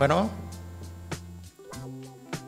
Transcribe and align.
Bueno, 0.00 0.30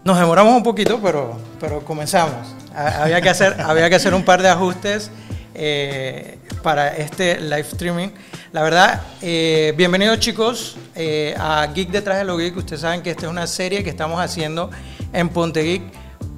nos 0.04 0.18
demoramos 0.18 0.54
un 0.56 0.62
poquito, 0.62 0.98
pero, 1.02 1.38
pero 1.60 1.84
comenzamos. 1.84 2.48
Había 2.74 3.20
que 3.20 3.28
hacer, 3.28 3.60
había 3.60 3.90
que 3.90 3.96
hacer 3.96 4.14
un 4.14 4.24
par 4.24 4.40
de 4.40 4.48
ajustes 4.48 5.10
eh, 5.52 6.38
para 6.62 6.96
este 6.96 7.38
live 7.42 7.60
streaming. 7.60 8.08
La 8.52 8.62
verdad, 8.62 9.02
eh, 9.20 9.74
bienvenidos 9.76 10.18
chicos 10.18 10.78
eh, 10.94 11.34
a 11.38 11.66
Geek 11.66 11.90
Detrás 11.90 12.16
de 12.16 12.24
lo 12.24 12.38
Geek. 12.38 12.56
Ustedes 12.56 12.80
saben 12.80 13.02
que 13.02 13.10
esta 13.10 13.26
es 13.26 13.30
una 13.30 13.46
serie 13.46 13.84
que 13.84 13.90
estamos 13.90 14.18
haciendo 14.18 14.70
en 15.12 15.28
Ponte 15.28 15.62
Geek 15.62 15.82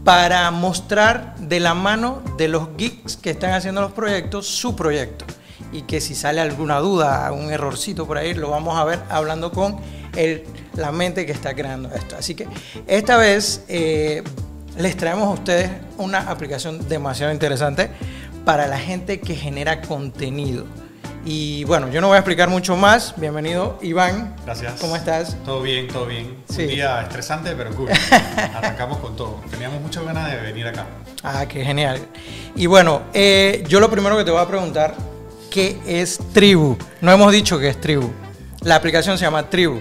para 0.02 0.50
mostrar 0.50 1.36
de 1.36 1.60
la 1.60 1.74
mano 1.74 2.24
de 2.36 2.48
los 2.48 2.76
geeks 2.76 3.16
que 3.18 3.30
están 3.30 3.52
haciendo 3.52 3.82
los 3.82 3.92
proyectos 3.92 4.48
su 4.48 4.74
proyecto. 4.74 5.24
Y 5.70 5.82
que 5.82 6.00
si 6.00 6.16
sale 6.16 6.40
alguna 6.40 6.80
duda, 6.80 7.30
un 7.30 7.52
errorcito 7.52 8.04
por 8.04 8.18
ahí, 8.18 8.34
lo 8.34 8.50
vamos 8.50 8.76
a 8.76 8.82
ver 8.82 9.00
hablando 9.08 9.52
con 9.52 9.78
el, 10.16 10.44
la 10.76 10.92
mente 10.92 11.26
que 11.26 11.32
está 11.32 11.54
creando 11.54 11.90
esto. 11.94 12.16
Así 12.16 12.34
que 12.34 12.46
esta 12.86 13.16
vez 13.16 13.64
eh, 13.68 14.22
les 14.78 14.96
traemos 14.96 15.28
a 15.28 15.30
ustedes 15.30 15.70
una 15.98 16.30
aplicación 16.30 16.88
demasiado 16.88 17.32
interesante 17.32 17.90
para 18.44 18.66
la 18.66 18.78
gente 18.78 19.20
que 19.20 19.34
genera 19.34 19.80
contenido. 19.80 20.66
Y 21.26 21.64
bueno, 21.64 21.88
yo 21.88 22.02
no 22.02 22.08
voy 22.08 22.16
a 22.16 22.18
explicar 22.18 22.50
mucho 22.50 22.76
más. 22.76 23.14
Bienvenido, 23.16 23.78
Iván. 23.80 24.36
Gracias. 24.44 24.78
¿Cómo 24.78 24.94
estás? 24.94 25.36
Todo 25.42 25.62
bien, 25.62 25.88
todo 25.88 26.04
bien. 26.04 26.36
Sí. 26.50 26.62
Un 26.62 26.68
día 26.68 27.00
estresante, 27.00 27.54
pero 27.56 27.74
cool. 27.74 27.88
Arrancamos 28.54 28.98
con 28.98 29.16
todo. 29.16 29.40
Teníamos 29.50 29.80
muchas 29.80 30.04
ganas 30.04 30.30
de 30.30 30.36
venir 30.36 30.66
acá. 30.66 30.86
Ah, 31.22 31.46
qué 31.48 31.64
genial. 31.64 31.98
Y 32.54 32.66
bueno, 32.66 33.04
eh, 33.14 33.64
yo 33.66 33.80
lo 33.80 33.90
primero 33.90 34.18
que 34.18 34.24
te 34.24 34.30
voy 34.30 34.40
a 34.40 34.46
preguntar, 34.46 34.94
¿qué 35.50 35.78
es 35.86 36.18
Tribu? 36.34 36.76
No 37.00 37.10
hemos 37.10 37.32
dicho 37.32 37.58
que 37.58 37.70
es 37.70 37.80
Tribu. 37.80 38.10
La 38.60 38.76
aplicación 38.76 39.16
se 39.16 39.24
llama 39.24 39.48
Tribu. 39.48 39.80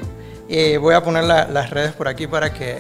Eh, 0.49 0.77
voy 0.77 0.93
a 0.95 1.01
poner 1.03 1.23
la- 1.23 1.47
las 1.47 1.69
redes 1.69 1.93
por 1.93 2.07
aquí 2.07 2.27
para 2.27 2.53
que, 2.53 2.79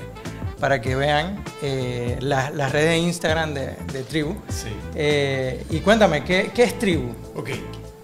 para 0.59 0.81
que 0.81 0.95
vean 0.95 1.43
eh, 1.61 2.17
la- 2.21 2.49
las 2.49 2.71
redes 2.71 2.89
de 2.89 2.97
Instagram 2.99 3.53
de, 3.53 3.67
de 3.91 4.03
Tribu. 4.03 4.35
Sí. 4.49 4.69
Eh, 4.95 5.65
y 5.69 5.79
cuéntame, 5.79 6.23
¿qué, 6.23 6.51
qué 6.53 6.63
es 6.63 6.77
Tribu? 6.77 7.13
Ok. 7.35 7.49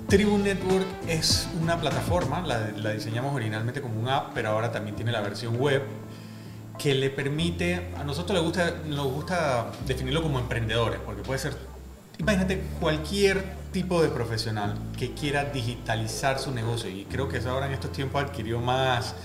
Tribu 0.07 0.37
Network 0.39 0.85
es 1.07 1.47
una 1.61 1.79
plataforma, 1.79 2.41
la, 2.41 2.71
la 2.77 2.91
diseñamos 2.93 3.35
originalmente 3.35 3.79
como 3.79 3.99
un 3.99 4.07
app, 4.09 4.31
pero 4.33 4.49
ahora 4.49 4.71
también 4.71 4.95
tiene 4.95 5.11
la 5.11 5.21
versión 5.21 5.57
web 5.59 5.83
que 6.79 6.95
le 6.95 7.09
permite, 7.11 7.89
a 7.95 8.03
nosotros 8.03 8.39
le 8.39 8.43
gusta, 8.43 8.73
nos 8.87 9.05
gusta 9.11 9.67
definirlo 9.85 10.23
como 10.23 10.39
emprendedores, 10.39 10.99
porque 11.05 11.21
puede 11.21 11.37
ser, 11.39 11.53
imagínate, 12.19 12.61
cualquier 12.79 13.43
tipo 13.71 14.01
de 14.01 14.09
profesional 14.09 14.77
que 14.97 15.13
quiera 15.13 15.45
digitalizar 15.45 16.37
su 16.37 16.51
negocio, 16.51 16.89
y 16.89 17.05
creo 17.05 17.29
que 17.29 17.37
eso 17.37 17.49
ahora 17.49 17.65
en 17.67 17.73
estos 17.73 17.91
tiempos 17.91 18.23
adquirió 18.23 18.59
más 18.59 19.15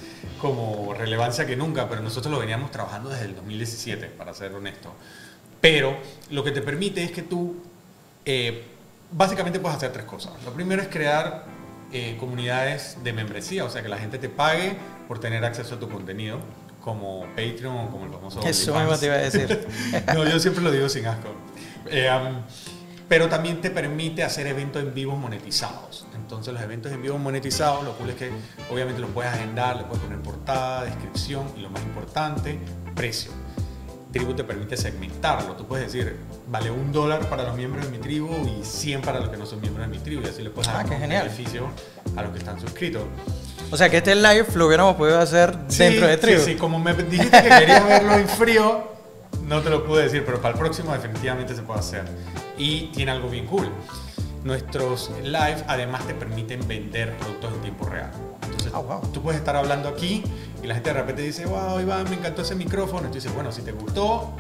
como 0.41 0.95
relevancia 0.95 1.47
que 1.47 1.57
nunca, 1.57 1.89
pero 1.89 2.03
nosotros 2.03 2.33
lo 2.33 2.39
veníamos 2.39 2.71
trabajando 2.71 3.11
desde 3.11 3.27
el 3.27 3.37
2017, 3.37 4.07
para 4.07 4.33
ser 4.33 4.55
honesto. 4.55 4.95
Pero 5.61 5.97
lo 6.31 6.45
que 6.45 6.51
te 6.51 6.63
permite 6.63 7.03
es 7.03 7.11
que 7.11 7.23
tú 7.23 7.57
eh, 8.25 8.65
básicamente 9.11 9.59
puedes 9.59 9.77
hacer 9.77 9.93
tres 9.93 10.05
cosas. 10.05 10.33
Lo 10.45 10.53
primero 10.53 10.83
es 10.83 10.89
crear 10.89 11.47
eh, 11.93 12.17
comunidades 12.21 12.99
de 13.03 13.13
membresía, 13.13 13.65
o 13.65 13.71
sea, 13.71 13.83
que 13.83 13.89
la 13.89 13.99
gente 13.99 14.19
te 14.19 14.29
pague 14.29 14.77
por 15.09 15.19
tener 15.19 15.45
acceso 15.45 15.77
a 15.77 15.81
tu 15.81 15.89
contenido, 15.89 16.39
como 16.83 17.25
Patreon 17.35 17.77
o 17.77 17.91
como 17.91 18.05
el 18.05 18.13
famoso 18.13 18.43
Eso 18.43 18.79
mismo 18.79 18.97
te 18.99 19.07
iba 19.07 19.15
a 19.15 19.19
decir. 19.19 19.67
no, 20.15 20.29
yo 20.29 20.39
siempre 20.39 20.63
lo 20.63 20.71
digo 20.71 20.89
sin 20.91 21.07
asco. 21.07 21.29
Eh, 21.87 22.11
um, 22.11 22.43
pero 23.15 23.29
también 23.29 23.61
te 23.61 23.71
permite 23.71 24.25
hacer 24.25 24.45
eventos 24.49 24.83
en 24.83 24.93
vivos 24.93 25.17
monetizados. 25.17 26.05
Entonces 26.17 26.53
los 26.53 26.61
eventos 26.61 26.91
en 26.91 27.01
vivo 27.01 27.17
monetizados, 27.17 27.85
lo 27.85 27.93
cool 27.97 28.11
es 28.11 28.17
que 28.17 28.29
obviamente 28.73 29.01
los 29.01 29.09
puedes 29.11 29.33
agendar, 29.33 29.77
le 29.77 29.85
puedes 29.85 30.03
poner 30.03 30.19
portada, 30.19 30.83
descripción 30.83 31.47
y 31.57 31.61
lo 31.61 31.71
más 31.71 31.81
importante, 31.85 32.59
precio. 32.97 33.31
Tribu 34.11 34.35
te 34.35 34.43
permite 34.43 34.77
segmentarlo. 34.77 35.53
Tú 35.55 35.65
puedes 35.65 35.93
decir, 35.93 36.17
vale 36.49 36.73
un 36.73 36.91
dólar 36.91 37.29
para 37.29 37.45
los 37.45 37.55
miembros 37.57 37.85
de 37.85 37.93
mi 37.93 37.99
tribu 37.99 38.31
y 38.49 38.65
100 38.65 39.03
para 39.03 39.21
los 39.21 39.29
que 39.29 39.37
no 39.37 39.47
son 39.47 39.61
miembros 39.61 39.87
de 39.89 39.97
mi 39.97 40.03
tribu. 40.03 40.21
Y 40.23 40.31
así 40.31 40.43
le 40.43 40.51
puedes 40.51 40.69
Ah, 40.71 40.79
dar 40.79 40.87
qué 40.87 40.95
un 40.97 41.01
genial. 41.03 41.23
beneficio 41.29 41.69
a 42.17 42.23
los 42.23 42.33
que 42.33 42.39
están 42.39 42.59
suscritos. 42.61 43.03
O 43.71 43.77
sea, 43.77 43.89
que 43.91 43.99
este 43.99 44.17
live 44.17 44.47
lo 44.57 44.67
hubiéramos 44.67 44.97
podido 44.97 45.21
hacer 45.21 45.57
dentro 45.69 46.09
de 46.09 46.17
Tribu. 46.17 46.41
Sí, 46.41 46.53
sí, 46.55 46.57
como 46.57 46.81
me 46.81 46.95
dijiste 46.95 47.43
que 47.45 47.49
querías 47.49 47.87
verlo 47.87 48.15
en 48.15 48.29
frío, 48.29 48.89
no 49.45 49.61
te 49.63 49.71
lo 49.71 49.85
pude 49.87 50.03
decir, 50.03 50.25
pero 50.27 50.41
para 50.43 50.55
el 50.55 50.59
próximo 50.59 50.93
definitivamente 50.93 51.55
se 51.55 51.63
puede 51.63 51.79
hacer. 51.79 52.03
Y 52.59 52.87
tiene 52.89 53.11
algo 53.13 53.29
bien 53.29 53.47
cool. 53.47 53.69
Nuestros 54.43 55.11
live 55.23 55.65
además 55.69 56.07
te 56.07 56.15
permiten 56.15 56.67
vender 56.69 57.17
productos 57.17 57.53
en 57.55 57.61
tiempo 57.63 57.87
real. 57.87 58.11
Entonces, 58.43 58.73
Ah, 58.75 58.79
wow. 58.81 59.01
tú 59.13 59.23
puedes 59.23 59.39
estar 59.41 59.57
hablando 59.57 59.89
aquí 59.89 60.23
y 60.63 60.67
la 60.67 60.75
gente 60.75 60.93
de 60.93 61.01
repente 61.01 61.23
dice, 61.23 61.47
wow, 61.47 61.81
Iván, 61.81 62.05
me 62.11 62.17
encantó 62.17 62.43
ese 62.43 62.55
micrófono. 62.55 63.07
Y 63.07 63.09
tú 63.09 63.15
dices, 63.15 63.33
bueno, 63.35 63.51
si 63.53 63.63
te 63.63 63.73
gustó, 63.73 64.35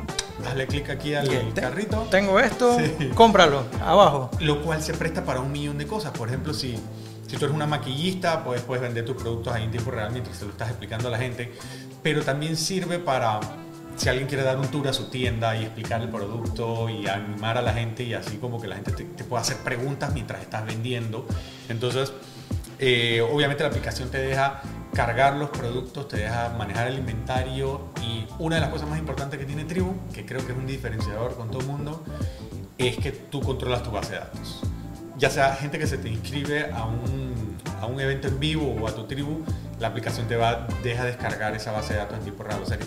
hazle 0.46 0.66
clic 0.66 0.90
aquí 0.90 1.14
al 1.14 1.26
te- 1.28 1.60
carrito. 1.60 2.06
Tengo 2.10 2.38
esto, 2.38 2.76
Sí. 2.78 3.10
cómpralo, 3.14 3.64
abajo. 3.82 4.30
Lo 4.40 4.62
cual 4.62 4.82
se 4.82 4.92
presta 4.92 5.24
para 5.24 5.40
un 5.40 5.50
millón 5.50 5.78
de 5.78 5.86
cosas. 5.86 6.12
Por 6.12 6.28
ejemplo, 6.28 6.52
si, 6.52 6.78
si 7.26 7.36
tú 7.38 7.46
eres 7.46 7.54
una 7.54 7.66
maquillista, 7.66 8.44
pues 8.44 8.60
puedes 8.60 8.82
vender 8.82 9.06
tus 9.06 9.16
productos 9.16 9.54
ahí 9.54 9.64
en 9.64 9.70
tiempo 9.70 9.90
real 9.90 10.10
mientras 10.12 10.36
se 10.36 10.44
lo 10.44 10.50
estás 10.50 10.68
explicando 10.68 11.08
a 11.08 11.12
la 11.12 11.18
gente. 11.18 11.50
Pero 12.02 12.22
también 12.22 12.56
sirve 12.58 12.98
para 12.98 13.40
si 13.96 14.08
alguien 14.08 14.26
quiere 14.28 14.42
dar 14.42 14.58
un 14.58 14.68
tour 14.68 14.88
a 14.88 14.92
su 14.92 15.08
tienda 15.08 15.56
y 15.56 15.62
explicar 15.62 16.00
el 16.00 16.08
producto 16.08 16.88
y 16.88 17.06
animar 17.06 17.58
a 17.58 17.62
la 17.62 17.72
gente 17.72 18.02
y 18.02 18.14
así 18.14 18.38
como 18.38 18.60
que 18.60 18.68
la 18.68 18.76
gente 18.76 18.92
te, 18.92 19.04
te 19.04 19.24
pueda 19.24 19.42
hacer 19.42 19.58
preguntas 19.58 20.12
mientras 20.12 20.42
estás 20.42 20.66
vendiendo. 20.66 21.26
Entonces, 21.68 22.12
eh, 22.78 23.20
obviamente 23.20 23.62
la 23.62 23.68
aplicación 23.68 24.10
te 24.10 24.18
deja 24.18 24.60
cargar 24.94 25.36
los 25.36 25.50
productos, 25.50 26.08
te 26.08 26.18
deja 26.18 26.54
manejar 26.58 26.88
el 26.88 26.98
inventario 26.98 27.88
y 28.02 28.26
una 28.38 28.56
de 28.56 28.60
las 28.60 28.70
cosas 28.70 28.88
más 28.88 28.98
importantes 28.98 29.38
que 29.38 29.46
tiene 29.46 29.64
Tribu, 29.64 29.94
que 30.12 30.26
creo 30.26 30.44
que 30.44 30.52
es 30.52 30.58
un 30.58 30.66
diferenciador 30.66 31.36
con 31.36 31.50
todo 31.50 31.60
el 31.60 31.66
mundo, 31.66 32.04
es 32.78 32.96
que 32.96 33.12
tú 33.12 33.40
controlas 33.40 33.82
tu 33.82 33.90
base 33.90 34.12
de 34.12 34.18
datos. 34.18 34.62
Ya 35.16 35.30
sea 35.30 35.54
gente 35.54 35.78
que 35.78 35.86
se 35.86 35.98
te 35.98 36.08
inscribe 36.08 36.70
a 36.72 36.84
un, 36.84 37.56
a 37.80 37.86
un 37.86 38.00
evento 38.00 38.28
en 38.28 38.40
vivo 38.40 38.76
o 38.80 38.88
a 38.88 38.94
tu 38.94 39.04
tribu, 39.04 39.44
la 39.80 39.88
aplicación 39.88 40.26
te 40.28 40.36
va, 40.36 40.66
deja 40.82 41.04
descargar 41.04 41.54
esa 41.54 41.72
base 41.72 41.94
de 41.94 41.98
datos 42.00 42.16
en 42.18 42.24
tiempo 42.24 42.42
real. 42.44 42.60
O 42.62 42.66
sea 42.66 42.78
que 42.78 42.84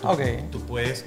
tú, 0.51 0.61
puedes 0.65 1.05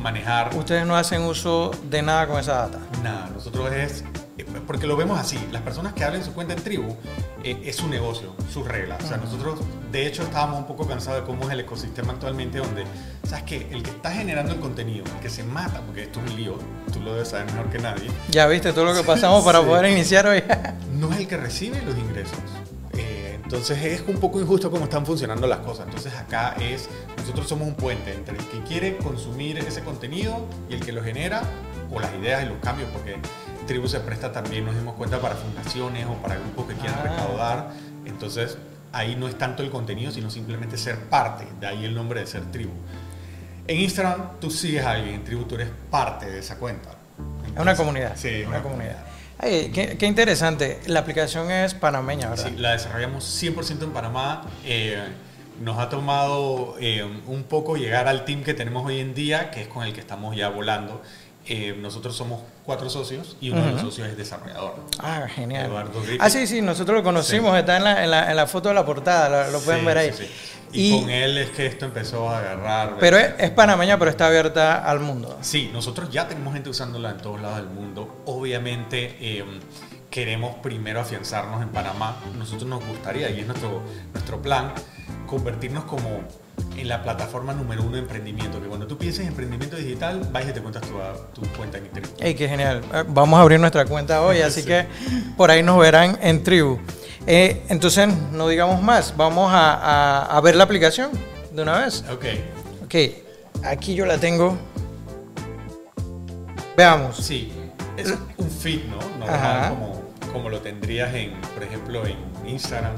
manejar 0.00 0.54
Ustedes 0.56 0.86
no 0.86 0.96
hacen 0.96 1.22
uso 1.22 1.70
de 1.90 2.02
nada 2.02 2.26
con 2.26 2.38
esa 2.38 2.54
data. 2.68 2.78
Nada, 3.02 3.28
nosotros 3.34 3.70
es, 3.72 4.04
eh, 4.38 4.44
porque 4.66 4.86
lo 4.86 4.96
vemos 4.96 5.18
así, 5.18 5.38
las 5.52 5.62
personas 5.62 5.92
que 5.92 6.04
abren 6.04 6.24
su 6.24 6.32
cuenta 6.32 6.54
en 6.54 6.62
tribu 6.62 6.96
eh, 7.44 7.60
es 7.64 7.76
su 7.76 7.88
negocio, 7.88 8.34
sus 8.52 8.66
reglas. 8.66 9.02
O 9.04 9.06
sea, 9.08 9.16
nosotros 9.18 9.60
de 9.90 10.06
hecho 10.06 10.22
estábamos 10.22 10.58
un 10.60 10.66
poco 10.66 10.86
cansados 10.86 11.20
de 11.20 11.26
cómo 11.26 11.44
es 11.44 11.50
el 11.50 11.60
ecosistema 11.60 12.12
actualmente 12.14 12.58
donde, 12.58 12.84
sabes 13.28 13.44
que 13.44 13.68
el 13.70 13.82
que 13.82 13.90
está 13.90 14.10
generando 14.12 14.52
el 14.54 14.60
contenido, 14.60 15.04
el 15.04 15.20
que 15.20 15.30
se 15.30 15.44
mata, 15.44 15.80
porque 15.82 16.04
esto 16.04 16.20
es 16.24 16.30
un 16.30 16.36
lío, 16.36 16.58
tú 16.92 17.00
lo 17.00 17.12
debes 17.14 17.28
saber 17.28 17.46
mejor 17.46 17.68
que 17.70 17.78
nadie, 17.78 18.10
Ya 18.30 18.46
viste 18.46 18.72
todo 18.72 18.84
lo 18.86 18.94
que 18.94 19.02
pasamos 19.06 19.44
para 19.44 19.60
Sí. 19.60 19.66
poder 19.66 19.90
iniciar 19.90 20.26
hoy. 20.26 20.42
no 20.94 21.12
es 21.12 21.18
el 21.20 21.28
que 21.28 21.36
recibe 21.36 21.80
los 21.82 21.96
ingresos. 21.98 22.38
Entonces 23.52 23.84
es 23.84 24.02
un 24.08 24.16
poco 24.16 24.40
injusto 24.40 24.70
cómo 24.70 24.84
están 24.84 25.04
funcionando 25.04 25.46
las 25.46 25.58
cosas. 25.58 25.84
Entonces 25.84 26.14
acá 26.14 26.56
es, 26.58 26.88
nosotros 27.18 27.46
somos 27.46 27.68
un 27.68 27.74
puente 27.74 28.14
entre 28.14 28.38
el 28.38 28.44
que 28.46 28.62
quiere 28.62 28.96
consumir 28.96 29.58
ese 29.58 29.82
contenido 29.82 30.46
y 30.70 30.74
el 30.74 30.80
que 30.80 30.90
lo 30.90 31.04
genera, 31.04 31.42
o 31.92 32.00
las 32.00 32.14
ideas 32.14 32.44
y 32.44 32.46
los 32.46 32.56
cambios, 32.60 32.88
porque 32.94 33.16
Tribu 33.66 33.88
se 33.88 34.00
presta 34.00 34.32
también, 34.32 34.64
nos 34.64 34.74
dimos 34.74 34.94
cuenta, 34.94 35.20
para 35.20 35.34
fundaciones 35.34 36.06
o 36.06 36.14
para 36.22 36.36
grupos 36.36 36.64
que 36.66 36.74
quieran 36.76 37.00
Ah. 37.00 37.10
recaudar. 37.10 37.70
Entonces 38.06 38.56
ahí 38.90 39.16
no 39.16 39.28
es 39.28 39.36
tanto 39.36 39.62
el 39.62 39.68
contenido, 39.68 40.10
sino 40.12 40.30
simplemente 40.30 40.78
ser 40.78 40.98
parte, 41.10 41.46
de 41.60 41.66
ahí 41.66 41.84
el 41.84 41.94
nombre 41.94 42.20
de 42.20 42.26
ser 42.26 42.50
Tribu. 42.50 42.72
En 43.68 43.80
Instagram 43.80 44.40
tú 44.40 44.50
sigues 44.50 44.82
a 44.82 44.92
alguien, 44.92 45.16
en 45.16 45.24
Tribu 45.24 45.44
tú 45.44 45.56
eres 45.56 45.68
parte 45.90 46.24
de 46.24 46.38
esa 46.38 46.56
cuenta. 46.56 46.88
Es 47.54 47.60
una 47.60 47.76
comunidad. 47.76 48.16
Sí, 48.16 48.44
una 48.48 48.62
comunidad. 48.62 49.11
Ay, 49.42 49.72
qué, 49.74 49.98
qué 49.98 50.06
interesante. 50.06 50.78
La 50.86 51.00
aplicación 51.00 51.50
es 51.50 51.74
panameña, 51.74 52.30
¿verdad? 52.30 52.48
Sí, 52.48 52.56
la 52.56 52.72
desarrollamos 52.72 53.24
100% 53.42 53.82
en 53.82 53.90
Panamá. 53.90 54.42
Eh, 54.64 55.02
nos 55.60 55.80
ha 55.80 55.88
tomado 55.88 56.76
eh, 56.78 57.02
un 57.26 57.42
poco 57.42 57.76
llegar 57.76 58.06
al 58.06 58.24
team 58.24 58.44
que 58.44 58.54
tenemos 58.54 58.86
hoy 58.86 59.00
en 59.00 59.14
día, 59.14 59.50
que 59.50 59.62
es 59.62 59.66
con 59.68 59.84
el 59.84 59.92
que 59.92 59.98
estamos 59.98 60.36
ya 60.36 60.48
volando. 60.48 61.02
Eh, 61.46 61.76
nosotros 61.76 62.14
somos 62.16 62.40
cuatro 62.64 62.88
socios 62.88 63.36
y 63.40 63.50
uno 63.50 63.64
de 63.64 63.72
los 63.72 63.80
socios 63.80 64.06
es 64.08 64.16
desarrollador. 64.16 64.74
Ah, 65.00 65.26
genial. 65.28 65.66
Eduardo. 65.66 66.00
Ah, 66.20 66.30
sí, 66.30 66.46
sí, 66.46 66.62
nosotros 66.62 66.96
lo 66.98 67.02
conocimos, 67.02 67.52
Sí. 67.52 67.58
está 67.58 67.76
en 67.78 67.84
la, 67.84 68.04
en, 68.04 68.10
la, 68.12 68.30
en 68.30 68.36
la 68.36 68.46
foto 68.46 68.68
de 68.68 68.76
la 68.76 68.86
portada, 68.86 69.46
lo, 69.46 69.50
lo 69.50 69.60
pueden 69.60 69.80
Sí, 69.80 69.86
ver 69.86 69.98
ahí. 69.98 70.12
sí, 70.12 70.24
sí. 70.24 70.30
Y, 70.74 70.94
Y- 70.96 71.00
con 71.00 71.10
él 71.10 71.36
es 71.38 71.50
que 71.50 71.66
esto 71.66 71.84
empezó 71.86 72.30
a 72.30 72.38
agarrar. 72.38 72.96
Pero 73.00 73.16
es, 73.18 73.34
es 73.38 73.50
panameña, 73.50 73.98
pero 73.98 74.10
está 74.10 74.28
abierta 74.28 74.88
al 74.88 75.00
mundo. 75.00 75.36
Sí, 75.42 75.68
nosotros 75.72 76.10
ya 76.10 76.28
tenemos 76.28 76.54
gente 76.54 76.70
usándola 76.70 77.10
en 77.10 77.18
todos 77.18 77.40
lados 77.42 77.56
del 77.56 77.66
mundo. 77.66 78.22
Obviamente 78.26 79.16
eh, 79.20 79.44
queremos 80.10 80.54
primero 80.62 81.00
afianzarnos 81.00 81.60
en 81.60 81.70
Panamá. 81.70 82.16
Nosotros 82.38 82.68
nos 82.70 82.86
gustaría, 82.86 83.28
y 83.30 83.40
es 83.40 83.46
nuestro, 83.48 83.82
nuestro 84.14 84.40
plan, 84.40 84.72
convertirnos 85.26 85.84
como 85.84 86.20
en 86.76 86.88
la 86.88 87.02
plataforma 87.02 87.52
número 87.54 87.82
uno 87.82 87.92
de 87.92 87.98
emprendimiento. 88.00 88.60
Que 88.60 88.66
cuando 88.68 88.86
tú 88.86 88.96
pienses 88.98 89.20
en 89.22 89.28
emprendimiento 89.28 89.76
digital, 89.76 90.28
vais 90.32 90.48
y 90.48 90.52
te 90.52 90.60
cuentas 90.60 90.82
tu, 90.82 91.40
tu 91.40 91.46
cuenta 91.56 91.78
en 91.78 91.84
Internet. 91.86 92.12
¡Ey, 92.18 92.34
qué 92.34 92.48
genial! 92.48 92.80
Eh, 92.94 93.04
Vamos 93.08 93.38
a 93.38 93.42
abrir 93.42 93.60
nuestra 93.60 93.84
cuenta 93.84 94.22
hoy, 94.22 94.40
así 94.42 94.62
Sí. 94.62 94.66
que 94.66 94.86
por 95.36 95.50
ahí 95.50 95.62
nos 95.62 95.78
verán 95.78 96.18
en 96.22 96.42
Tribu. 96.42 96.78
Eh, 97.26 97.62
entonces, 97.68 98.08
no 98.32 98.48
digamos 98.48 98.82
más, 98.82 99.16
vamos 99.16 99.52
a, 99.52 99.74
a- 99.74 100.36
a 100.36 100.40
ver 100.40 100.56
la 100.56 100.64
aplicación. 100.64 101.10
de 101.52 101.62
una 101.62 101.78
vez. 101.80 102.04
Ok. 102.10 102.24
Ok, 102.84 102.94
aquí 103.64 103.94
yo 103.94 104.06
la 104.06 104.18
tengo. 104.18 104.56
Veamos. 106.76 107.16
Sí, 107.18 107.52
es 107.96 108.14
un 108.38 108.50
feed, 108.50 108.80
¿no? 108.86 109.26
Ajá. 109.26 109.68
Normal, 109.68 109.70
como, 109.70 110.32
como 110.32 110.48
lo 110.50 110.60
tendrías 110.60 111.14
en, 111.14 111.32
por 111.54 111.62
ejemplo, 111.62 112.02
en 112.06 112.16
Instagram, 112.48 112.94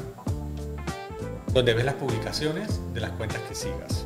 donde 1.55 1.73
ves 1.73 1.85
las 1.85 1.95
publicaciones 1.95 2.69
de 2.93 3.01
las 3.01 3.11
cuentas 3.13 3.41
que 3.49 3.55
sigas. 3.55 4.05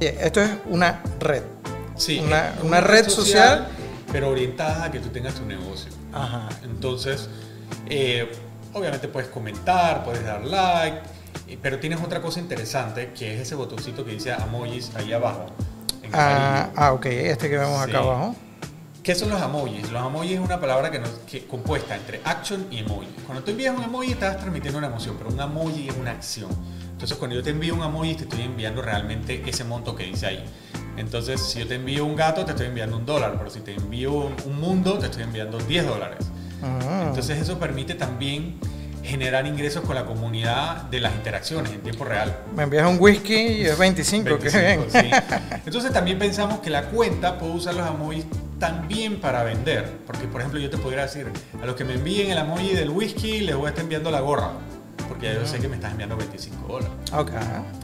Sí, 0.00 0.06
esto 0.06 0.42
es 0.42 0.50
una 0.68 1.00
red. 1.20 1.42
Sí, 1.96 2.18
Una- 2.18 2.80
red 2.80 3.08
social. 3.08 3.68
pero 4.12 4.28
orientada 4.30 4.84
a 4.84 4.90
que 4.90 5.00
tú 5.00 5.08
tengas 5.08 5.34
tu 5.34 5.44
negocio. 5.46 5.90
Ajá. 6.12 6.48
Entonces, 6.64 7.28
eh, 7.88 8.30
obviamente 8.74 9.08
puedes 9.08 9.30
comentar, 9.30 10.04
puedes 10.04 10.24
dar 10.24 10.44
like, 10.44 10.98
pero 11.62 11.78
tienes 11.78 12.00
otra 12.02 12.20
cosa 12.20 12.40
interesante 12.40 13.12
que 13.16 13.34
es 13.36 13.40
ese 13.42 13.54
botoncito 13.54 14.04
que 14.04 14.12
dice 14.12 14.32
emojis 14.32 14.90
ahí 14.96 15.12
abajo. 15.12 15.46
Ah, 16.12 16.68
ah, 16.76 16.92
ok, 16.92 17.06
este 17.06 17.48
que 17.48 17.56
vemos 17.58 17.82
Sí. 17.84 17.90
acá 17.90 17.98
abajo. 18.00 18.36
¿Qué 19.06 19.14
son 19.14 19.30
los 19.30 19.40
emojis? 19.40 19.92
Los 19.92 20.04
emojis 20.04 20.32
es 20.32 20.40
una 20.40 20.58
palabra 20.58 20.90
que, 20.90 20.98
nos, 20.98 21.10
que 21.30 21.46
compuesta 21.46 21.94
entre 21.94 22.20
action 22.24 22.66
y 22.72 22.78
emoji. 22.78 23.06
Cuando 23.24 23.44
tú 23.44 23.52
envías 23.52 23.72
un 23.78 23.84
emoji 23.84 24.10
estás 24.10 24.36
transmitiendo 24.36 24.78
una 24.78 24.88
emoción, 24.88 25.14
pero 25.16 25.30
un 25.30 25.38
emoji 25.38 25.90
es 25.90 25.96
una 25.96 26.10
acción. 26.10 26.50
Entonces 26.90 27.16
cuando 27.16 27.36
yo 27.36 27.42
te 27.44 27.50
envío 27.50 27.76
un 27.76 27.84
emoji 27.84 28.16
te 28.16 28.24
estoy 28.24 28.42
enviando 28.42 28.82
realmente 28.82 29.44
ese 29.46 29.62
monto 29.62 29.94
que 29.94 30.02
dice 30.02 30.26
ahí. 30.26 30.44
Entonces 30.96 31.40
si 31.40 31.60
yo 31.60 31.68
te 31.68 31.76
envío 31.76 32.04
un 32.04 32.16
gato 32.16 32.44
te 32.44 32.50
estoy 32.50 32.66
enviando 32.66 32.96
un 32.96 33.06
dólar, 33.06 33.36
pero 33.38 33.48
si 33.48 33.60
te 33.60 33.74
envío 33.74 34.10
un, 34.10 34.34
un 34.44 34.60
mundo 34.60 34.98
te 34.98 35.06
estoy 35.06 35.22
enviando 35.22 35.58
10 35.58 35.86
dólares. 35.86 36.26
Ah. 36.64 37.04
Entonces 37.06 37.38
eso 37.38 37.60
permite 37.60 37.94
también 37.94 38.58
generar 39.06 39.46
ingresos 39.46 39.82
con 39.84 39.94
la 39.94 40.04
comunidad 40.04 40.82
de 40.84 41.00
las 41.00 41.14
interacciones 41.14 41.72
en 41.72 41.80
tiempo 41.80 42.04
real. 42.04 42.36
Me 42.54 42.64
envías 42.64 42.86
un 42.88 42.98
whisky 43.00 43.34
y 43.34 43.62
es 43.62 43.78
25, 43.78 44.38
qué 44.38 44.50
25, 44.50 44.86
bien. 44.90 44.90
sí. 44.90 45.34
Entonces 45.64 45.92
también 45.92 46.18
pensamos 46.18 46.60
que 46.60 46.70
la 46.70 46.82
cuenta 46.86 47.38
puede 47.38 47.52
usar 47.52 47.74
los 47.74 47.88
emojis 47.88 48.24
también 48.58 49.20
para 49.20 49.42
vender. 49.44 49.98
Porque, 50.06 50.26
por 50.26 50.40
ejemplo, 50.40 50.60
yo 50.60 50.70
te 50.70 50.78
podría 50.78 51.02
decir, 51.02 51.30
a 51.60 51.66
los 51.66 51.76
que 51.76 51.84
me 51.84 51.94
envíen 51.94 52.30
el 52.30 52.38
emoji 52.38 52.74
del 52.74 52.90
whisky, 52.90 53.40
les 53.40 53.54
voy 53.54 53.66
a 53.66 53.68
estar 53.70 53.82
enviando 53.82 54.10
la 54.10 54.20
gorra. 54.20 54.50
Porque 55.08 55.26
ya 55.26 55.34
yo 55.34 55.46
sé 55.46 55.58
que 55.58 55.68
me 55.68 55.76
estás 55.76 55.92
enviando 55.92 56.16
25 56.16 56.66
dólares. 56.66 56.92
Ok, 57.12 57.30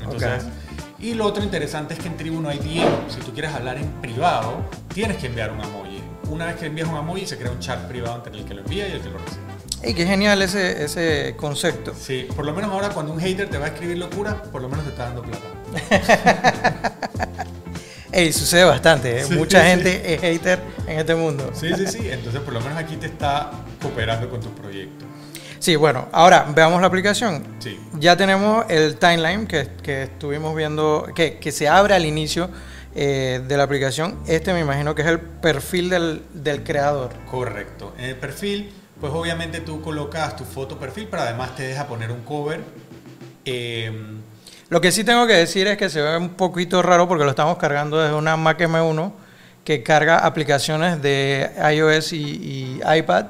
Entonces, 0.02 0.44
ok. 0.44 0.50
Y 0.98 1.14
lo 1.14 1.26
otro 1.26 1.42
interesante 1.42 1.94
es 1.94 2.00
que 2.00 2.08
en 2.08 2.16
Tribu 2.16 2.40
no 2.40 2.48
hay 2.48 2.58
DM. 2.58 3.10
Si 3.10 3.20
tú 3.20 3.32
quieres 3.32 3.52
hablar 3.52 3.76
en 3.76 3.88
privado, 4.00 4.64
tienes 4.94 5.16
que 5.16 5.26
enviar 5.26 5.50
un 5.50 5.60
emoji. 5.60 6.00
Una 6.30 6.46
vez 6.46 6.56
que 6.56 6.66
envías 6.66 6.88
un 6.88 6.96
emoji, 6.96 7.26
se 7.26 7.36
crea 7.36 7.50
un 7.50 7.58
chat 7.58 7.86
privado 7.88 8.16
entre 8.16 8.38
el 8.38 8.44
que 8.44 8.54
lo 8.54 8.62
envía 8.62 8.88
y 8.88 8.92
el 8.92 9.00
que 9.00 9.10
lo 9.10 9.18
recibe. 9.18 9.51
Y 9.84 9.94
qué 9.94 10.06
genial 10.06 10.40
ese, 10.42 10.84
ese 10.84 11.34
concepto. 11.36 11.92
Sí, 11.98 12.28
por 12.34 12.44
lo 12.44 12.52
menos 12.54 12.70
ahora 12.70 12.90
cuando 12.90 13.12
un 13.12 13.20
hater 13.20 13.48
te 13.48 13.58
va 13.58 13.66
a 13.66 13.68
escribir 13.68 13.98
locura, 13.98 14.42
por 14.42 14.62
lo 14.62 14.68
menos 14.68 14.84
te 14.84 14.90
está 14.90 15.04
dando 15.04 15.22
plata. 15.22 16.92
Ey, 18.12 18.32
sucede 18.32 18.64
bastante, 18.64 19.20
¿eh? 19.20 19.24
Sí, 19.24 19.34
mucha 19.34 19.62
sí. 19.62 19.68
gente 19.68 20.14
es 20.14 20.20
hater 20.20 20.60
en 20.86 20.98
este 20.98 21.14
mundo. 21.14 21.50
Sí, 21.54 21.70
sí, 21.74 21.86
sí. 21.86 22.10
Entonces, 22.10 22.42
por 22.42 22.52
lo 22.52 22.60
menos 22.60 22.76
aquí 22.78 22.96
te 22.96 23.06
está 23.06 23.50
cooperando 23.80 24.28
con 24.28 24.40
tu 24.40 24.50
proyecto. 24.54 25.06
Sí, 25.58 25.76
bueno, 25.76 26.08
ahora 26.12 26.46
veamos 26.54 26.80
la 26.80 26.88
aplicación. 26.88 27.42
Sí. 27.58 27.80
Ya 27.98 28.16
tenemos 28.16 28.66
el 28.68 28.96
timeline 28.96 29.46
que, 29.46 29.68
que 29.82 30.02
estuvimos 30.02 30.54
viendo, 30.54 31.08
que, 31.14 31.38
que 31.38 31.52
se 31.52 31.68
abre 31.68 31.94
al 31.94 32.04
inicio 32.04 32.50
eh, 32.94 33.40
de 33.46 33.56
la 33.56 33.62
aplicación. 33.62 34.18
Este 34.26 34.52
me 34.52 34.60
imagino 34.60 34.94
que 34.94 35.02
es 35.02 35.08
el 35.08 35.20
perfil 35.20 35.88
del, 35.88 36.22
del 36.34 36.62
creador. 36.64 37.12
Correcto. 37.30 37.94
En 37.96 38.04
el 38.04 38.16
perfil, 38.16 38.72
pues 39.02 39.12
obviamente 39.12 39.60
tú 39.60 39.82
colocas 39.82 40.34
tu 40.36 40.44
foto 40.44 40.78
perfil, 40.78 41.08
pero 41.10 41.24
además 41.24 41.54
te 41.56 41.64
deja 41.64 41.86
poner 41.86 42.10
un 42.10 42.22
cover. 42.22 42.60
Eh, 43.44 43.92
Lo 44.68 44.80
que 44.80 44.92
sí 44.92 45.02
tengo 45.04 45.26
que 45.26 45.34
decir 45.34 45.66
es 45.66 45.76
que 45.76 45.90
se 45.90 46.00
ve 46.00 46.16
un 46.16 46.30
poquito 46.30 46.80
raro 46.82 47.08
porque 47.08 47.24
lo 47.24 47.30
estamos 47.30 47.58
cargando 47.58 47.98
desde 48.00 48.14
una 48.14 48.36
Mac 48.36 48.60
M1 48.60 49.12
que 49.64 49.82
carga 49.82 50.18
aplicaciones 50.24 51.02
de 51.02 51.50
iOS 51.74 52.12
y, 52.14 52.16
y 52.22 52.80
iPad, 52.96 53.26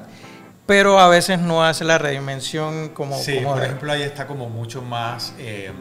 pero 0.67 0.99
a 0.99 1.09
veces 1.09 1.39
no 1.39 1.63
hace 1.63 1.83
la 1.83 1.97
redimensión 1.97 2.89
como... 2.89 3.17
sí, 3.17 3.35
como 3.37 3.49
por 3.53 3.59
de- 3.59 3.65
ejemplo, 3.65 3.91
ahí 3.91 4.03
está 4.03 4.27
como 4.27 4.49
mucho 4.49 4.81
más 4.83 5.33
eh, 5.39 5.71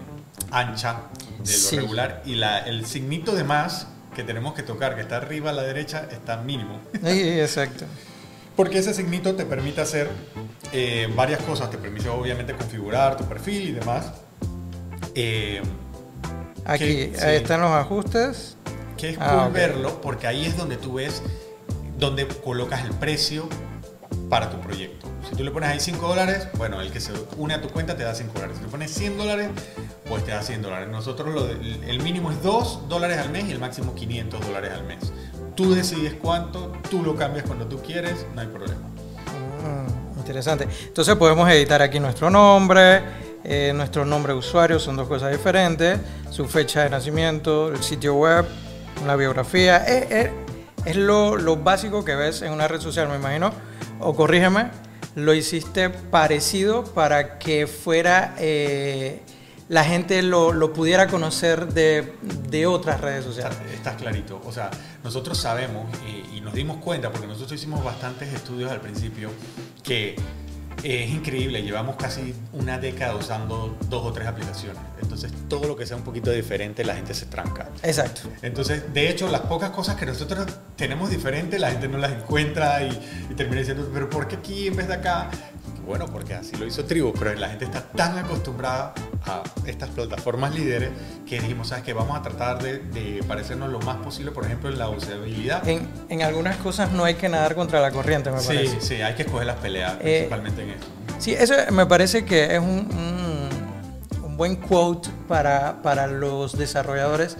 ancha 0.51 0.97
de 1.39 1.53
lo 1.53 1.59
Sí. 1.59 1.77
regular. 1.77 2.23
Y 2.25 2.35
la, 2.37 2.59
el 2.61 2.87
signito 2.87 3.35
de 3.35 3.45
más 3.45 3.87
que 4.17 4.23
tenemos 4.25 4.55
que 4.55 4.63
tocar, 4.63 4.95
que 4.95 5.03
está 5.03 5.19
arriba 5.19 5.51
a 5.51 5.53
la 5.53 5.63
derecha, 5.63 6.07
está 6.11 6.39
mínimo. 6.39 6.81
Sí, 7.05 7.41
exacto. 7.41 7.85
Porque 8.57 8.79
ese 8.79 8.93
signito 8.95 9.35
te 9.35 9.45
permite 9.47 9.81
hacer 9.81 10.09
eh, 10.73 11.09
varias 11.17 11.41
cosas. 11.43 11.71
Te 11.71 11.79
permite 11.79 12.09
obviamente 12.09 12.55
configurar 12.55 13.17
tu 13.17 13.25
perfil 13.25 13.69
y 13.69 13.73
demás. 13.73 14.13
Eh, 15.15 15.63
Aquí 16.65 16.85
Que- 16.87 17.13
sí. 17.19 17.25
ahí 17.25 17.37
están 17.37 17.61
los 17.61 17.71
ajustes. 17.73 18.57
que 18.97 19.11
es 19.11 19.19
Ah, 19.21 19.31
cool 19.33 19.49
ok. 19.49 19.53
verlo 19.53 20.01
porque 20.01 20.29
ahí 20.29 20.45
es 20.47 20.57
donde 20.57 20.77
tú 20.77 20.95
ves 20.95 21.23
donde 21.99 22.25
colocas 22.29 22.85
el 22.85 22.93
precio 22.93 23.49
para 24.31 24.49
tu 24.49 24.61
proyecto. 24.61 25.09
Si 25.29 25.35
tú 25.37 25.43
le 25.43 25.51
pones 25.51 25.71
ahí 25.71 25.81
5 25.81 26.07
dólares, 26.07 26.47
bueno, 26.57 26.81
el 26.81 26.93
que 26.93 27.01
se 27.01 27.13
une 27.37 27.55
a 27.55 27.61
tu 27.61 27.69
cuenta 27.69 27.97
te 27.97 28.05
da 28.05 28.15
5 28.15 28.35
dólares. 28.35 28.59
Si 28.59 28.63
le 28.65 28.71
pones 28.71 28.93
100 28.93 29.19
dólares, 29.19 29.49
pues 30.09 30.25
te 30.25 30.31
da 30.31 30.43
100 30.43 30.63
dólares. 30.63 30.89
Nosotros 30.89 31.35
lo 31.35 31.45
de- 31.49 31.91
el 31.91 32.01
mínimo 32.01 32.31
es 32.31 32.43
2 32.45 32.89
dólares 32.89 33.19
al 33.19 33.31
mes 33.31 33.47
y 33.49 33.51
el 33.53 33.59
máximo 33.59 33.93
500 33.97 34.41
dólares 34.47 34.71
al 34.73 34.85
mes. 34.85 34.99
Tú 35.55 35.75
decides 35.75 36.15
cuánto, 36.15 36.73
tú 36.91 37.03
lo 37.03 37.15
cambias 37.15 37.45
cuando 37.47 37.67
tú 37.67 37.81
quieres, 37.83 38.27
no 38.35 38.41
hay 38.41 38.47
problema. 38.47 38.81
Mm, 39.63 40.19
interesante. 40.19 40.67
Entonces 40.87 41.15
podemos 41.17 41.49
editar 41.51 41.83
aquí 41.83 42.01
nuestro 42.01 42.31
nombre, 42.31 43.03
eh, 43.45 43.73
nuestro 43.75 44.05
nombre 44.05 44.33
de 44.33 44.39
usuario, 44.39 44.79
son 44.79 44.97
dos 44.97 45.09
cosas 45.09 45.31
diferentes, 45.31 45.99
su 46.31 46.47
fecha 46.47 46.85
de 46.85 46.91
nacimiento, 46.91 47.69
el 47.69 47.83
sitio 47.83 48.15
web, 48.15 48.47
una 49.03 49.17
biografía. 49.17 49.79
Es, 49.85 50.11
es- 50.11 50.31
es 50.85 50.97
lo, 50.97 51.37
lo 51.37 51.57
básico 51.57 52.05
que 52.05 52.17
ves 52.17 52.43
en 52.43 52.53
una 52.53 52.67
red 52.67 52.81
social, 52.81 53.09
me 53.09 53.15
imagino. 53.17 53.53
O 54.01 54.17
corrígeme, 54.17 54.69
lo 55.15 55.33
hiciste 55.35 55.91
parecido 55.91 56.83
para 56.85 57.39
que 57.39 57.67
fuera... 57.69 58.35
eh, 58.39 59.21
la 59.73 59.85
gente 59.85 60.21
lo, 60.21 60.53
lo 60.53 60.75
pudiera 60.75 61.07
conocer 61.07 61.73
de, 61.73 62.13
de 62.51 62.67
otras 62.67 63.01
redes 63.01 63.25
sociales. 63.25 63.57
Estás, 63.57 63.75
estás 63.75 63.97
clarito. 63.97 64.39
O 64.45 64.53
sea, 64.53 64.71
nosotros 65.03 65.39
sabemos 65.39 65.87
eh, 66.05 66.37
y 66.37 66.43
nos 66.43 66.53
dimos 66.53 66.77
cuenta, 66.77 67.11
porque 67.11 67.27
nosotros 67.27 67.59
hicimos 67.59 67.83
bastantes 67.83 68.35
estudios 68.35 68.71
al 68.71 68.83
principio, 68.83 69.31
que 69.83 70.15
es 70.83 71.11
increíble. 71.11 71.63
Llevamos 71.63 71.97
casi 71.97 72.35
una 72.53 72.79
década 72.79 73.15
usando 73.17 73.75
dos 73.89 74.05
o 74.05 74.13
tres 74.13 74.29
aplicaciones. 74.29 74.83
Entonces, 75.01 75.33
todo 75.49 75.67
lo 75.67 75.75
que 75.75 75.87
sea 75.87 75.97
un 75.97 76.05
poquito 76.05 76.31
diferente, 76.31 76.85
la 76.85 76.95
gente 76.95 77.15
se 77.15 77.25
tranca. 77.25 77.71
Exacto. 77.83 78.29
Entonces, 78.43 78.93
de 78.93 79.09
hecho, 79.09 79.27
las 79.29 79.41
pocas 79.41 79.71
cosas 79.71 79.97
que 79.97 80.05
nosotros 80.05 80.49
tenemos 80.77 81.09
diferentes, 81.09 81.59
la 81.59 81.71
gente 81.71 81.89
no 81.89 81.97
las 81.97 82.13
encuentra 82.13 82.83
y, 82.83 82.91
y 83.31 83.35
termina 83.35 83.61
diciendo, 83.61 83.89
pero 83.91 84.11
¿por 84.11 84.29
qué 84.29 84.37
aquí 84.37 84.67
en 84.67 84.77
vez 84.77 84.89
de 84.89 84.95
acá? 84.95 85.31
Bueno, 85.87 86.07
porque 86.07 86.35
así 86.35 86.57
lo 86.57 86.65
hizo 86.67 86.85
Tribu, 86.85 87.13
pero 87.19 87.35
la 87.35 87.49
gente 87.49 87.65
está 87.65 87.83
tan 87.83 88.17
acostumbrada 88.17 88.95
a 89.27 89.43
estas 89.67 89.89
plataformas 89.91 90.55
líderes 90.55 90.91
que 91.27 91.41
dijimos, 91.41 91.69
¿sabes 91.69 91.85
qué? 91.85 91.93
Vamos 91.93 92.17
a 92.17 92.23
tratar 92.23 92.63
de, 92.63 92.79
de 92.79 93.23
parecernos 93.27 93.71
lo 93.71 93.81
más 93.81 93.97
posible, 93.97 94.31
por 94.31 94.45
ejemplo, 94.45 94.71
en 94.71 94.79
la 94.79 94.89
usabilidad. 94.89 95.67
En, 95.69 95.89
en 96.09 96.23
algunas 96.23 96.57
cosas 96.59 96.93
no 96.93 97.05
hay 97.05 97.15
que 97.17 97.29
nadar 97.29 97.55
contra 97.57 97.81
la 97.81 97.91
corriente, 97.91 98.31
me 98.31 98.39
Sí, 98.41 98.47
parece. 98.47 98.81
sí, 98.81 98.95
hay 99.03 99.15
que 99.15 99.23
escoger 99.23 99.47
las 99.47 99.57
peleas, 99.57 99.95
Eh, 100.01 100.27
principalmente 100.29 100.63
en 100.63 100.71
esto. 100.71 100.87
Sí, 101.19 101.33
eso 101.35 101.55
me 101.73 101.87
parece 101.87 102.25
que 102.25 102.55
es 102.55 102.61
un, 102.61 102.89
un- 102.91 104.23
un 104.25 104.37
buen 104.37 104.57
quote 104.57 105.09
para, 105.29 105.83
para 105.83 106.07
los 106.07 106.57
desarrolladores 106.57 107.37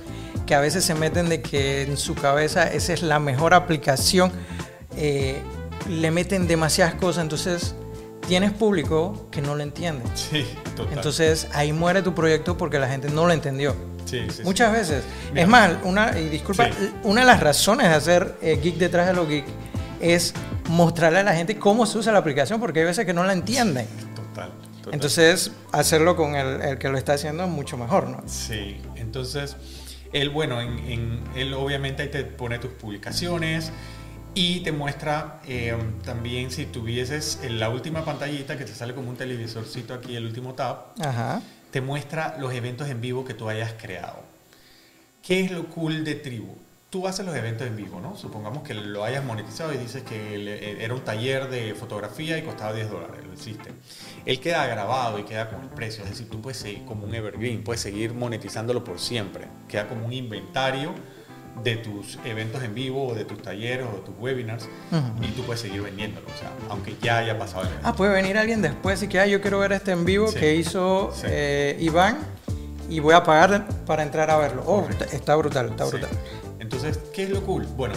que 0.47 0.55
a 0.57 0.61
veces 0.61 0.85
se 0.85 0.95
meten 0.95 1.29
de 1.29 1.41
que 1.43 1.83
en 1.83 1.97
su 1.97 2.15
cabeza 2.17 2.65
esa 2.65 2.93
es 2.93 3.03
la 3.03 3.19
mejor 3.21 3.55
aplicación, 3.55 4.33
eh, 4.97 5.41
le 5.89 6.11
meten 6.11 6.47
demasiadas 6.49 6.95
cosas, 6.95 7.23
entonces 7.23 7.75
tienes 8.27 8.53
público 8.53 9.29
que 9.31 9.41
no 9.43 9.55
lo 9.55 9.63
entiende. 9.63 10.05
Sí, 10.15 10.45
total. 10.77 10.95
Entonces 10.95 11.49
ahí 11.53 11.73
muere 11.73 12.03
tu 12.03 12.15
proyecto 12.15 12.57
porque 12.57 12.79
la 12.79 12.89
gente 12.89 13.09
no 13.11 13.27
lo 13.27 13.33
entendió. 13.33 13.75
sí, 14.05 14.21
sí, 14.29 14.37
sí. 14.39 14.43
Muchas 14.45 14.73
veces. 14.73 15.05
Mira. 15.31 15.43
Es 15.43 15.49
más, 15.49 15.71
una, 15.85 16.19
y 16.19 16.29
disculpa, 16.29 16.69
una 17.03 17.21
de 17.23 17.27
las 17.27 17.41
razones 17.41 17.89
de 17.89 17.95
hacer 17.95 18.37
eh, 18.43 18.59
Geek 18.63 18.77
detrás 18.77 19.07
de 19.07 19.13
lo 19.15 19.27
Geek 19.27 19.45
es 20.01 20.35
mostrarle 20.69 21.21
a 21.21 21.23
la 21.23 21.35
gente 21.35 21.59
cómo 21.59 21.87
se 21.87 21.99
usa 21.99 22.13
la 22.13 22.19
aplicación 22.19 22.59
porque 22.61 22.81
hay 22.81 22.87
veces 22.87 23.05
que 23.07 23.13
no 23.15 23.25
la 23.25 23.33
entienden. 23.33 23.87
Total, 24.15 24.51
total. 24.79 24.95
Entonces, 24.95 25.53
hacerlo 25.71 26.17
con 26.17 26.35
el, 26.35 26.61
el 26.63 26.79
que 26.79 26.89
lo 26.89 26.99
está 26.99 27.13
haciendo 27.15 27.45
es 27.45 27.51
mucho 27.51 27.77
mejor, 27.77 28.09
¿no? 28.09 28.23
Sí, 28.27 28.79
entonces 28.97 29.57
él, 30.13 30.31
bueno, 30.31 30.61
en, 30.61 30.79
en- 30.81 31.21
él 31.37 31.55
obviamente 31.55 32.03
ahí 32.03 32.09
te 32.11 32.25
pone 32.25 32.59
tus 32.59 32.71
publicaciones 32.73 33.71
y 34.35 34.61
te 34.61 34.73
muestra 34.73 35.41
eh, 35.47 35.77
también 36.05 36.51
si 36.51 36.67
tuvieses 36.67 37.41
en 37.43 37.61
la 37.61 37.69
última 37.69 38.05
pantallita 38.05 38.57
que 38.57 38.65
te 38.65 38.75
sale 38.75 38.95
como 38.95 39.11
un 39.11 39.17
televisorcito 39.17 39.95
aquí, 39.95 40.17
el 40.17 40.27
último 40.27 40.55
tab, 40.55 40.95
Ajá. 41.01 41.43
te 41.71 41.81
muestra 41.81 42.37
los 42.39 42.53
eventos 42.55 42.89
en 42.89 43.01
vivo 43.01 43.25
que 43.25 43.35
tú 43.35 43.49
hayas 43.49 43.73
creado. 43.75 44.21
¿Qué 45.23 45.41
es 45.41 45.51
lo 45.51 45.67
cool 45.67 46.05
de 46.05 46.15
Tribu? 46.17 46.57
tú 46.93 47.09
haces 47.09 47.25
los 47.25 47.35
eventos 47.35 47.67
en 47.67 47.75
vivo, 47.75 48.01
¿no? 48.01 48.19
Supongamos 48.19 48.65
que 48.65 48.75
lo 48.75 49.03
hayas 49.03 49.25
monetizado 49.25 49.73
y 49.73 49.79
dices 49.79 50.03
que 50.03 50.35
eh, 50.35 50.85
era 50.85 50.93
un 50.93 51.01
taller 51.01 51.49
de 51.49 51.75
fotografía 51.75 52.37
y 52.37 52.43
costaba 52.43 52.75
10 52.75 52.91
dólares, 52.91 53.25
lo 53.27 53.33
hiciste. 53.33 53.71
Él 54.27 54.39
queda 54.41 54.67
grabado 54.67 55.19
y 55.19 55.23
queda 55.23 55.49
con 55.49 55.63
el 55.63 55.71
precio, 55.71 56.05
es 56.05 56.11
decir, 56.11 56.29
tú 56.29 56.43
puedes 56.43 56.59
seguir 56.59 56.85
como 56.85 57.07
un 57.07 57.15
evergreen, 57.15 57.65
puedes 57.65 57.81
seguir 57.81 58.13
monetizándolo 58.13 58.85
por 58.85 59.01
siempre, 59.01 59.47
queda 59.69 59.89
como 59.89 60.05
un 60.05 60.13
inventario 60.13 60.93
de 61.63 61.77
tus 61.77 62.19
eventos 62.25 62.63
en 62.63 62.75
vivo 62.75 63.09
o 63.09 63.15
de 63.15 63.25
tus 63.25 63.41
talleres 63.41 63.87
o 63.87 63.97
de 63.97 64.03
tus 64.03 64.15
webinars 64.19 64.69
y 65.21 65.27
tú 65.29 65.43
puedes 65.43 65.61
seguir 65.61 65.83
vendiéndolo, 65.83 66.27
o 66.27 66.39
sea, 66.39 66.51
aunque 66.71 66.97
ya 67.01 67.19
haya 67.19 67.39
pasado 67.39 67.63
el 67.63 67.69
evento. 67.69 67.89
Ah, 67.89 67.95
puede 67.95 68.13
venir 68.13 68.39
alguien 68.39 68.63
después 68.63 69.03
y 69.03 69.09
que 69.09 69.21
ah, 69.21 69.27
yo 69.27 69.41
quiero 69.41 69.59
ver 69.59 69.73
este 69.73 69.93
en 69.93 70.05
vivo 70.05 70.33
que 70.33 70.57
hizo 70.57 71.13
eh, 71.25 71.77
Iván 71.81 72.19
y 72.89 73.01
voy 73.01 73.15
a 73.15 73.23
pagar 73.23 73.67
para 73.87 74.03
entrar 74.03 74.31
a 74.31 74.39
verlo. 74.39 74.65
Oh, 74.67 74.87
está, 75.13 75.37
brutal, 75.37 75.71
está 75.71 75.85
brutal. 75.85 76.11
Entonces, 76.59 76.99
¿qué 77.13 77.25
es 77.25 77.31
lo 77.31 77.43
cool? 77.43 77.67
Bueno, 77.77 77.95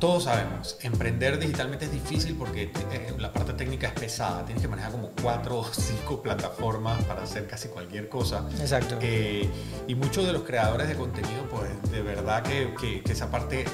todos 0.00 0.24
sabemos, 0.24 0.78
emprender 0.80 1.38
digitalmente 1.38 1.84
es 1.84 1.92
difícil 1.92 2.34
porque 2.34 2.72
eh, 2.90 3.14
la 3.18 3.32
parte 3.32 3.52
técnica 3.52 3.88
es 3.88 3.92
pesada. 3.92 4.44
Tienes 4.46 4.62
que 4.62 4.68
manejar 4.68 4.92
como 4.92 5.10
cuatro 5.22 5.58
o 5.58 5.64
cinco 5.64 6.22
plataformas 6.22 7.04
para 7.04 7.22
hacer 7.22 7.46
casi 7.46 7.68
cualquier 7.68 8.08
cosa. 8.08 8.48
Exacto. 8.58 8.96
Eh, 9.02 9.48
y 9.86 9.94
muchos 9.94 10.26
de 10.26 10.32
los 10.32 10.42
creadores 10.42 10.88
de 10.88 10.94
contenido, 10.94 11.42
pues 11.50 11.70
de 11.92 12.00
verdad 12.00 12.42
que, 12.42 12.74
que, 12.80 13.12
esa 13.12 13.30
parte 13.30 13.64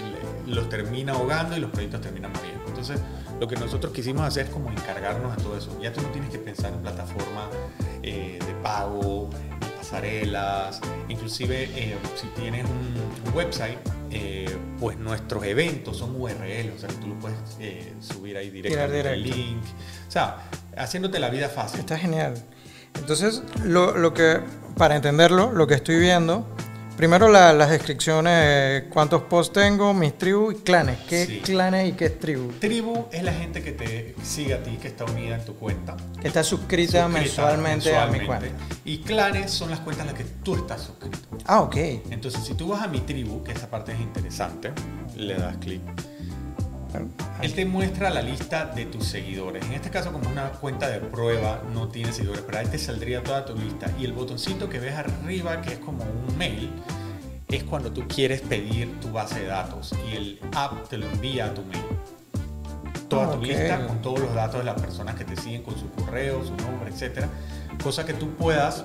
los 0.47 0.69
termina 0.69 1.13
ahogando 1.13 1.57
y 1.57 1.61
los 1.61 1.71
proyectos 1.71 2.01
terminan 2.01 2.33
muriendo. 2.33 2.65
Entonces, 2.67 3.01
lo 3.41 3.47
que 3.47 3.57
nosotros 3.57 3.93
quisimos 3.93 4.23
hacer 4.23 4.47
es 4.47 4.53
como 4.53 4.71
encargarnos 4.71 5.37
de 5.37 5.43
todo 5.43 5.57
eso. 5.57 5.79
Ya 5.81 5.93
tú 5.93 6.03
no 6.03 6.09
tienes 6.09 6.31
que 6.31 6.39
pensar 6.39 6.73
en 6.73 6.81
plataforma 6.81 7.49
eh, 8.03 8.39
de 8.45 8.55
pago, 8.63 9.31
pasarelas, 9.87 10.81
inclusive 11.09 11.69
si 12.17 12.27
tienes 12.41 12.65
un 12.65 13.35
website 13.35 13.79
eh, 14.11 14.57
pues 14.81 14.99
nuestros 14.99 15.45
eventos 15.45 15.99
son 15.99 16.21
URL, 16.21 16.73
o 16.75 16.79
sea, 16.79 16.89
tú 17.01 17.09
lo 17.09 17.19
puedes 17.19 17.39
eh, 17.61 17.93
subir 18.01 18.37
ahí 18.37 18.51
directamente 18.51 19.13
el 19.13 19.23
link. 19.23 19.63
O 20.09 20.11
sea, 20.11 20.39
haciéndote 20.77 21.19
la 21.19 21.31
vida 21.31 21.49
fácil. 21.49 21.81
Está 21.81 21.99
genial. 21.99 22.35
Entonces, 22.95 23.43
lo, 23.65 23.97
lo 23.97 24.13
que, 24.15 24.41
para 24.77 24.97
entenderlo, 24.97 25.53
lo 25.53 25.67
que 25.67 25.75
estoy 25.75 25.99
viendo 25.99 26.47
Primero 26.97 27.29
las 27.29 27.69
descripciones, 27.69 28.85
cuántos 28.85 29.23
posts 29.25 29.53
tengo, 29.53 29.93
mis 29.93 30.17
tribus 30.17 30.55
y 30.55 30.57
clanes. 30.59 30.99
¿Qué 31.07 31.43
clanes 31.45 31.91
y 31.91 31.93
qué 31.93 32.07
es 32.07 32.19
tribu? 32.19 32.53
Tribu 32.59 33.07
es 33.13 33.23
la 33.23 33.35
gente 33.35 33.63
que 33.63 33.73
te 33.73 34.15
sigue 34.23 34.55
a 34.55 34.63
ti, 34.63 34.79
que 34.81 34.89
está 34.89 35.05
unida 35.05 35.37
en 35.37 35.45
tu 35.45 35.55
cuenta. 35.57 35.95
Que 36.21 36.29
está 36.29 36.43
suscrita, 36.43 37.07
mensualmente, 37.07 37.95
a 37.95 38.07
mi 38.07 38.21
cuenta. 38.21 38.47
Y 38.87 38.99
clanes 38.99 39.51
son 39.51 39.71
las 39.71 39.81
cuentas 39.81 40.07
en 40.07 40.15
las 40.15 40.23
que 40.23 40.29
tú 40.43 40.57
estás 40.57 40.81
suscrito. 40.81 41.19
Ah, 41.45 41.61
ok. 41.61 41.77
Entonces, 42.11 42.43
si 42.43 42.55
tú 42.55 42.69
vas 42.69 42.83
a 42.83 42.89
mi 42.89 43.01
tribu, 43.01 43.45
que 43.45 43.53
esa 43.53 43.69
parte 43.69 43.93
es 43.93 44.01
interesante, 44.01 44.73
le 45.17 45.35
das 45.35 45.59
clic. 45.59 45.83
Él 47.43 47.55
te 47.55 47.65
muestra 47.65 48.11
la 48.11 48.23
lista 48.23 48.67
de 48.67 48.87
tus 48.87 49.05
seguidores. 49.05 49.65
En 49.67 49.73
este 49.73 49.91
caso, 49.91 50.13
como 50.13 50.29
una 50.29 50.51
cuenta 50.51 50.89
de 50.89 51.01
prueba, 51.01 51.63
no 51.73 51.89
tiene 51.89 52.13
seguidores, 52.13 52.43
pero 52.47 52.59
ahí 52.59 52.67
te 52.67 52.79
saldría 52.79 53.23
toda 53.23 53.45
tu 53.45 53.55
lista. 53.57 53.91
Y 53.99 54.05
el 54.05 54.13
botoncito 54.13 54.69
que 54.69 54.79
ves 54.79 54.95
arriba, 54.95 55.61
que 55.63 55.75
es 55.75 55.79
como 55.79 56.05
un 56.05 56.37
mail, 56.39 56.71
es 57.49 57.65
cuando 57.65 57.93
tú 57.93 58.07
quieres 58.09 58.41
pedir 58.41 59.01
tu 59.01 59.13
base 59.13 59.41
de 59.41 59.47
datos 59.47 59.95
y 60.11 60.17
el 60.17 60.41
app 60.55 60.89
te 60.89 60.99
lo 60.99 61.07
envía 61.07 61.47
a 61.47 61.55
tu 61.55 61.63
mail. 61.63 61.85
Toda 63.09 63.33
tu 63.33 63.43
lista 63.43 63.87
con 63.87 64.03
todos 64.03 64.19
los 64.19 64.35
datos 64.35 64.59
de 64.59 64.65
las 64.65 64.81
personas 64.81 65.15
que 65.15 65.25
te 65.25 65.37
siguen, 65.37 65.63
con 65.63 65.79
su 65.79 65.89
correo, 65.93 66.45
su 66.45 66.57
nombre, 66.57 66.91
etcétera. 66.91 67.29
Cosa 67.83 68.05
que 68.05 68.15
tú 68.15 68.31
puedas 68.31 68.85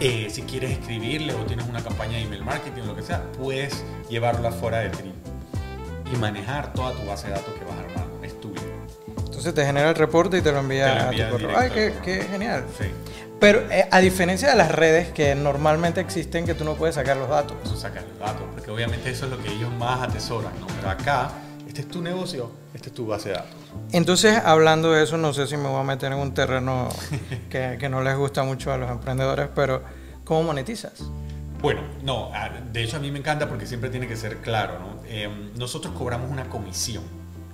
eh, 0.00 0.28
si 0.30 0.42
quieres 0.42 0.72
escribirle 0.72 1.32
o 1.32 1.44
tienes 1.44 1.66
una 1.68 1.82
campaña 1.82 2.16
de 2.16 2.24
email 2.24 2.42
marketing 2.42 2.82
o 2.82 2.86
lo 2.86 2.96
que 2.96 3.02
sea, 3.02 3.22
puedes 3.38 3.84
llevarlo 4.10 4.48
afuera 4.48 4.78
de 4.78 4.90
Trim 4.90 5.21
y 6.12 6.16
manejar 6.16 6.72
toda 6.72 6.92
tu 6.92 7.06
base 7.06 7.28
de 7.28 7.34
datos 7.34 7.54
que 7.54 7.64
vas 7.64 7.78
armando. 7.78 8.20
Es 8.22 8.40
tuyo. 8.40 8.60
Entonces 9.24 9.54
te 9.54 9.64
genera 9.64 9.90
el 9.90 9.94
reporte 9.94 10.38
y 10.38 10.42
te 10.42 10.52
lo 10.52 10.58
envía, 10.58 11.08
a 11.08 11.10
tu 11.10 11.30
correo. 11.30 11.56
Ay, 11.56 11.70
qué, 11.70 12.26
genial. 12.30 12.64
Sí. 12.78 12.86
Pero 13.40 13.60
eh, 13.72 13.88
a 13.90 13.98
diferencia 13.98 14.48
de 14.50 14.54
las 14.54 14.70
redes 14.70 15.08
que 15.08 15.34
normalmente 15.34 16.00
existen, 16.00 16.46
que 16.46 16.54
tú 16.54 16.64
no 16.64 16.74
puedes 16.74 16.94
sacar 16.94 17.16
los 17.16 17.28
datos. 17.28 17.56
No 17.64 17.76
sacar 17.76 18.04
los 18.04 18.18
datos, 18.18 18.42
porque 18.52 18.70
obviamente 18.70 19.10
eso 19.10 19.24
es 19.24 19.32
lo 19.32 19.42
que 19.42 19.48
ellos 19.48 19.72
más 19.72 20.08
atesoran, 20.08 20.52
¿no? 20.60 20.66
Pero 20.68 20.90
acá, 20.90 21.32
este 21.66 21.80
es 21.80 21.88
tu 21.88 22.00
negocio, 22.02 22.52
este 22.72 22.90
es 22.90 22.94
tu 22.94 23.06
base 23.06 23.30
de 23.30 23.34
datos. 23.36 23.56
Entonces, 23.90 24.40
hablando 24.44 24.92
de 24.92 25.02
eso, 25.02 25.16
no 25.16 25.32
sé 25.32 25.48
si 25.48 25.56
me 25.56 25.68
voy 25.68 25.80
a 25.80 25.82
meter 25.82 26.12
en 26.12 26.18
un 26.18 26.34
terreno 26.34 26.88
que, 27.50 27.78
que 27.80 27.88
no 27.88 28.02
les 28.02 28.16
gusta 28.16 28.44
mucho 28.44 28.72
a 28.72 28.76
los 28.76 28.90
emprendedores, 28.90 29.48
pero 29.54 29.82
¿cómo 30.24 30.44
monetizas? 30.44 31.02
Bueno, 31.62 31.82
no, 32.02 32.32
de 32.72 32.82
hecho 32.82 32.96
a 32.96 33.00
mí 33.00 33.12
me 33.12 33.20
encanta 33.20 33.48
porque 33.48 33.66
siempre 33.66 33.88
tiene 33.88 34.08
que 34.08 34.16
ser 34.16 34.38
claro, 34.38 34.80
¿no? 34.80 35.00
Em, 35.08 35.54
nosotros 35.54 35.94
cobramos 35.94 36.28
una 36.28 36.48
comisión. 36.48 37.04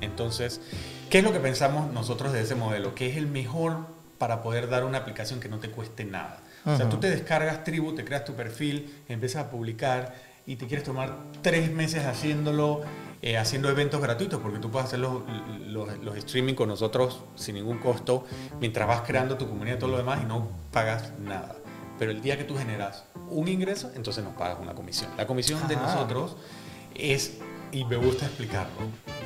Entonces, 0.00 0.62
¿qué 1.10 1.18
es 1.18 1.24
lo 1.24 1.32
que 1.32 1.40
pensamos 1.40 1.92
nosotros 1.92 2.32
de 2.32 2.40
ese 2.40 2.54
modelo? 2.54 2.94
Que 2.94 3.10
es 3.10 3.18
el 3.18 3.26
mejor 3.26 3.86
para 4.16 4.42
poder 4.42 4.70
dar 4.70 4.84
una 4.84 4.98
aplicación 4.98 5.40
que 5.40 5.50
no 5.50 5.58
te 5.58 5.70
cueste 5.70 6.06
nada. 6.06 6.40
O 6.64 6.76
sea, 6.76 6.88
tú 6.88 6.96
te 6.96 7.08
descargas 7.10 7.64
Tribu, 7.64 7.94
te 7.94 8.04
creas 8.04 8.24
tu 8.24 8.34
perfil, 8.34 8.94
empiezas 9.08 9.44
a 9.44 9.50
publicar 9.50 10.14
y 10.46 10.56
te 10.56 10.66
quieres 10.66 10.84
tomar 10.84 11.14
tres 11.42 11.70
meses 11.70 12.04
haciéndolo, 12.04 12.80
eh, 13.20 13.36
haciendo 13.36 13.68
eventos 13.68 14.00
gratuitos, 14.00 14.40
porque 14.40 14.58
tú 14.58 14.70
puedes 14.70 14.88
hacer 14.88 14.98
los, 14.98 15.22
los, 15.66 16.16
streaming 16.16 16.54
con 16.54 16.68
nosotros 16.68 17.24
sin 17.36 17.56
ningún 17.56 17.78
costo, 17.78 18.26
mientras 18.60 18.88
vas 18.88 19.02
creando 19.02 19.36
tu 19.36 19.48
comunidad 19.48 19.76
y 19.76 19.78
todo 19.78 19.90
lo 19.90 19.98
demás 19.98 20.20
y 20.22 20.26
no 20.26 20.48
pagas 20.72 21.12
nada. 21.20 21.54
Pero 21.98 22.10
el 22.10 22.20
día 22.20 22.36
que 22.36 22.44
tú 22.44 22.56
generas 22.56 23.04
un 23.30 23.48
ingreso, 23.48 23.90
entonces 23.94 24.24
nos 24.24 24.34
pagas 24.34 24.58
una 24.60 24.74
comisión. 24.74 25.10
La 25.16 25.26
comisión 25.26 25.66
de 25.68 25.76
nosotros 25.76 26.36
es, 26.94 27.38
y 27.72 27.84
me 27.84 27.96
gusta 27.96 28.26
explicarlo, 28.26 28.72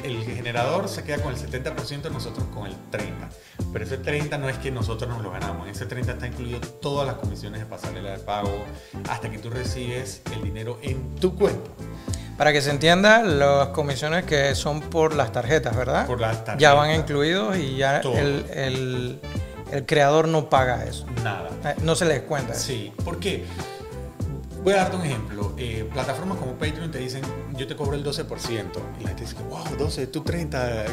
el 0.02 0.22
generador 0.24 0.88
se 0.88 1.04
queda 1.04 1.18
con 1.18 1.32
el 1.32 1.38
70%, 1.38 2.10
nosotros 2.10 2.46
con 2.54 2.66
el 2.66 2.74
30%. 2.90 3.08
Pero 3.72 3.84
ese 3.84 4.00
30% 4.02 4.38
no 4.38 4.48
es 4.48 4.58
que 4.58 4.70
nosotros 4.70 5.08
nos 5.08 5.22
lo 5.22 5.30
ganamos, 5.30 5.66
en 5.66 5.72
ese 5.72 5.88
30% 5.88 6.08
está 6.08 6.26
incluido 6.26 6.60
todas 6.60 7.06
las 7.06 7.16
comisiones 7.16 7.60
de 7.60 7.66
pasarela 7.66 8.12
de 8.12 8.18
pago 8.18 8.64
hasta 9.08 9.30
que 9.30 9.38
tú 9.38 9.50
recibes 9.50 10.22
el 10.34 10.42
dinero 10.42 10.78
en 10.82 11.14
tu 11.16 11.36
cuenta. 11.36 11.70
Para 12.36 12.52
que 12.52 12.62
se 12.62 12.70
entienda, 12.70 13.22
las 13.22 13.68
comisiones 13.68 14.24
que 14.24 14.54
son 14.54 14.80
por 14.80 15.14
las 15.14 15.32
tarjetas, 15.32 15.76
¿verdad? 15.76 16.06
Por 16.06 16.20
las 16.20 16.44
tarjetas. 16.44 16.58
Ya 16.58 16.74
van 16.74 16.90
incluidos 16.92 17.56
y 17.58 17.76
ya 17.76 17.98
el 17.98 18.46
el 18.52 19.20
creador 19.86 20.28
no 20.28 20.48
paga 20.48 20.84
eso. 20.84 21.06
Nada. 21.22 21.48
Eh, 21.64 21.74
no 21.82 21.94
se 21.94 22.04
les 22.04 22.22
cuenta. 22.22 22.54
Sí, 22.54 22.92
¿por 23.04 23.18
qué? 23.18 23.44
Voy 24.62 24.74
a 24.74 24.76
darte 24.76 24.96
un 24.96 25.04
ejemplo. 25.04 25.54
Eh, 25.56 25.88
plataformas 25.92 26.38
como 26.38 26.52
Patreon 26.52 26.90
te 26.90 26.98
dicen, 26.98 27.22
yo 27.56 27.66
te 27.66 27.74
cobro 27.74 27.94
el 27.94 28.04
12%. 28.04 28.70
Y 29.00 29.02
la 29.02 29.08
gente 29.08 29.24
dice, 29.24 29.36
wow, 29.48 29.76
12, 29.76 30.06
tú 30.06 30.22
30, 30.22 30.84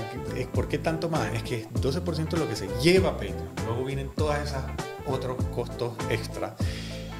¿por 0.54 0.68
qué 0.68 0.80
tanto 0.80 1.10
más? 1.10 1.34
Es 1.34 1.44
que 1.44 1.68
12% 1.70 2.34
es 2.34 2.40
lo 2.40 2.48
que 2.48 2.56
se 2.56 2.68
lleva 2.82 3.12
Patreon. 3.12 3.50
Luego 3.66 3.86
vienen 3.86 4.10
todas 4.16 4.48
esas 4.48 4.64
otros 5.06 5.38
costos 5.54 5.94
extra. 6.10 6.56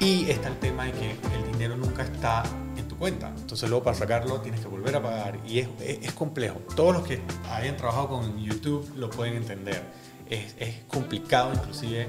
Y 0.00 0.28
está 0.30 0.48
el 0.48 0.58
tema 0.58 0.86
de 0.86 0.92
que 0.92 1.10
el 1.10 1.52
dinero 1.52 1.76
nunca 1.76 2.02
está 2.02 2.42
en 2.76 2.88
tu 2.88 2.96
cuenta. 2.96 3.28
Entonces 3.36 3.68
luego 3.68 3.84
para 3.84 3.96
sacarlo 3.96 4.40
tienes 4.40 4.60
que 4.60 4.66
volver 4.66 4.96
a 4.96 5.02
pagar. 5.02 5.38
Y 5.46 5.60
es, 5.60 5.68
es 5.80 6.12
complejo. 6.12 6.60
Todos 6.74 6.94
los 6.94 7.06
que 7.06 7.20
hayan 7.50 7.76
trabajado 7.76 8.08
con 8.08 8.38
YouTube 8.38 8.90
lo 8.96 9.08
pueden 9.10 9.36
entender 9.36 9.82
es, 10.30 10.54
es 10.58 10.76
complicado 10.88 11.52
inclusive 11.52 12.08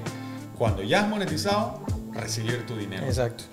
cuando 0.56 0.82
ya 0.82 1.02
has 1.02 1.08
monetizado 1.08 1.82
recibir 2.12 2.64
tu 2.66 2.76
dinero. 2.76 3.04
Exacto. 3.06 3.44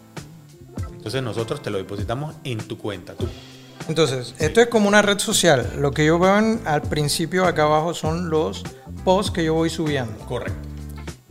Entonces 0.91 1.23
nosotros 1.23 1.61
te 1.61 1.69
lo 1.69 1.77
depositamos 1.77 2.35
en 2.43 2.59
tu 2.59 2.77
cuenta. 2.77 3.13
Tú. 3.13 3.27
Entonces, 3.87 4.35
esto 4.37 4.61
es 4.61 4.67
como 4.67 4.87
una 4.87 5.01
red 5.01 5.17
social. 5.17 5.67
Lo 5.77 5.91
que 5.91 6.05
yo 6.05 6.19
veo 6.19 6.33
al 6.65 6.81
principio 6.83 7.45
acá 7.45 7.63
abajo 7.63 7.93
son 7.93 8.29
los 8.29 8.63
posts 9.03 9.31
que 9.31 9.43
yo 9.43 9.55
voy 9.55 9.69
subiendo. 9.69 10.13
Correcto. 10.27 10.67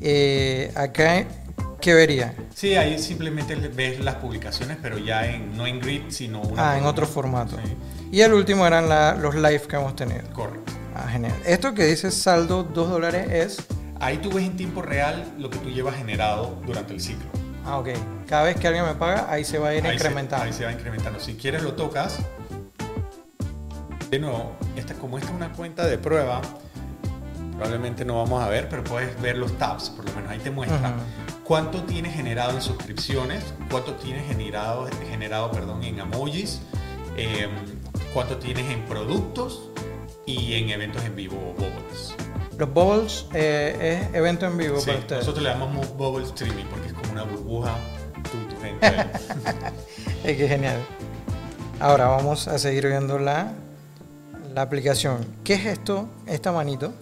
Eh, 0.01 0.73
acá, 0.75 1.27
¿qué 1.81 1.95
vería? 1.95 2.35
Sí, 2.55 2.75
ahí 2.75 2.99
simplemente 2.99 3.55
ves 3.55 4.01
las 4.01 4.17
publicaciones, 4.17 4.79
pero 4.83 4.99
ya 4.99 5.27
en, 5.27 5.57
no 5.57 5.67
en 5.67 5.81
grid, 5.81 6.03
sino 6.09 6.41
una 6.41 6.73
Ah, 6.73 6.79
en 6.79 6.87
otro 6.87 7.07
formato. 7.07 7.57
Y 8.11 8.23
el 8.23 8.33
último 8.33 8.67
eran 8.67 8.89
los 9.23 9.35
live 9.37 9.63
que 9.69 9.77
hemos 9.77 9.95
tenido. 9.95 10.23
Correcto. 10.33 10.73
Ah, 10.99 11.09
genial. 11.09 11.33
Esto 11.47 11.75
que 11.75 11.85
dice 11.85 12.11
saldo 12.11 12.65
2 12.65 12.91
dólares 12.91 13.29
es... 13.31 13.67
Ahí 14.01 14.19
tú 14.19 14.31
ves 14.33 14.45
en 14.45 14.57
tiempo 14.57 14.83
real 14.83 15.25
lo 15.39 15.49
que 15.49 15.59
tú 15.59 15.71
llevas 15.71 15.97
generado 15.97 16.61
durante 16.67 16.93
el 16.93 17.01
ciclo. 17.01 17.27
Ah, 17.65 17.79
ok. 17.79 17.89
Cada 18.27 18.45
vez 18.45 18.57
que 18.57 18.67
alguien 18.67 18.85
me 18.85 18.95
paga, 18.95 19.27
ahí 19.31 19.45
se 19.45 19.59
va 19.59 19.69
a 19.69 19.75
ir 19.75 19.85
incrementando. 19.85 20.45
ahí 20.45 20.53
se 20.53 20.65
va 20.65 20.73
incrementando. 20.73 21.21
Si 21.21 21.35
quieres 21.35 21.63
lo 21.63 21.75
tocas. 21.75 22.19
De 24.11 24.19
nuevo, 24.19 24.57
esta, 24.77 24.95
como 24.95 25.19
esta 25.19 25.31
es 25.31 25.37
una 25.37 25.53
cuenta 25.53 25.87
de 25.87 25.99
prueba, 25.99 26.41
probablemente 27.53 28.05
no 28.05 28.17
vamos 28.17 28.43
a 28.43 28.49
ver, 28.49 28.69
pero 28.69 28.83
puedes 28.83 29.21
ver 29.21 29.37
los 29.37 29.57
tabs, 29.59 29.91
por 29.91 30.05
lo 30.09 30.15
menos 30.15 30.31
ahí 30.31 30.39
te 30.39 30.51
muestra 30.51 30.95
cuánto 31.45 31.83
tienes 31.83 32.15
generado 32.15 32.53
en 32.53 32.63
suscripciones, 32.63 33.43
cuánto 33.71 33.95
tienes 33.95 34.27
generado, 34.27 34.89
generado 35.11 35.51
perdón, 35.51 35.83
en 35.85 35.99
emojis, 35.99 36.61
em, 37.17 37.51
cuánto 38.15 38.39
tienes 38.39 38.71
en 38.71 38.83
productos 38.87 39.71
y 40.29 40.55
en 40.55 40.69
eventos 40.69 41.03
en 41.05 41.17
vivo 41.17 41.55
bubbles. 41.57 42.15
Los 42.59 42.75
bubbles 42.75 43.27
eh, 43.33 44.09
es 44.11 44.15
evento 44.15 44.47
en 44.47 44.59
vivo 44.59 44.79
para 44.85 44.99
ustedes. 44.99 45.21
Nosotros 45.21 45.43
le 45.43 45.51
llamamos 45.51 45.97
bubble 45.97 46.27
streaming 46.27 46.65
porque 46.67 46.89
es 46.89 46.93
como 46.93 47.13
una 47.13 47.23
burbuja. 47.23 47.75
es 50.25 50.37
que 50.37 50.49
genial. 50.49 50.77
Ahora 51.81 52.09
vamos 52.09 52.47
a 52.47 52.59
seguir 52.59 52.87
viendo 52.89 53.19
la, 53.19 53.53
la 54.55 54.63
aplicación. 54.63 55.25
¿Qué 55.45 55.55
es 55.55 55.65
esto? 55.65 56.09
Esta 56.27 56.53
manito. 56.53 56.93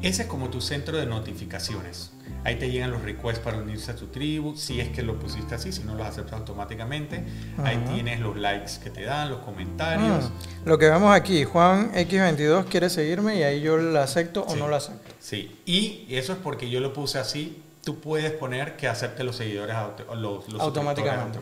Ese 0.00 0.22
es 0.22 0.28
como 0.28 0.48
tu 0.48 0.60
centro 0.60 0.98
de 0.98 1.06
notificaciones. 1.06 2.12
Ahí 2.44 2.56
te 2.56 2.70
llegan 2.70 2.90
los 2.90 3.02
requests 3.02 3.40
para 3.40 3.58
unirse 3.58 3.90
a 3.90 3.96
tu 3.96 4.06
tribu, 4.06 4.56
si 4.56 4.80
es 4.80 4.88
que 4.88 5.02
lo 5.02 5.18
pusiste 5.18 5.54
así, 5.54 5.72
si 5.72 5.82
no 5.82 5.94
los 5.94 6.06
aceptas 6.06 6.38
automáticamente. 6.38 7.24
Ahí 7.64 7.76
tienes 7.92 8.20
los 8.20 8.36
likes 8.36 8.72
que 8.82 8.90
te 8.90 9.02
dan, 9.02 9.30
los 9.30 9.40
comentarios. 9.40 10.30
Mm. 10.30 10.68
Lo 10.68 10.78
que 10.78 10.88
vemos 10.88 11.14
aquí, 11.14 11.44
Juan 11.44 11.92
X22 11.92 12.64
quiere 12.66 12.90
seguirme 12.90 13.36
y 13.36 13.42
ahí 13.42 13.60
yo 13.60 13.76
lo 13.76 14.00
acepto 14.00 14.42
o 14.42 14.56
no 14.56 14.68
lo 14.68 14.76
acepto. 14.76 15.14
Sí, 15.20 15.60
y 15.66 16.06
eso 16.10 16.32
es 16.32 16.38
porque 16.38 16.70
yo 16.70 16.80
lo 16.80 16.92
puse 16.92 17.18
así. 17.18 17.62
Tú 17.84 18.00
puedes 18.00 18.32
poner 18.32 18.76
que 18.76 18.86
acepte 18.86 19.24
los 19.24 19.36
seguidores 19.36 19.74
los, 20.14 20.44
automáticamente. 20.60 21.38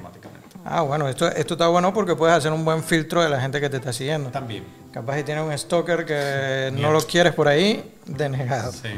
Ah, 0.65 0.83
bueno, 0.83 1.09
esto, 1.09 1.29
esto 1.29 1.55
está 1.55 1.69
bueno 1.69 1.93
porque 1.93 2.15
puedes 2.15 2.37
hacer 2.37 2.53
un 2.53 2.65
buen 2.65 2.85
filtro 2.85 3.23
de 3.23 3.29
la 3.29 3.41
gente 3.41 3.61
que 3.61 3.69
te 3.69 3.79
está 3.79 3.93
siguiendo. 3.93 4.31
También. 4.31 4.65
Capaz 4.93 5.17
que 5.17 5.25
tiene 5.25 5.43
un 5.43 5.57
stalker 5.57 6.05
que 6.05 6.71
no 6.73 6.93
lo 6.93 7.01
quieres 7.01 7.35
por 7.35 7.49
ahí, 7.49 7.95
denegado. 8.07 8.73
Sí. 8.73 8.89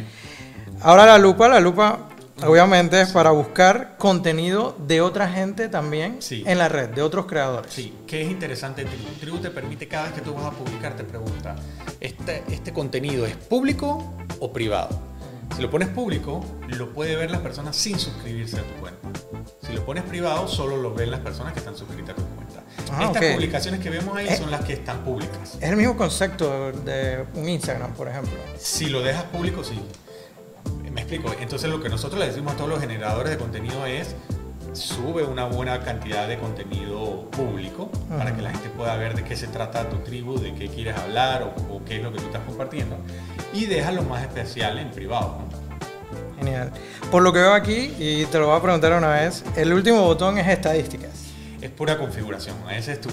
Ahora 0.81 1.07
la 1.07 1.19
lupa, 1.19 1.49
la 1.49 1.61
lupa 1.61 2.09
obviamente 2.47 3.01
es 3.01 3.11
para 3.11 3.31
buscar 3.31 3.97
contenido 3.99 4.77
de 4.87 5.01
otra 5.01 5.29
gente 5.29 5.69
también 5.69 6.19
en 6.31 6.59
la 6.59 6.69
red, 6.69 6.91
de 6.91 7.03
otros 7.03 7.27
creadores. 7.27 7.73
Sí, 7.73 7.95
que 8.07 8.23
es 8.23 8.31
interesante 8.31 8.85
Tribu. 8.85 9.09
Tribu 9.21 9.39
te 9.39 9.51
permite 9.51 9.89
cada 9.89 10.05
vez 10.05 10.13
que 10.15 10.21
tú 10.21 10.35
vas 10.35 10.45
a 10.45 10.51
publicar, 10.51 10.95
te 10.95 11.05
pregunta, 11.05 11.57
¿este, 12.01 12.45
este 12.51 12.73
contenido 12.73 13.27
es 13.27 13.35
público 13.37 14.15
o 14.41 14.53
privado? 14.53 15.09
Si 15.57 15.63
lo 15.63 15.71
pones 15.71 15.89
público, 15.89 16.45
lo 16.69 16.93
puede 16.93 17.17
ver 17.17 17.31
las 17.31 17.41
personas 17.41 17.75
sin 17.75 17.99
suscribirse 17.99 18.59
a 18.59 18.63
tu 18.63 18.75
cuenta. 18.75 19.09
Si 19.67 19.73
lo 19.73 19.85
pones 19.85 20.05
privado, 20.05 20.47
solo 20.47 20.77
lo 20.77 20.95
ven 20.95 21.11
las 21.11 21.21
personas 21.21 21.53
que 21.53 21.59
están 21.59 21.75
suscritas 21.77 22.11
a 22.11 22.17
tu 22.17 22.25
cuenta. 22.37 22.63
Ah, 22.93 23.05
Estas 23.13 23.33
publicaciones 23.35 23.81
que 23.81 23.91
vemos 23.91 24.17
ahí 24.17 24.29
son 24.37 24.51
las 24.51 24.65
que 24.65 24.75
están 24.75 25.03
públicas. 25.03 25.57
Es 25.61 25.69
el 25.69 25.77
mismo 25.77 25.97
concepto 25.97 26.71
de 26.71 27.25
un 27.35 27.49
Instagram, 27.49 27.93
por 27.95 28.09
ejemplo. 28.09 28.35
Si 28.59 28.89
lo 28.89 29.03
dejas 29.03 29.25
público, 29.25 29.65
sí. 29.65 29.81
Me 30.93 31.03
explico. 31.03 31.35
Entonces 31.41 31.71
lo 31.71 31.83
que 31.83 31.89
nosotros 31.89 32.19
le 32.21 32.27
decimos 32.27 32.55
a 32.55 32.57
todos 32.57 32.71
los 32.71 32.81
generadores 32.81 33.31
de 33.31 33.39
contenido 33.39 33.87
es 33.87 34.15
sube 34.73 35.25
una 35.25 35.47
buena 35.47 35.81
cantidad 35.81 36.29
de 36.29 36.39
contenido 36.39 37.29
público 37.31 37.91
para 38.17 38.35
que 38.35 38.43
la 38.43 38.51
gente 38.51 38.69
pueda 38.71 38.97
ver 38.97 39.15
de 39.15 39.25
qué 39.25 39.37
se 39.37 39.49
trata 39.49 39.89
tu 39.89 39.97
tribu, 39.99 40.39
de 40.39 40.55
qué 40.55 40.69
quieres 40.69 40.97
hablar 40.97 41.55
o, 41.71 41.83
qué 41.85 41.97
es 41.97 42.03
lo 42.03 42.13
que 42.13 42.19
tú 42.19 42.27
estás 42.27 42.43
compartiendo 42.45 42.97
y 43.53 43.67
deja 43.67 43.93
lo 43.93 44.03
más 44.03 44.23
especial 44.23 44.79
en 44.79 44.91
privado. 44.91 45.39
Genial. 46.39 46.71
Por 47.11 47.23
lo 47.23 47.33
que 47.33 47.41
veo 47.41 47.53
aquí, 47.53 47.95
y 47.99 48.27
te 48.27 48.39
lo 48.39 48.47
voy 48.47 48.57
a 48.57 48.63
preguntar 48.63 48.93
una 48.93 49.09
vez, 49.09 49.45
el 49.57 49.73
último 49.73 50.03
botón 50.03 50.39
es 50.39 50.47
estadísticas. 50.47 51.11
Es 51.61 51.71
pura 51.71 51.99
configuración. 51.99 52.57
Ese 52.71 52.93
es 52.93 53.01
tu... 53.01 53.11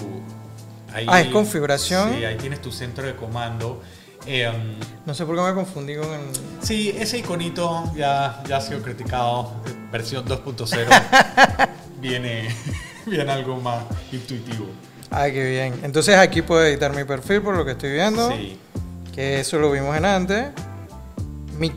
ah, 1.08 1.20
es 1.20 1.28
configuración. 1.28 2.14
Sí, 2.14 2.24
ahí 2.24 2.36
tienes 2.36 2.60
tu 2.60 2.70
centro 2.70 3.04
de 3.04 3.16
comando 3.16 3.82
Em, 4.26 4.74
no 5.04 5.14
sé 5.14 5.24
por 5.24 5.36
qué 5.36 5.42
me 5.42 5.54
confundí 5.54 5.94
con 5.96 6.08
el... 6.12 6.20
Sí, 6.60 6.94
ese 6.98 7.18
iconito 7.18 7.92
ya, 7.96 8.42
ya 8.48 8.56
ha 8.56 8.60
sido 8.60 8.82
criticado. 8.82 9.52
Versión 9.92 10.24
2.0 10.26 11.68
viene, 12.00 12.48
viene 13.06 13.30
algo 13.30 13.60
más 13.60 13.84
intuitivo. 14.12 14.66
Ah, 15.10 15.26
qué 15.30 15.50
bien. 15.50 15.80
Entonces 15.84 16.16
aquí 16.16 16.42
puedo 16.42 16.64
editar 16.64 16.94
mi 16.94 17.04
perfil 17.04 17.40
por 17.40 17.56
lo 17.56 17.64
que 17.64 17.72
estoy 17.72 17.92
viendo. 17.92 18.30
Sí. 18.30 18.58
Que 19.14 19.40
eso 19.40 19.58
lo 19.58 19.70
vimos 19.70 19.96
en 19.96 20.04
antes. 20.04 20.46
Mi, 21.58 21.72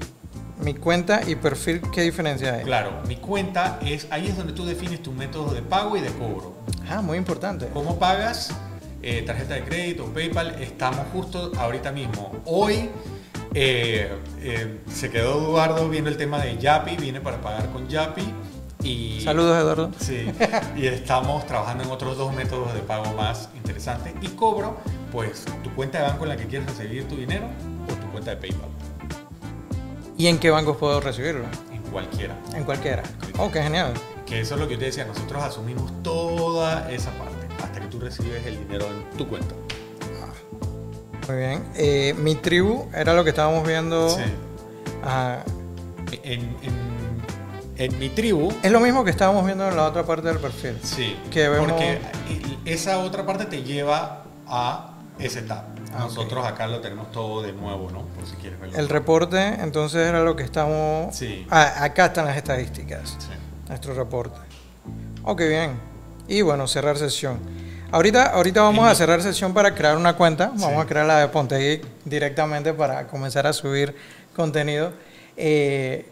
mi 0.61 0.73
cuenta 0.73 1.21
y 1.25 1.35
perfil, 1.35 1.81
¿qué 1.93 2.01
diferencia 2.01 2.55
hay? 2.55 2.63
Claro, 2.63 3.01
mi 3.07 3.15
cuenta 3.17 3.79
es, 3.85 4.07
ahí 4.09 4.27
es 4.27 4.35
donde 4.35 4.53
tú 4.53 4.65
defines 4.65 5.01
tu 5.03 5.11
método 5.11 5.53
de 5.53 5.61
pago 5.61 5.95
y 5.95 6.01
de 6.01 6.09
cobro. 6.09 6.55
Ah, 6.89 7.01
muy 7.01 7.17
importante. 7.17 7.67
¿Cómo 7.71 7.99
pagas? 7.99 8.51
Eh, 9.01 9.23
tarjeta 9.25 9.53
de 9.53 9.63
crédito, 9.63 10.05
PayPal, 10.07 10.61
estamos 10.61 11.07
justo 11.13 11.53
ahorita 11.57 11.91
mismo. 11.93 12.33
Hoy 12.45 12.89
eh, 13.53 14.11
eh, 14.41 14.79
se 14.91 15.09
quedó 15.09 15.41
Eduardo 15.41 15.87
viendo 15.87 16.09
el 16.09 16.17
tema 16.17 16.39
de 16.39 16.57
Yapi, 16.57 16.97
viene 16.97 17.21
para 17.21 17.39
pagar 17.39 17.69
con 17.71 17.87
Yapi. 17.87 18.23
Y, 18.83 19.21
Saludos 19.21 19.57
Eduardo. 19.57 19.91
Sí, 19.99 20.29
y 20.75 20.87
estamos 20.87 21.45
trabajando 21.45 21.85
en 21.85 21.91
otros 21.91 22.17
dos 22.17 22.33
métodos 22.33 22.73
de 22.73 22.81
pago 22.81 23.13
más 23.13 23.49
interesantes. 23.55 24.13
Y 24.21 24.27
cobro, 24.29 24.77
pues, 25.13 25.45
tu 25.63 25.73
cuenta 25.75 25.99
de 25.99 26.09
banco 26.09 26.23
en 26.23 26.29
la 26.29 26.37
que 26.37 26.47
quieres 26.47 26.67
recibir 26.67 27.07
tu 27.07 27.15
dinero 27.15 27.47
o 27.89 27.93
tu 27.93 28.11
cuenta 28.11 28.31
de 28.31 28.37
PayPal. 28.37 28.69
¿Y 30.17 30.27
en 30.27 30.39
qué 30.39 30.49
bancos 30.49 30.75
puedo 30.75 30.99
recibirlo? 30.99 31.45
En 31.71 31.81
cualquiera. 31.83 32.37
En 32.53 32.65
cualquiera. 32.65 33.03
Oh, 33.37 33.49
qué 33.49 33.63
genial. 33.63 33.93
Que 34.25 34.41
eso 34.41 34.55
es 34.55 34.61
lo 34.61 34.67
que 34.67 34.73
yo 34.73 34.79
te 34.79 34.85
decía, 34.85 35.05
nosotros 35.05 35.41
asumimos 35.41 36.03
toda 36.03 36.91
esa 36.91 37.11
parte 37.11 37.38
hasta 37.63 37.79
que 37.79 37.87
tú 37.87 37.99
recibes 37.99 38.45
el 38.45 38.59
dinero 38.59 38.85
en 38.87 39.17
tu 39.17 39.27
cuenta. 39.27 39.55
Muy 41.27 41.37
bien. 41.37 41.63
Eh, 41.75 42.15
mi 42.17 42.35
tribu 42.35 42.87
era 42.93 43.13
lo 43.13 43.23
que 43.23 43.29
estábamos 43.29 43.67
viendo. 43.67 44.09
Sí. 44.09 44.23
En, 46.23 46.55
en, 47.77 47.99
mi 47.99 48.09
tribu. 48.09 48.51
Es 48.63 48.71
lo 48.71 48.79
mismo 48.79 49.03
que 49.03 49.11
estábamos 49.11 49.45
viendo 49.45 49.67
en 49.67 49.75
la 49.75 49.85
otra 49.85 50.03
parte 50.03 50.27
del 50.27 50.39
perfil. 50.39 50.77
Sí. 50.81 51.15
Que 51.29 51.47
Porque 51.49 51.99
esa 52.65 52.99
otra 52.99 53.25
parte 53.25 53.45
te 53.45 53.61
lleva 53.63 54.23
a 54.47 54.93
ese 55.19 55.43
tab. 55.43 55.65
Ah, 55.93 55.99
Nosotros 55.99 56.45
acá 56.45 56.67
lo 56.67 56.81
tenemos 56.81 57.11
todo 57.11 57.41
de 57.41 57.53
nuevo, 57.53 57.89
¿no? 57.91 58.01
Por 58.03 58.25
si 58.25 58.35
quieres 58.35 58.59
verlo. 58.59 58.77
El 58.77 58.89
reporte, 58.89 59.39
entonces 59.61 60.07
era 60.07 60.23
lo 60.23 60.35
que 60.35 60.43
estamos. 60.43 61.15
Sí. 61.15 61.45
Ah, 61.49 61.83
acá 61.83 62.07
están 62.07 62.25
las 62.25 62.37
estadísticas. 62.37 63.17
Sí. 63.19 63.27
Nuestro 63.67 63.93
reporte. 63.93 64.39
Ok, 65.23 65.39
bien. 65.41 65.88
Y 66.29 66.43
bueno, 66.43 66.67
cerrar 66.67 66.95
sesión. 66.95 67.39
Ahorita, 67.91 68.25
ahorita 68.25 68.61
vamos 68.61 68.87
a 68.87 68.93
cerrar 68.93 69.19
sesión 69.19 69.51
para 69.51 69.73
crear 69.73 69.97
una 69.97 70.15
cuenta. 70.15 70.51
Vamos 70.55 70.83
a 70.83 70.85
crear 70.85 71.07
la 71.07 71.17
de 71.17 71.27
Pontegui 71.27 71.81
directamente 72.05 72.71
para 72.71 73.07
comenzar 73.07 73.47
a 73.47 73.51
subir 73.51 73.95
contenido. 74.35 74.93
Eh, 75.35 76.07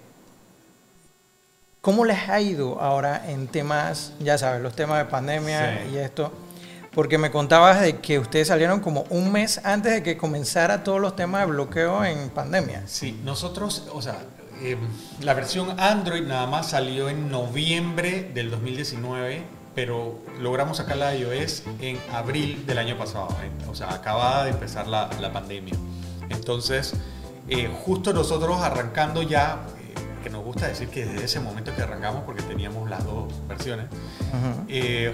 ¿Cómo 1.81 2.03
les 2.03 2.27
ha 2.27 2.41
ido 2.41 2.81
ahora 2.81 3.29
en 3.29 3.47
temas, 3.47 4.13
ya 4.19 4.39
sabes, 4.39 4.59
los 4.59 4.75
temas 4.75 4.97
de 4.97 5.05
pandemia 5.05 5.85
y 5.85 5.97
esto? 5.97 6.33
Porque 6.95 7.19
me 7.19 7.29
contabas 7.29 7.79
de 7.79 7.97
que 7.97 8.17
ustedes 8.17 8.47
salieron 8.47 8.79
como 8.79 9.05
un 9.11 9.31
mes 9.31 9.61
antes 9.63 9.93
de 9.93 10.01
que 10.01 10.17
comenzara 10.17 10.83
todos 10.83 10.99
los 10.99 11.15
temas 11.15 11.41
de 11.41 11.51
bloqueo 11.51 12.03
en 12.03 12.29
pandemia. 12.29 12.81
Sí, 12.87 13.21
nosotros, 13.23 13.87
o 13.93 14.01
sea, 14.01 14.17
eh, 14.63 14.77
la 15.21 15.35
versión 15.35 15.79
Android 15.79 16.23
nada 16.23 16.47
más 16.47 16.71
salió 16.71 17.07
en 17.07 17.29
noviembre 17.29 18.31
del 18.33 18.49
2019 18.49 19.56
pero 19.77 20.15
logramos 20.41 20.77
sacar 20.77 20.97
la 20.97 21.15
iOS 21.15 21.61
en 21.79 21.99
abril 22.11 22.65
del 22.65 22.79
año 22.79 22.97
pasado, 22.97 23.27
¿eh? 23.43 23.51
o 23.69 23.75
sea, 23.75 23.93
acababa 23.93 24.43
de 24.43 24.49
empezar 24.49 24.87
la, 24.87 25.07
la 25.21 25.31
pandemia. 25.31 25.75
Entonces, 26.29 26.95
eh, 27.47 27.69
justo 27.85 28.11
nosotros 28.11 28.59
arrancando 28.59 29.21
ya, 29.21 29.67
eh, 29.77 30.23
que 30.23 30.31
nos 30.31 30.43
gusta 30.43 30.67
decir 30.67 30.87
que 30.87 31.05
desde 31.05 31.25
ese 31.25 31.39
momento 31.41 31.75
que 31.75 31.83
arrancamos, 31.83 32.23
porque 32.23 32.41
teníamos 32.41 32.89
las 32.89 33.05
dos 33.05 33.31
versiones, 33.47 33.85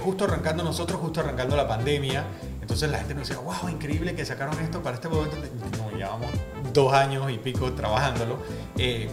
justo 0.02 0.24
arrancando 0.24 0.64
nosotros, 0.64 0.98
justo 1.02 1.20
arrancando 1.20 1.58
la 1.58 1.68
pandemia, 1.68 2.24
entonces 2.62 2.90
la 2.90 3.00
gente 3.00 3.16
nos 3.16 3.28
decía, 3.28 3.44
wow, 3.44 3.68
increíble 3.70 4.16
que 4.16 4.26
sacaron 4.26 4.58
esto 4.62 4.82
para 4.82 4.96
este 4.96 5.10
momento. 5.10 5.36
No, 5.78 5.92
llevamos 5.92 6.32
dos 6.72 6.94
años 6.94 7.30
y 7.30 7.38
pico 7.38 7.74
trabajándolo, 7.74 8.38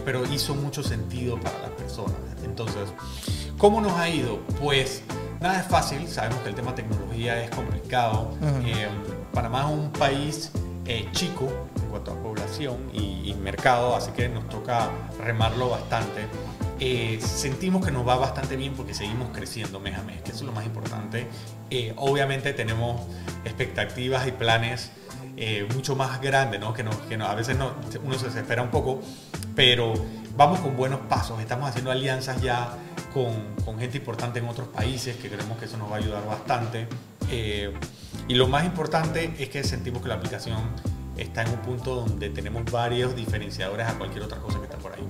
pero 0.05 0.23
hizo 0.31 0.55
mucho 0.55 0.81
sentido 0.81 1.37
para 1.41 1.59
las 1.59 1.71
personas. 1.71 2.15
Entonces, 2.45 2.93
¿cómo 3.57 3.81
nos 3.81 3.91
ha 3.99 4.07
ido? 4.07 4.39
Pues 4.61 5.03
Nada 5.41 5.59
es 5.59 5.65
fácil, 5.65 6.07
sabemos 6.07 6.37
que 6.43 6.49
el 6.49 6.55
tema 6.55 6.75
tecnología 6.75 7.43
es 7.43 7.49
complicado. 7.49 8.37
Eh, 8.63 8.87
Panamá 9.33 9.61
es 9.61 9.71
un 9.75 9.91
país 9.91 10.51
eh, 10.85 11.09
chico 11.13 11.51
en 11.81 11.89
cuanto 11.89 12.11
a 12.11 12.15
población 12.21 12.77
y, 12.93 13.33
mercado, 13.41 13.95
así 13.95 14.11
que 14.11 14.29
nos 14.29 14.47
toca 14.49 14.91
remarlo 15.19 15.69
bastante. 15.71 16.27
Eh, 16.79 17.19
sentimos 17.19 17.83
que 17.83 17.91
nos 17.91 18.07
va 18.07 18.17
bastante 18.17 18.55
bien 18.55 18.75
porque 18.75 18.93
seguimos 18.93 19.29
creciendo 19.33 19.79
mes 19.79 19.97
a 19.97 20.03
mes, 20.03 20.21
que 20.21 20.29
eso 20.29 20.41
es 20.41 20.45
lo 20.45 20.51
más 20.51 20.63
importante. 20.63 21.25
obviamente 21.95 22.53
tenemos 22.53 23.01
expectativas 23.43 24.27
y 24.27 24.31
planes 24.33 24.91
mucho 25.73 25.95
más 25.95 26.21
grandes, 26.21 26.59
¿no? 26.59 26.71
que, 26.71 26.85
que 27.09 27.15
a 27.15 27.33
veces 27.33 27.57
no, 27.57 27.73
uno 28.03 28.13
se 28.19 28.25
desespera 28.27 28.61
un 28.61 28.69
poco, 28.69 29.01
pero 29.55 29.93
vamos 30.35 30.59
con 30.59 30.75
buenos 30.75 30.99
pasos, 31.01 31.39
estamos 31.41 31.69
haciendo 31.69 31.91
alianzas 31.91 32.41
ya 32.41 32.69
con, 33.13 33.79
gente 33.79 33.97
importante 33.97 34.39
en 34.39 34.47
otros 34.47 34.67
países, 34.67 35.15
que 35.15 35.29
creemos 35.29 35.57
que 35.57 35.65
eso 35.65 35.77
nos 35.77 35.91
va 35.91 35.95
a 35.95 35.99
ayudar 35.99 36.25
bastante. 36.25 36.87
Eh, 37.29 37.73
y 38.27 38.35
lo 38.35 38.47
más 38.47 38.65
importante 38.65 39.33
es 39.39 39.49
que 39.49 39.63
sentimos 39.63 40.01
que 40.01 40.09
la 40.09 40.15
aplicación 40.15 40.59
está 41.17 41.41
en 41.41 41.49
un 41.49 41.57
punto 41.57 41.95
donde 41.95 42.29
tenemos 42.29 42.63
varios 42.71 43.15
diferenciadores 43.15 43.87
a 43.87 43.93
cualquier 43.93 44.23
otra 44.23 44.37
cosa 44.37 44.59
que 44.59 44.65
está 44.65 44.77
por 44.77 44.93
ahí. 44.93 45.05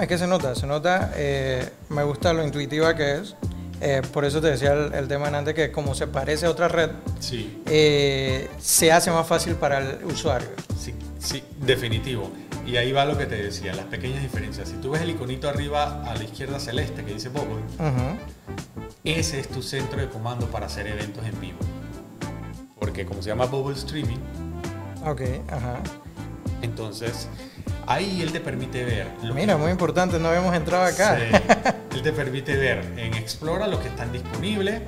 es 0.00 0.08
que 0.08 0.18
se 0.18 0.26
nota, 0.26 0.54
se 0.54 0.66
nota, 0.66 1.12
eh, 1.16 1.68
me 1.88 2.02
gusta 2.04 2.32
lo 2.32 2.44
intuitiva 2.44 2.94
que 2.94 3.16
es. 3.16 3.34
Eh, 3.82 4.02
por 4.12 4.26
eso 4.26 4.42
te 4.42 4.48
decía 4.48 4.72
el, 4.72 5.08
tema 5.08 5.28
antes 5.28 5.54
que 5.54 5.72
como 5.72 5.94
se 5.94 6.06
parece 6.06 6.46
a 6.46 6.50
otra 6.50 6.68
red, 6.68 6.90
sí. 7.18 7.62
se 8.58 8.92
hace 8.92 9.10
más 9.10 9.26
fácil 9.26 9.54
para 9.54 9.78
el 9.78 10.04
usuario. 10.04 10.48
Sí, 10.78 10.94
sí, 11.18 11.42
definitivo. 11.58 12.30
Y 12.66 12.76
ahí 12.76 12.92
va 12.92 13.04
lo 13.04 13.18
que 13.18 13.26
te 13.26 13.42
decía, 13.42 13.74
las 13.74 13.86
pequeñas 13.86 14.22
diferencias. 14.22 14.68
Si 14.68 14.76
tú 14.76 14.90
ves 14.90 15.02
el 15.02 15.10
iconito 15.10 15.48
arriba 15.48 16.04
a 16.08 16.14
la 16.14 16.22
izquierda 16.24 16.60
celeste 16.60 17.04
que 17.04 17.14
dice 17.14 17.28
Bubble, 17.28 17.62
ese 19.02 19.40
es 19.40 19.48
tu 19.48 19.62
centro 19.62 20.00
de 20.00 20.08
comando 20.08 20.46
para 20.50 20.66
hacer 20.66 20.86
eventos 20.86 21.24
en 21.26 21.40
vivo. 21.40 21.58
porque 22.78 23.04
como 23.04 23.20
se 23.22 23.28
llama 23.28 23.44
Bubble 23.46 23.76
Streaming, 23.76 24.16
Ok, 25.04 25.20
ajá. 25.50 25.80
entonces 26.62 27.28
ahí 27.86 28.22
él 28.22 28.32
te 28.32 28.40
permite 28.40 28.84
ver. 28.84 29.06
lo 29.22 29.34
Mira, 29.34 29.54
que- 29.54 29.60
muy 29.60 29.70
importante, 29.70 30.18
no 30.18 30.28
habíamos 30.28 30.54
entrado 30.54 30.84
acá. 30.84 31.18
Sí. 31.18 31.70
Él 31.96 32.02
te 32.02 32.12
permite 32.12 32.56
ver 32.56 32.78
en 32.96 33.12
Explora 33.14 33.66
lo 33.66 33.78
que 33.80 33.88
están 33.88 34.12
disponibles, 34.12 34.80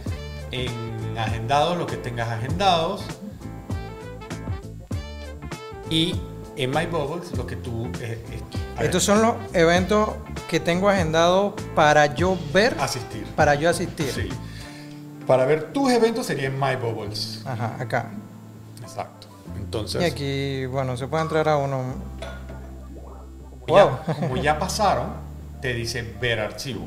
en 0.52 1.18
agendados 1.18 1.76
lo 1.76 1.86
que 1.86 1.96
tengas 1.96 2.28
agendados 2.30 3.02
y 5.90 6.14
en 6.56 6.70
My 6.70 6.86
Bubbles 6.86 7.36
lo 7.36 7.46
que 7.46 7.56
tú... 7.56 7.86
eh, 8.00 8.22
eh, 8.30 8.40
Estos 8.80 9.02
son 9.04 9.22
los 9.22 9.34
eventos 9.52 10.10
que 10.48 10.60
tengo 10.60 10.88
agendado 10.88 11.54
para 11.74 12.14
yo 12.14 12.36
ver, 12.52 12.76
asistir. 12.80 13.24
para 13.36 13.54
yo 13.54 13.70
asistir. 13.70 14.10
Sí. 14.12 14.28
Para 15.26 15.46
ver 15.46 15.72
tus 15.72 15.90
eventos 15.90 16.26
sería 16.26 16.48
en 16.48 16.58
My 16.58 16.76
Bubbles. 16.76 17.42
Ajá, 17.46 17.76
acá. 17.78 18.10
Exacto. 18.82 19.28
Entonces, 19.56 20.02
Y 20.02 20.04
aquí, 20.04 20.66
bueno, 20.66 20.96
se 20.96 21.06
puede 21.06 21.22
entrar 21.22 21.48
a 21.48 21.56
uno. 21.56 21.94
como, 23.66 23.76
ya, 23.76 23.84
Wow. 23.84 23.98
como 24.20 24.36
ya 24.36 24.58
pasaron, 24.58 25.06
te 25.60 25.72
dice 25.74 26.02
ver 26.20 26.40
archivo. 26.40 26.84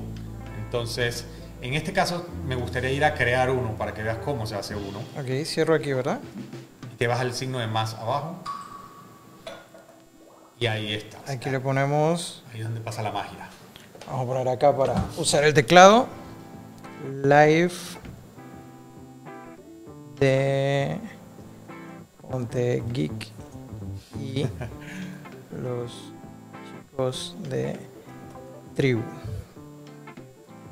Entonces, 0.65 1.25
en 1.61 1.73
este 1.73 1.93
caso 1.93 2.27
me 2.45 2.55
gustaría 2.55 2.91
ir 2.91 3.05
a 3.05 3.13
crear 3.15 3.49
uno 3.49 3.71
para 3.77 3.93
que 3.93 4.03
veas 4.03 4.17
cómo 4.17 4.45
se 4.45 4.55
hace 4.55 4.75
uno. 4.75 4.99
Ok, 5.19 5.45
cierro 5.45 5.73
aquí, 5.73 5.93
¿verdad? 5.93 6.19
Y 6.93 6.97
te 6.97 7.07
vas 7.07 7.19
al 7.21 7.33
signo 7.33 7.59
de 7.59 7.67
más 7.67 7.93
abajo. 7.95 8.35
Y 10.59 10.67
ahí 10.67 10.93
está. 10.93 11.17
Aquí 11.31 11.49
le 11.49 11.59
ponemos, 11.59 12.43
Ahí 12.53 12.59
es 12.59 12.65
donde 12.65 12.79
pasa 12.81 13.01
la 13.01 13.11
magia. 13.11 13.49
vamos 14.07 14.23
a 14.23 14.27
poner 14.27 14.47
acá 14.47 14.75
para 14.75 15.03
usar 15.17 15.43
el 15.43 15.53
teclado. 15.53 16.07
Live 17.23 17.73
de 20.19 20.97
Ponte 22.29 22.83
Geek 22.93 23.27
y 24.19 24.43
los 25.61 25.91
chicos 26.89 27.35
de 27.49 27.77
Tribu. 28.75 29.01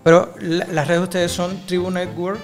Pero 0.04 0.34
la- 0.39 0.65
las 0.67 0.88
redes 0.88 1.02
de 1.02 1.04
ustedes 1.04 1.32
son 1.32 1.65
Tribu 1.65 1.91
Network. 1.91 2.39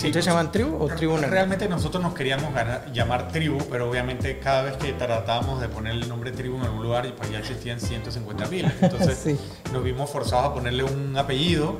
Sí, 0.00 0.06
¿Ustedes 0.06 0.24
se 0.24 0.30
llaman 0.30 0.50
Tribu 0.50 0.76
o 0.82 0.86
Tribu 0.88 1.12
Network? 1.12 1.30
Realmente 1.32 1.68
nosotros 1.68 2.02
nos 2.02 2.14
queríamos 2.14 2.54
ganar- 2.54 2.90
llamar 2.92 3.28
tribu, 3.28 3.58
pero 3.70 3.90
obviamente 3.90 4.38
cada 4.38 4.62
vez 4.62 4.76
que 4.78 4.94
tratábamos 4.94 5.60
de 5.60 5.68
poner 5.68 5.92
el 5.92 6.08
nombre 6.08 6.32
tribu 6.32 6.56
en 6.56 6.62
algún 6.62 6.82
lugar, 6.84 7.04
y 7.04 7.10
pues 7.12 7.30
ya 7.30 7.38
existían 7.40 7.78
150 7.80 8.46
mil. 8.46 8.64
Entonces 8.80 9.18
Sí. 9.22 9.36
nos 9.74 9.84
vimos 9.84 10.08
forzados 10.08 10.46
a 10.46 10.54
ponerle 10.54 10.84
un 10.84 11.18
apellido 11.18 11.76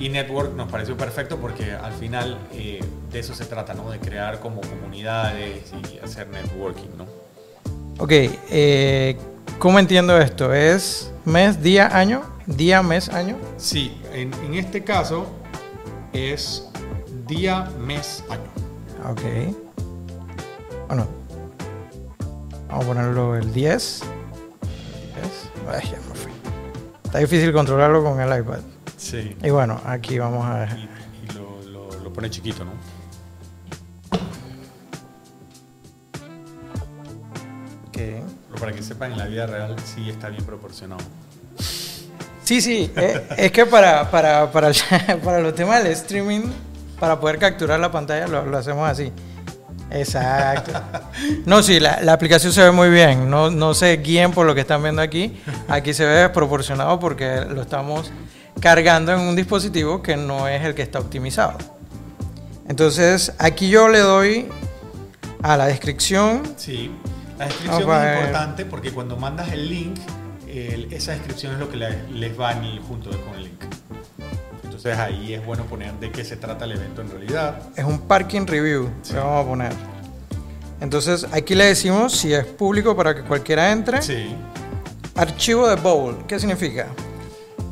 y 0.00 0.08
network 0.08 0.54
nos 0.56 0.68
pareció 0.68 0.96
perfecto 0.96 1.36
porque 1.36 1.72
al 1.72 1.92
final 1.92 2.38
eh, 2.52 2.80
de 3.12 3.18
eso 3.20 3.34
se 3.36 3.44
trata, 3.44 3.72
¿no? 3.74 3.88
De 3.90 4.00
crear 4.00 4.40
como 4.40 4.62
comunidades 4.62 5.62
y 5.92 5.98
hacer 6.04 6.26
networking, 6.28 6.88
¿no? 6.98 7.04
Ok, 8.02 8.10
eh, 8.10 9.16
¿cómo 9.60 9.78
entiendo 9.78 10.18
esto? 10.18 10.52
¿Es 10.52 11.12
mes, 11.24 11.62
día, 11.62 11.96
año? 11.96 12.22
¿Día, 12.46 12.82
mes, 12.82 13.10
año? 13.10 13.36
Sí, 13.58 13.96
en, 14.12 14.32
en 14.44 14.54
este 14.54 14.82
caso 14.82 15.26
es 16.12 16.66
día, 17.30 17.68
mes, 17.78 18.22
año. 18.28 19.10
Ok. 19.10 19.22
Bueno, 20.88 21.06
vamos 22.68 22.84
a 22.84 22.88
ponerlo 22.88 23.36
el 23.36 23.52
10. 23.52 24.02
El 24.02 25.22
10. 25.22 25.82
Ay, 25.82 25.90
ya 25.90 25.96
me 25.96 26.14
fui. 26.14 26.32
Está 27.04 27.18
difícil 27.20 27.52
controlarlo 27.52 28.02
con 28.04 28.20
el 28.20 28.38
iPad. 28.40 28.58
Sí. 28.96 29.36
Y 29.42 29.50
bueno, 29.50 29.80
aquí 29.86 30.18
vamos 30.18 30.44
a 30.44 30.66
Y, 30.76 31.32
lo, 31.34 31.62
lo- 31.70 32.00
lo 32.00 32.12
pone 32.12 32.28
chiquito, 32.28 32.64
¿no? 32.64 32.72
Ok. 37.88 37.94
Pero 37.96 38.24
para 38.60 38.72
que 38.72 38.82
sepan, 38.82 39.12
en 39.12 39.18
la 39.18 39.26
vida 39.26 39.46
real 39.46 39.76
sí 39.84 40.08
está 40.10 40.28
bien 40.28 40.44
proporcionado. 40.44 41.02
Sí, 42.44 42.60
sí, 42.60 42.90
eh, 42.96 43.26
es 43.38 43.52
que 43.52 43.64
para, 43.64 44.10
para, 44.10 44.50
para, 44.50 44.72
para 45.24 45.40
los 45.40 45.54
temas 45.54 45.84
del 45.84 45.92
streaming, 45.92 46.42
para 47.00 47.18
poder 47.18 47.38
capturar 47.38 47.80
la 47.80 47.90
pantalla, 47.90 48.28
lo, 48.28 48.44
lo 48.46 48.58
hacemos 48.58 48.88
así. 48.88 49.10
Exacto. 49.90 50.72
No, 51.46 51.62
sí, 51.64 51.80
la, 51.80 52.00
la 52.02 52.12
aplicación 52.12 52.52
se 52.52 52.62
ve 52.62 52.70
muy 52.70 52.90
bien. 52.90 53.28
No, 53.28 53.50
no 53.50 53.74
se 53.74 53.96
guíen 53.96 54.30
por 54.30 54.46
lo 54.46 54.54
que 54.54 54.60
están 54.60 54.82
viendo 54.82 55.02
aquí. 55.02 55.40
Aquí 55.68 55.92
se 55.94 56.04
ve 56.04 56.12
desproporcionado 56.12 57.00
porque 57.00 57.44
lo 57.48 57.62
estamos 57.62 58.12
cargando 58.60 59.12
en 59.12 59.20
un 59.20 59.34
dispositivo 59.34 60.00
que 60.02 60.16
no 60.16 60.46
es 60.46 60.62
el 60.64 60.74
que 60.74 60.82
está 60.82 61.00
optimizado. 61.00 61.58
Entonces, 62.68 63.32
aquí 63.38 63.68
yo 63.68 63.88
le 63.88 63.98
doy 63.98 64.46
a 65.42 65.56
la 65.56 65.66
descripción. 65.66 66.42
Sí, 66.56 66.90
la 67.38 67.46
descripción 67.46 67.80
es 67.82 67.86
ver. 67.88 68.18
importante 68.18 68.64
porque 68.66 68.92
cuando 68.92 69.16
mandas 69.16 69.50
el 69.52 69.68
link, 69.68 69.98
el- 70.46 70.92
esa 70.92 71.12
descripción 71.12 71.54
es 71.54 71.58
lo 71.58 71.68
que 71.68 71.78
le- 71.78 72.08
les 72.12 72.38
va 72.38 72.52
en 72.52 72.64
el- 72.64 72.80
junto 72.80 73.10
con 73.10 73.34
el 73.34 73.44
link. 73.44 73.60
Entonces 74.82 74.98
ahí 74.98 75.34
es 75.34 75.44
bueno 75.44 75.64
poner 75.66 75.92
de 76.00 76.10
qué 76.10 76.24
se 76.24 76.36
trata 76.38 76.64
el 76.64 76.72
evento 76.72 77.02
en 77.02 77.10
realidad. 77.10 77.60
Es 77.76 77.84
un 77.84 77.98
parking 77.98 78.46
review 78.46 78.88
Sí. 79.02 79.12
que 79.12 79.18
vamos 79.18 79.44
a 79.44 79.48
poner. 79.48 79.72
Entonces, 80.80 81.26
aquí 81.32 81.54
le 81.54 81.66
decimos 81.66 82.14
si 82.16 82.32
es 82.32 82.46
público 82.46 82.96
para 82.96 83.14
que 83.14 83.20
cualquiera 83.20 83.70
entre. 83.72 84.00
Sí, 84.00 84.34
Archivo 85.16 85.68
de 85.68 85.76
Bowl, 85.76 86.24
¿qué 86.26 86.38
significa? 86.38 86.86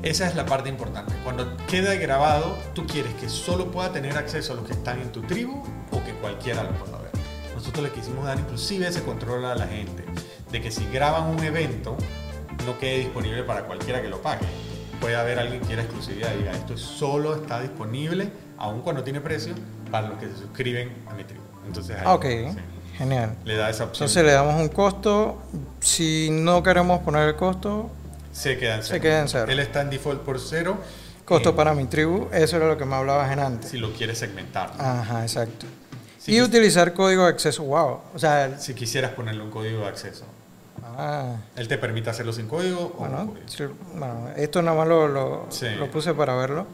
esa 0.02 0.28
es 0.28 0.36
la 0.36 0.44
parte 0.44 0.68
importante. 0.68 1.14
Cuando 1.24 1.56
queda 1.66 1.94
grabado, 1.94 2.56
tú 2.74 2.86
quieres 2.86 3.14
que 3.14 3.28
solo 3.30 3.70
pueda 3.70 3.90
tener 3.90 4.16
acceso 4.18 4.52
a 4.52 4.56
los 4.56 4.66
que 4.66 4.72
están 4.74 5.00
en 5.00 5.10
tu 5.10 5.22
tribu 5.22 5.62
o 5.90 6.04
que 6.04 6.12
cualquiera 6.20 6.62
lo 6.62 6.72
pueda 6.72 6.98
ver. 6.98 7.10
Nosotros 7.54 7.84
le 7.84 7.90
quisimos 7.90 8.24
dar 8.26 8.38
inclusive 8.38 8.86
ese 8.86 9.02
control 9.02 9.46
a 9.46 9.54
la 9.54 9.66
gente, 9.66 10.04
de 10.52 10.60
que 10.60 10.70
si 10.70 10.86
graban 10.92 11.24
un 11.24 11.42
evento, 11.42 11.96
no 12.66 12.78
quede 12.78 12.98
disponible 12.98 13.42
para 13.44 13.62
cualquiera 13.64 14.02
que 14.02 14.08
lo 14.08 14.20
pague. 14.20 14.46
Puede 15.00 15.16
haber 15.16 15.38
alguien 15.38 15.60
que 15.60 15.66
quiera 15.68 15.82
exclusividad 15.82 16.34
y 16.34 16.38
diga, 16.38 16.52
esto 16.52 16.76
solo 16.76 17.34
está 17.36 17.60
disponible, 17.60 18.30
aun 18.58 18.82
cuando 18.82 19.04
tiene 19.04 19.20
precio, 19.20 19.54
para 19.90 20.08
los 20.08 20.18
que 20.18 20.26
se 20.28 20.36
suscriben 20.36 20.92
a 21.08 21.14
mi 21.14 21.24
tribu. 21.24 21.42
Entonces 21.66 21.96
ahí 21.96 22.02
Ah, 22.04 22.14
ok, 22.14 22.24
sí, 22.24 22.58
genial. 22.96 23.36
le 23.44 23.56
da 23.56 23.70
esa 23.70 23.84
opción. 23.84 24.04
Entonces 24.06 24.24
le 24.24 24.32
damos 24.32 24.60
un 24.60 24.68
costo. 24.68 25.40
Si 25.80 26.30
no 26.32 26.62
queremos 26.62 27.00
poner 27.00 27.28
el 27.28 27.36
costo, 27.36 27.90
se 28.32 28.56
queda 28.58 28.76
en 28.76 28.82
se 28.82 28.88
cero. 28.88 29.02
queda 29.02 29.20
en 29.20 29.28
cero. 29.28 29.46
Él 29.48 29.58
está 29.60 29.82
en 29.82 29.90
default 29.90 30.22
por 30.22 30.40
cero. 30.40 30.78
costo 31.24 31.50
Eh, 31.50 31.52
para 31.52 31.74
mi 31.74 31.84
tribu, 31.84 32.28
eso 32.32 32.56
era 32.56 32.66
lo 32.66 32.76
que 32.76 32.84
me 32.84 32.96
hablabas 32.96 33.30
en 33.32 33.38
antes. 33.38 33.70
Si 33.70 33.78
lo 33.78 33.92
quieres 33.92 34.18
segmentar. 34.18 34.72
Ajá, 34.78 35.22
exacto. 35.22 35.66
Si 36.18 36.34
y 36.34 36.42
utilizar 36.42 36.92
código 36.92 37.22
de 37.24 37.28
acceso, 37.30 37.62
wow. 37.62 38.00
O 38.14 38.18
sea, 38.18 38.58
Si 38.58 38.74
quisieras 38.74 39.12
ponerle 39.12 39.42
un 39.42 39.50
código 39.50 39.80
de 39.82 39.86
acceso. 39.88 40.24
Ah, 40.98 41.36
Él 41.56 41.66
te 41.68 41.78
permite 41.78 42.10
hacerlo 42.10 42.32
sin 42.34 42.46
código 42.48 42.92
o 42.96 42.98
bueno, 43.00 43.28
código. 43.28 43.46
sí, 43.46 43.64
bueno, 43.96 44.28
esto 44.36 44.60
nada 44.60 44.76
más 44.76 44.86
lo, 44.88 45.08
lo, 45.08 45.46
Sí. 45.48 45.66
lo 45.78 45.90
puse 45.90 46.12
para 46.12 46.34
verlo. 46.34 46.66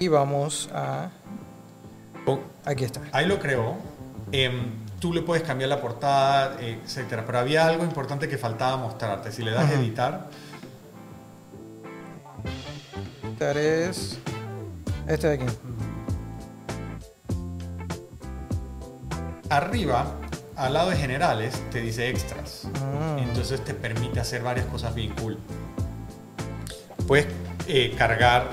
Y 0.00 0.08
vamos 0.08 0.68
a... 0.74 1.08
Con- 2.26 2.40
Aquí 2.66 2.84
está. 2.84 3.00
Ahí 3.12 3.26
lo 3.26 3.38
creó. 3.38 3.76
Em, 4.32 4.72
tú 4.98 5.12
le 5.12 5.22
puedes 5.22 5.44
cambiar 5.44 5.68
la 5.70 5.80
portada, 5.80 6.56
eh, 6.60 6.80
etcétera. 6.84 7.24
Pero 7.24 7.38
había 7.38 7.66
algo 7.66 7.84
importante 7.84 8.26
que 8.28 8.36
faltaba 8.36 8.76
mostrarte. 8.76 9.30
Si 9.30 9.42
le 9.42 9.52
das 9.52 9.64
Ajá. 9.64 9.74
editar, 9.74 10.28
Este 13.38 13.88
es 13.88 14.18
este 15.06 15.28
de 15.28 15.34
aquí. 15.34 15.46
arriba, 19.50 20.06
al 20.56 20.72
lado 20.72 20.90
de 20.90 20.96
generales, 20.96 21.60
te 21.70 21.80
dice 21.80 22.08
extras. 22.08 22.68
Ah. 22.76 23.16
Entonces 23.18 23.62
te 23.64 23.74
permite 23.74 24.20
hacer 24.20 24.42
varias 24.42 24.66
cosas 24.66 24.94
bien 24.94 25.14
cool. 25.20 25.38
Puedes 27.06 27.26
eh, 27.66 27.94
cargar 27.96 28.50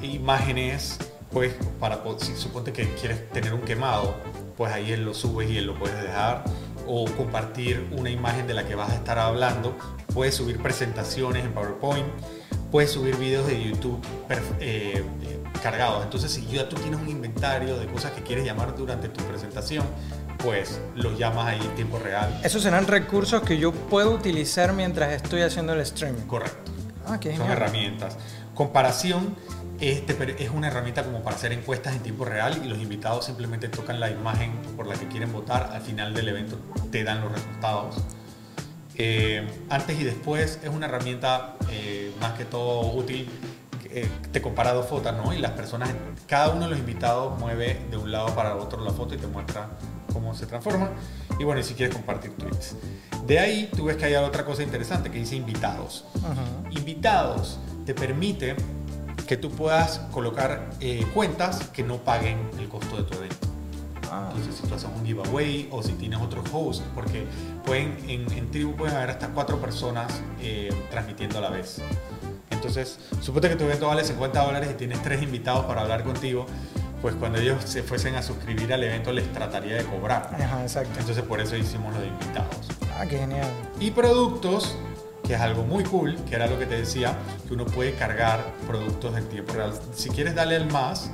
imágenes, 0.00 0.98
pues 1.30 1.54
para 1.78 2.02
si 2.18 2.34
suponte 2.36 2.72
que 2.72 2.92
quieres 2.94 3.28
tener 3.30 3.54
un 3.54 3.62
quemado, 3.62 4.14
pues 4.56 4.72
ahí 4.72 4.92
él 4.92 5.04
lo 5.04 5.14
subes 5.14 5.50
y 5.50 5.58
él 5.58 5.66
lo 5.66 5.78
puedes 5.78 6.00
dejar 6.02 6.44
o 6.86 7.04
compartir 7.16 7.88
una 7.92 8.10
imagen 8.10 8.46
de 8.46 8.54
la 8.54 8.64
que 8.64 8.74
vas 8.74 8.90
a 8.90 8.94
estar 8.94 9.18
hablando. 9.18 9.76
Puedes 10.12 10.34
subir 10.34 10.60
presentaciones 10.60 11.44
en 11.44 11.52
PowerPoint, 11.52 12.06
puedes 12.70 12.90
subir 12.90 13.16
videos 13.16 13.46
de 13.46 13.62
YouTube 13.62 14.00
eh, 14.28 14.40
eh, 14.60 15.04
cargados. 15.62 16.02
Entonces, 16.02 16.32
si 16.32 16.46
ya 16.46 16.68
tú 16.68 16.76
tienes 16.76 17.00
un 17.00 17.08
inventario 17.08 17.78
de 17.78 17.86
cosas 17.86 18.12
que 18.12 18.22
quieres 18.22 18.44
llamar 18.44 18.76
durante 18.76 19.08
tu 19.08 19.22
presentación, 19.24 19.84
pues 20.42 20.80
los 20.94 21.18
llamas 21.18 21.46
ahí 21.46 21.60
en 21.60 21.74
tiempo 21.74 21.98
real. 21.98 22.40
Esos 22.42 22.62
serán 22.62 22.86
recursos 22.86 23.42
que 23.42 23.58
yo 23.58 23.72
puedo 23.72 24.12
utilizar 24.12 24.72
mientras 24.72 25.12
estoy 25.12 25.42
haciendo 25.42 25.72
el 25.72 25.80
streaming. 25.80 26.22
Correcto. 26.22 26.72
Ah, 27.06 27.18
qué 27.20 27.36
Son 27.36 27.50
herramientas. 27.50 28.16
Comparación 28.54 29.34
este, 29.80 30.42
es 30.42 30.50
una 30.50 30.68
herramienta 30.68 31.04
como 31.04 31.22
para 31.22 31.36
hacer 31.36 31.52
encuestas 31.52 31.94
en 31.94 32.02
tiempo 32.02 32.24
real 32.24 32.60
y 32.64 32.68
los 32.68 32.78
invitados 32.78 33.24
simplemente 33.24 33.68
tocan 33.68 33.98
la 34.00 34.10
imagen 34.10 34.52
por 34.76 34.86
la 34.86 34.94
que 34.94 35.08
quieren 35.08 35.32
votar. 35.32 35.70
Al 35.72 35.82
final 35.82 36.14
del 36.14 36.28
evento 36.28 36.58
te 36.90 37.04
dan 37.04 37.20
los 37.20 37.32
resultados. 37.32 37.96
Eh, 38.96 39.46
antes 39.70 39.98
y 39.98 40.04
después 40.04 40.60
es 40.62 40.68
una 40.68 40.86
herramienta 40.86 41.54
eh, 41.70 42.12
más 42.20 42.32
que 42.34 42.44
todo 42.44 42.92
útil 42.92 43.28
eh, 43.94 44.08
te 44.32 44.40
compara 44.40 44.72
dos 44.72 44.86
fotos, 44.86 45.12
¿no? 45.14 45.34
Y 45.34 45.38
las 45.38 45.50
personas, 45.50 45.90
cada 46.26 46.48
uno 46.48 46.64
de 46.64 46.70
los 46.70 46.78
invitados 46.78 47.38
mueve 47.38 47.78
de 47.90 47.98
un 47.98 48.10
lado 48.10 48.34
para 48.34 48.52
el 48.52 48.58
otro 48.58 48.82
la 48.82 48.90
foto 48.90 49.14
y 49.14 49.18
te 49.18 49.26
muestra 49.26 49.68
cómo 50.12 50.34
se 50.34 50.46
transforma. 50.46 50.90
Y 51.38 51.44
bueno, 51.44 51.60
y 51.60 51.64
si 51.64 51.74
quieres 51.74 51.94
compartir 51.94 52.32
tweets. 52.36 52.76
De 53.26 53.38
ahí 53.38 53.70
tú 53.74 53.84
ves 53.84 53.96
que 53.96 54.06
hay 54.06 54.14
otra 54.14 54.44
cosa 54.44 54.62
interesante 54.62 55.10
que 55.10 55.18
dice 55.18 55.36
invitados. 55.36 56.04
Invitados 56.70 57.58
te 57.86 57.94
permite 57.94 58.56
que 59.26 59.36
tú 59.36 59.50
puedas 59.50 59.98
colocar 60.10 60.70
eh, 60.80 61.06
cuentas 61.14 61.68
que 61.68 61.82
no 61.82 61.98
paguen 61.98 62.38
el 62.58 62.68
costo 62.68 62.96
de 62.96 63.02
tu 63.04 63.14
evento. 63.16 63.36
Ah. 64.10 64.28
Entonces, 64.30 64.56
si 64.56 64.66
tú 64.66 64.74
haces 64.74 64.90
un 64.94 65.06
giveaway 65.06 65.68
o 65.70 65.82
si 65.82 65.92
tienes 65.92 66.20
otro 66.20 66.42
host, 66.52 66.82
porque 66.94 67.24
pueden, 67.64 67.96
en, 68.08 68.30
en 68.32 68.50
Tribu 68.50 68.74
pueden 68.76 68.94
haber 68.94 69.10
hasta 69.10 69.28
cuatro 69.28 69.58
personas 69.58 70.20
eh, 70.40 70.70
transmitiendo 70.90 71.38
a 71.38 71.40
la 71.40 71.50
vez. 71.50 71.80
Entonces, 72.50 72.98
suponte 73.20 73.48
que 73.48 73.56
tu 73.56 73.64
evento 73.64 73.86
vale 73.86 74.04
50 74.04 74.44
dólares 74.44 74.70
y 74.72 74.74
tienes 74.74 75.02
tres 75.02 75.22
invitados 75.22 75.64
para 75.64 75.80
hablar 75.80 76.04
contigo, 76.04 76.46
pues 77.02 77.16
cuando 77.16 77.38
ellos 77.38 77.64
se 77.64 77.82
fuesen 77.82 78.14
a 78.14 78.22
suscribir 78.22 78.72
al 78.72 78.84
evento 78.84 79.12
les 79.12 79.30
trataría 79.32 79.74
de 79.74 79.84
cobrar. 79.84 80.30
Ajá, 80.40 80.62
exacto. 80.62 81.00
Entonces, 81.00 81.24
por 81.24 81.40
eso 81.40 81.56
hicimos 81.56 81.92
lo 81.92 82.00
de 82.00 82.06
invitados. 82.06 82.68
Ah, 82.96 83.04
qué 83.04 83.18
genial. 83.18 83.48
Y 83.80 83.90
productos, 83.90 84.76
que 85.26 85.34
es 85.34 85.40
algo 85.40 85.64
muy 85.64 85.82
cool, 85.82 86.14
que 86.28 86.36
era 86.36 86.46
lo 86.46 86.60
que 86.60 86.66
te 86.66 86.78
decía, 86.78 87.18
que 87.46 87.54
uno 87.54 87.66
puede 87.66 87.94
cargar 87.94 88.44
productos 88.68 89.16
en 89.18 89.24
tiempo 89.28 89.52
real. 89.52 89.72
Si 89.92 90.10
quieres 90.10 90.36
darle 90.36 90.54
el 90.54 90.70
más, 90.70 91.10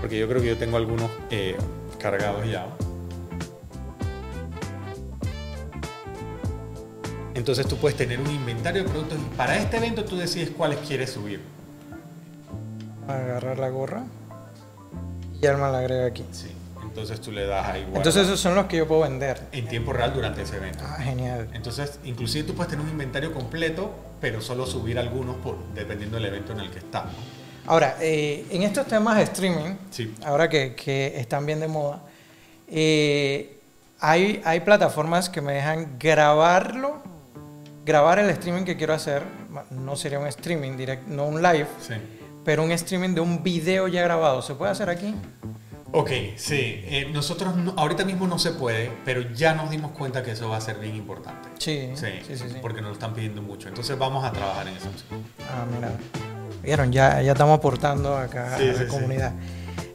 porque 0.00 0.18
yo 0.18 0.26
creo 0.26 0.40
que 0.40 0.48
yo 0.48 0.56
tengo 0.56 0.78
algunos 0.78 1.10
eh, 1.28 1.58
cargados 1.98 2.48
ya. 2.48 2.66
Entonces 7.34 7.68
tú 7.68 7.76
puedes 7.76 7.96
tener 7.96 8.18
un 8.18 8.30
inventario 8.30 8.84
de 8.84 8.88
productos 8.88 9.18
y 9.18 9.36
para 9.36 9.58
este 9.58 9.76
evento 9.76 10.04
tú 10.04 10.16
decides 10.16 10.50
cuáles 10.50 10.78
quieres 10.78 11.10
subir. 11.10 11.40
Agarrar 13.06 13.58
la 13.58 13.68
gorra 13.68 14.04
y 15.40 15.46
Arma 15.46 15.68
la 15.70 15.78
agrega 15.78 16.06
aquí. 16.06 16.24
Sí. 16.32 16.48
Entonces 16.82 17.20
tú 17.20 17.30
le 17.30 17.46
das 17.46 17.66
ahí. 17.68 17.82
guarda 17.82 17.98
Entonces 17.98 18.24
esos 18.26 18.40
son 18.40 18.54
los 18.54 18.66
que 18.66 18.76
yo 18.78 18.88
puedo 18.88 19.02
vender. 19.02 19.40
en 19.52 19.68
tiempo 19.68 19.92
real 19.92 20.12
durante 20.14 20.42
ese 20.42 20.56
evento. 20.56 20.82
Ah, 20.86 20.96
genial. 21.00 21.48
Entonces, 21.52 21.98
inclusive 22.04 22.46
tú 22.48 22.54
puedes 22.54 22.70
tener 22.70 22.84
un 22.84 22.90
inventario 22.90 23.32
completo, 23.32 23.94
pero 24.20 24.40
solo 24.40 24.66
subir 24.66 24.98
algunos 24.98 25.36
por, 25.36 25.56
dependiendo 25.74 26.16
del 26.16 26.26
evento 26.26 26.52
en 26.52 26.60
el 26.60 26.70
que 26.70 26.78
estás. 26.78 27.04
Ahora, 27.66 27.96
eh, 28.00 28.46
en 28.50 28.62
estos 28.62 28.86
temas 28.86 29.16
de 29.18 29.24
streaming, 29.24 29.74
Sí. 29.90 30.12
ahora 30.24 30.48
que, 30.48 30.74
que 30.74 31.20
están 31.20 31.44
bien 31.46 31.60
de 31.60 31.68
moda, 31.68 32.00
eh, 32.66 33.58
hay, 34.00 34.40
hay 34.44 34.60
plataformas 34.60 35.28
que 35.28 35.40
me 35.40 35.52
dejan 35.54 35.98
grabarlo, 35.98 37.02
grabar 37.84 38.18
el 38.18 38.30
streaming 38.30 38.64
que 38.64 38.76
quiero 38.76 38.94
hacer. 38.94 39.22
No 39.70 39.94
sería 39.96 40.18
un 40.18 40.26
streaming 40.26 40.76
directo, 40.76 41.04
no 41.08 41.26
un 41.26 41.42
live, 41.42 41.66
Sí. 41.80 41.94
Pero 42.48 42.64
un 42.64 42.70
streaming 42.72 43.10
de 43.14 43.20
un 43.20 43.42
video 43.42 43.88
ya 43.88 44.00
grabado. 44.02 44.40
¿Se 44.40 44.54
puede 44.54 44.72
hacer 44.72 44.88
aquí? 44.88 45.14
Ok, 45.92 46.08
sí. 46.36 46.80
Eh, 46.86 47.06
nosotros 47.12 47.54
no- 47.56 47.74
ahorita 47.76 48.06
mismo 48.06 48.26
no 48.26 48.38
se 48.38 48.52
puede, 48.52 48.90
pero 49.04 49.20
ya 49.34 49.52
nos 49.52 49.68
dimos 49.68 49.90
cuenta 49.92 50.22
que 50.22 50.30
eso 50.30 50.48
va 50.48 50.56
a 50.56 50.60
ser 50.62 50.78
bien 50.78 50.96
importante. 50.96 51.46
Sí, 51.58 51.90
Sí, 51.94 52.06
sí, 52.26 52.38
sí. 52.38 52.44
sí. 52.48 52.56
porque 52.62 52.80
nos 52.80 52.88
lo 52.88 52.94
están 52.94 53.12
pidiendo 53.12 53.42
mucho. 53.42 53.68
Entonces 53.68 53.98
vamos 53.98 54.24
a 54.24 54.32
trabajar 54.32 54.66
en 54.66 54.78
eso. 54.78 54.88
Ah, 55.40 55.66
mira. 55.74 55.90
Vieron, 56.62 56.90
ya, 56.90 57.20
ya 57.20 57.32
estamos 57.32 57.58
aportando 57.58 58.16
acá 58.16 58.56
Sí, 58.56 58.66
a 58.66 58.72
la 58.82 58.88
comunidad. 58.88 59.32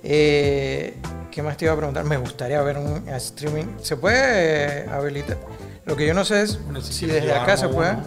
Eh, 0.03 0.95
¿Qué 1.31 1.41
más 1.41 1.57
te 1.57 1.65
iba 1.65 1.73
a 1.73 1.77
preguntar? 1.77 2.03
Me 2.05 2.17
gustaría 2.17 2.61
ver 2.61 2.77
un 2.77 3.09
streaming. 3.09 3.65
¿Se 3.81 3.97
puede 3.97 4.87
habilitar? 4.91 5.39
Lo 5.85 5.95
que 5.95 6.05
yo 6.05 6.13
no 6.13 6.23
sé 6.23 6.43
es 6.43 6.63
Bueno, 6.65 6.81
si, 6.81 7.07
desde 7.07 7.33
acá 7.33 7.57
se 7.57 7.67
puede. 7.67 7.97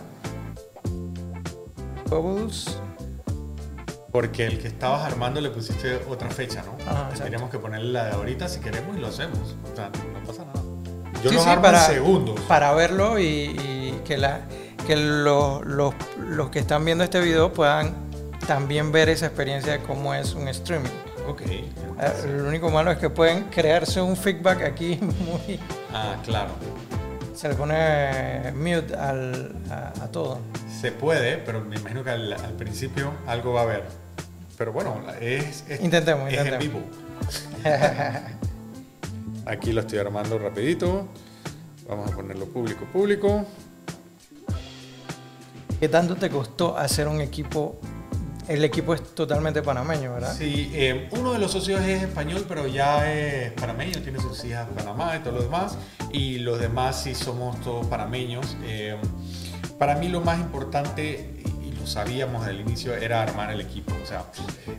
Bubbles. 2.09 2.79
Porque 4.17 4.47
el 4.47 4.59
que 4.59 4.69
estabas 4.69 5.05
armando 5.05 5.43
le 5.43 5.51
pusiste 5.51 6.01
otra 6.09 6.31
fecha, 6.31 6.63
¿no? 6.65 6.77
Ajá. 6.91 7.11
Tendríamos 7.11 7.51
que 7.51 7.59
ponerle 7.59 7.93
la 7.93 8.05
de 8.07 8.13
ahorita 8.13 8.49
si 8.49 8.61
queremos 8.61 8.97
y 8.97 9.01
lo 9.01 9.09
hacemos. 9.09 9.55
O 9.71 9.77
sea, 9.77 9.91
no 9.91 10.27
pasa 10.27 10.45
nada. 10.47 10.63
Yo 11.23 11.29
Sí, 11.29 11.35
los 11.35 11.45
sí, 11.45 11.51
armo 11.51 11.63
para- 11.63 11.85
en 11.87 11.93
segundos. 11.93 12.41
Para 12.49 12.73
verlo 12.73 13.19
y, 13.19 13.25
y 13.27 14.01
que, 14.07 14.17
la, 14.17 14.41
que 14.87 14.97
los, 14.97 15.65
los, 15.67 15.95
los 16.19 16.49
que 16.49 16.61
están 16.61 16.83
viendo 16.87 17.05
este 17.05 17.21
video 17.21 17.53
puedan 17.53 17.95
también 18.47 18.91
ver 18.91 19.11
esa 19.11 19.27
experiencia 19.27 19.73
de 19.75 19.81
cómo 19.81 20.15
es 20.15 20.33
un 20.35 20.49
streaming. 20.49 20.89
Ok. 21.29 21.43
Eh, 21.43 21.63
Lo 22.39 22.49
único 22.49 22.71
malo 22.71 22.91
es 22.93 22.97
que 22.99 23.11
pueden 23.11 23.45
crearse 23.51 24.01
un 24.01 24.17
feedback 24.17 24.63
aquí 24.63 24.99
muy... 25.03 25.61
Ah, 25.93 26.17
claro. 26.25 26.53
Se 27.35 27.51
le 27.51 27.55
pone 27.55 28.51
mute 28.55 28.95
al, 28.97 29.55
a, 29.71 29.89
a 30.05 30.09
todo. 30.11 30.39
Se 30.81 30.91
puede, 30.91 31.37
pero 31.37 31.61
me 31.61 31.77
imagino 31.77 32.03
que 32.03 32.11
al, 32.11 32.33
al 32.33 32.53
principio 32.55 33.13
algo 33.27 33.53
va 33.53 33.61
a 33.61 33.65
haber. 33.65 34.06
Pero 34.57 34.73
bueno, 34.73 35.03
es, 35.21 35.65
es, 35.69 35.81
Intentemos, 35.81 36.33
es 36.33 36.39
en 36.39 36.47
intentemos. 36.47 36.75
vivo. 36.75 36.81
Aquí 39.47 39.73
lo 39.73 39.83
estoy 39.83 39.99
armando 39.99 40.39
rapidito. 40.39 41.09
Vamos 41.89 42.11
a 42.11 42.17
ponerlo 42.17 42.47
público, 42.47 42.85
público. 42.93 43.45
¿Qué 45.79 45.89
tanto 45.89 46.17
te 46.17 46.31
costó 46.31 46.77
hacer 46.77 47.07
un 47.07 47.21
equipo? 47.21 47.79
El 48.49 48.65
equipo 48.65 48.95
es 48.95 49.03
totalmente 49.15 49.61
panameño, 49.61 50.15
¿verdad? 50.15 50.35
Sí, 50.37 50.71
eh, 50.73 51.09
uno 51.13 51.33
de 51.33 51.39
los 51.39 51.51
socios 51.51 51.81
es 51.83 52.05
español, 52.05 52.45
pero 52.49 52.67
ya 52.67 53.13
es 53.13 53.53
panameño, 53.53 54.01
tiene 54.03 54.21
sus 54.21 54.43
hijas 54.45 54.69
en 54.69 54.75
Panamá 54.75 55.17
y 55.17 55.21
todo 55.21 55.35
lo 55.35 55.43
demás. 55.43 55.77
Y 56.13 56.39
los 56.39 56.59
demás 56.61 57.03
sí 57.03 57.15
somos 57.15 57.61
todos 57.61 57.87
panameños. 57.87 58.57
Eh, 58.65 58.97
para 59.79 59.97
mí 59.97 60.09
lo 60.09 60.21
más 60.23 60.39
importante, 60.41 61.36
sabíamos 61.87 62.43
desde 62.47 62.55
el 62.57 62.61
inicio, 62.67 62.95
era 62.95 63.23
armar 63.23 63.51
el 63.51 63.61
equipo. 63.61 63.93
O 64.03 64.07
sea, 64.07 64.25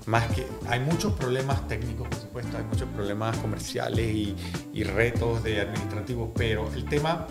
más 0.05 0.25
que... 0.27 0.45
Hay 0.67 0.79
muchos 0.79 1.13
problemas 1.13 1.67
técnicos, 1.67 2.07
por 2.07 2.19
supuesto, 2.19 2.57
hay 2.57 2.63
muchos 2.63 2.87
problemas 2.89 3.35
comerciales 3.37 4.05
y, 4.05 4.35
y 4.73 4.83
retos 4.83 5.43
de 5.43 5.61
administrativos, 5.61 6.29
pero 6.35 6.71
el 6.73 6.85
tema 6.85 7.25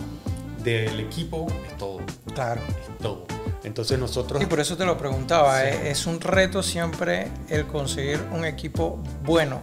del 0.62 0.99
equipo 1.01 1.47
es 1.69 1.77
todo, 1.77 2.01
Claro. 2.35 2.61
es 2.67 2.99
todo. 2.99 3.27
Entonces 3.65 3.99
nosotros... 3.99 4.43
Y 4.43 4.47
por 4.47 4.61
eso 4.61 4.77
te 4.77 4.85
lo 4.85 4.97
preguntaba, 4.99 5.61
Sí. 5.61 5.67
eh, 5.69 5.91
es 5.91 6.07
un 6.07 6.21
reto 6.21 6.62
siempre 6.62 7.29
el 7.49 7.67
conseguir 7.67 8.21
un 8.33 8.45
equipo 8.45 9.01
bueno, 9.25 9.61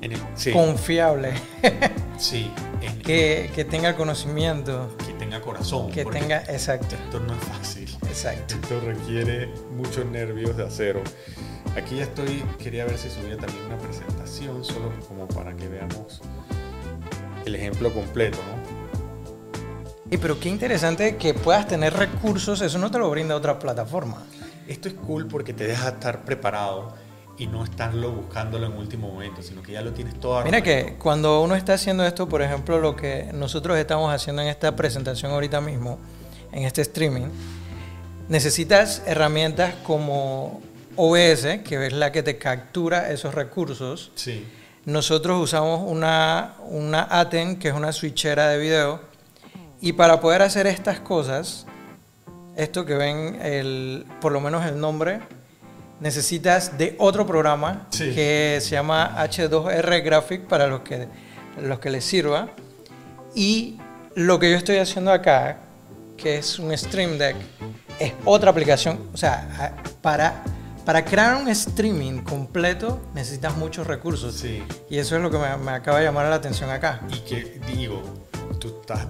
en 0.00 0.12
el- 0.12 0.22
sí, 0.34 0.50
confiable, 0.52 1.32
sí, 2.18 2.50
en- 2.82 2.98
que, 3.00 3.50
que 3.54 3.64
tenga 3.64 3.90
el 3.90 3.94
conocimiento, 3.96 4.94
que 5.06 5.12
tenga 5.14 5.40
corazón. 5.40 5.90
que 5.90 6.04
tenga... 6.04 6.40
Exacto, 6.48 6.94
Esto 6.96 7.20
no 7.20 7.34
es 7.34 7.40
fácil. 7.44 7.83
Exacto. 8.14 8.54
Esto 8.54 8.80
requiere 8.80 9.48
muchos 9.76 10.06
nervios 10.06 10.56
de 10.56 10.64
acero. 10.64 11.02
Aquí 11.76 11.96
ya 11.96 12.04
estoy, 12.04 12.44
quería 12.62 12.84
ver 12.84 12.96
si 12.96 13.10
subía 13.10 13.36
también 13.36 13.64
una 13.66 13.76
presentación, 13.76 14.64
solo 14.64 14.92
como 15.08 15.26
para 15.26 15.56
que 15.56 15.66
veamos 15.66 16.22
el 17.44 17.56
ejemplo 17.56 17.92
completo, 17.92 18.38
¿no? 18.38 18.84
Y 20.10 20.16
pero 20.18 20.38
qué 20.38 20.48
interesante 20.48 21.16
que 21.16 21.34
puedas 21.34 21.66
tener 21.66 21.92
recursos, 21.92 22.60
eso 22.60 22.78
no 22.78 22.88
te 22.88 22.98
lo 22.98 23.10
brinda 23.10 23.34
otra 23.34 23.58
plataforma. 23.58 24.22
Esto 24.68 24.86
es 24.86 24.94
cool 24.94 25.26
porque 25.26 25.52
te 25.52 25.66
deja 25.66 25.88
estar 25.88 26.24
preparado 26.24 26.94
y 27.36 27.48
no 27.48 27.64
estarlo 27.64 28.12
buscándolo 28.12 28.66
en 28.66 28.74
último 28.74 29.08
momento, 29.08 29.42
sino 29.42 29.60
que 29.60 29.72
ya 29.72 29.82
lo 29.82 29.92
tienes 29.92 30.20
todo 30.20 30.40
Mira 30.44 30.62
que 30.62 30.94
cuando 31.00 31.42
uno 31.42 31.56
está 31.56 31.74
haciendo 31.74 32.06
esto, 32.06 32.28
por 32.28 32.42
ejemplo, 32.42 32.78
lo 32.78 32.94
que 32.94 33.30
nosotros 33.34 33.76
estamos 33.76 34.14
haciendo 34.14 34.40
en 34.42 34.48
esta 34.48 34.76
presentación 34.76 35.32
ahorita 35.32 35.60
mismo, 35.60 35.98
en 36.52 36.62
este 36.62 36.82
streaming, 36.82 37.30
necesitas 38.28 39.02
herramientas 39.06 39.74
como 39.84 40.60
OBS, 40.96 41.60
que 41.64 41.86
es 41.86 41.92
la 41.92 42.12
que 42.12 42.22
te 42.22 42.38
captura 42.38 43.10
esos 43.10 43.34
recursos. 43.34 44.12
Sí, 44.14 44.46
Nosotros 44.84 45.42
usamos 45.42 45.80
una, 45.90 46.54
una 46.68 47.06
Aten, 47.10 47.58
que 47.58 47.68
es 47.68 47.74
una 47.74 47.92
switchera 47.92 48.48
de 48.48 48.58
video, 48.58 49.00
y 49.80 49.92
para 49.94 50.20
poder 50.20 50.42
hacer 50.42 50.66
estas 50.66 51.00
cosas, 51.00 51.66
esto 52.56 52.84
que 52.84 52.94
ven, 52.94 53.38
el, 53.42 54.06
por 54.20 54.30
lo 54.32 54.40
menos 54.40 54.64
el 54.66 54.78
nombre, 54.78 55.20
necesitas 56.00 56.76
de 56.78 56.94
otro 56.98 57.26
programa 57.26 57.86
Sí. 57.90 58.12
que 58.14 58.58
se 58.60 58.70
llama 58.70 59.14
H2R 59.18 60.02
Graphic 60.04 60.42
para 60.46 60.66
los 60.66 60.80
que, 60.80 61.08
los 61.60 61.78
que 61.80 61.90
les 61.90 62.04
sirva. 62.04 62.48
Y 63.34 63.78
lo 64.14 64.38
que 64.38 64.50
yo 64.50 64.56
estoy 64.56 64.76
haciendo 64.78 65.12
acá, 65.12 65.58
que 66.16 66.36
es 66.38 66.58
un 66.58 66.76
Stream 66.76 67.18
Deck, 67.18 67.36
es 67.98 68.12
otra 68.24 68.50
aplicación. 68.50 69.00
O 69.12 69.16
sea, 69.16 69.74
para, 70.02 70.42
para 70.84 71.04
crear 71.04 71.36
un 71.36 71.48
streaming 71.48 72.22
completo 72.22 73.00
necesitas 73.14 73.56
muchos 73.56 73.86
recursos. 73.86 74.34
sí. 74.34 74.62
Y 74.90 74.98
eso 74.98 75.16
es 75.16 75.22
lo 75.22 75.30
que 75.30 75.38
me, 75.38 75.56
me 75.58 75.72
acaba 75.72 75.98
de 75.98 76.04
llamar 76.04 76.26
la 76.28 76.36
atención 76.36 76.70
acá. 76.70 77.00
Y 77.10 77.18
que 77.20 77.60
digo, 77.66 78.02
tú 78.58 78.80
estás 78.80 79.06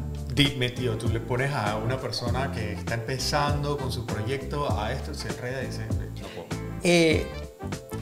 metido, 0.57 0.97
tú 0.97 1.09
le 1.09 1.21
pones 1.21 1.53
a 1.53 1.77
una 1.77 1.97
persona 1.99 2.51
que 2.53 2.73
está 2.73 2.95
empezando 2.95 3.77
con 3.77 3.93
su 3.93 4.05
proyecto 4.05 4.69
a 4.81 4.93
esto, 4.93 5.15
se 5.15 5.29
enreda 5.29 5.63
y 5.63 5.67
dice, 5.67 5.87
no 5.89 6.27
puedo. 6.29 6.47
Eh, 6.83 7.27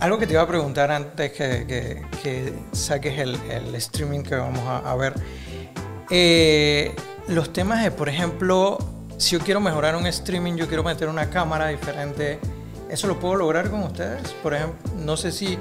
algo 0.00 0.18
que 0.18 0.26
te 0.26 0.32
iba 0.32 0.42
a 0.42 0.48
preguntar 0.48 0.90
antes 0.90 1.30
que, 1.32 1.66
que- 1.66 2.02
que 2.22 2.52
saques 2.72 3.18
el, 3.18 3.34
el 3.50 3.74
streaming 3.76 4.22
que 4.22 4.34
vamos 4.34 4.66
a, 4.66 4.78
a 4.90 4.96
ver. 4.96 5.14
Eh, 6.10 6.94
los 7.28 7.52
temas 7.52 7.82
de, 7.84 7.90
por 7.90 8.08
ejemplo, 8.08 8.78
si 9.18 9.36
yo 9.36 9.40
quiero 9.40 9.60
mejorar 9.60 9.96
un 9.96 10.06
streaming, 10.06 10.54
yo 10.54 10.66
quiero 10.68 10.82
meter 10.82 11.08
una 11.08 11.28
cámara 11.30 11.68
diferente, 11.68 12.40
¿Eso 12.92 13.06
lo 13.06 13.18
puedo 13.18 13.36
lograr 13.36 13.70
con 13.70 13.84
ustedes? 13.84 14.32
Por 14.42 14.52
ejemplo, 14.52 14.92
no 14.98 15.16
sé 15.16 15.32
si 15.32 15.58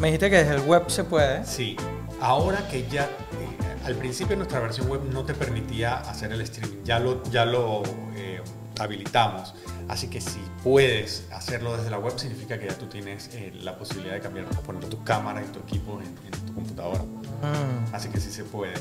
me 0.00 0.08
dijiste 0.08 0.28
que 0.30 0.38
desde 0.38 0.56
el 0.56 0.62
web 0.62 0.90
se 0.90 1.04
puede. 1.04 1.44
Sí, 1.46 1.76
ahora 2.20 2.66
que 2.66 2.88
ya, 2.88 3.04
eh, 3.04 3.84
al 3.84 3.94
principio 3.94 4.34
nuestra 4.34 4.58
versión 4.58 4.88
web 4.88 5.00
no 5.12 5.24
te 5.24 5.32
permitía 5.32 5.98
hacer 5.98 6.32
el 6.32 6.40
streaming, 6.40 6.82
ya 6.82 6.98
lo, 6.98 7.22
ya 7.30 7.44
lo 7.44 7.84
eh, 8.16 8.42
habilitamos. 8.80 9.54
Así 9.86 10.08
que 10.08 10.20
si 10.20 10.40
puedes 10.64 11.28
hacerlo 11.30 11.76
desde 11.76 11.88
la 11.88 12.00
web, 12.00 12.18
significa 12.18 12.58
que 12.58 12.66
ya 12.66 12.76
tú 12.76 12.86
tienes 12.86 13.30
eh, 13.32 13.52
la 13.62 13.78
posibilidad 13.78 14.14
de 14.14 14.20
cambiar, 14.20 14.46
poner 14.46 14.84
tu 14.86 15.04
cámara 15.04 15.40
y 15.40 15.46
tu 15.52 15.60
equipo 15.60 16.00
en, 16.00 16.08
en 16.26 16.46
tu 16.46 16.52
computadora. 16.52 17.04
Mm, 17.04 17.94
Así 17.94 18.08
que 18.08 18.18
sí 18.18 18.32
se 18.32 18.42
puede. 18.42 18.74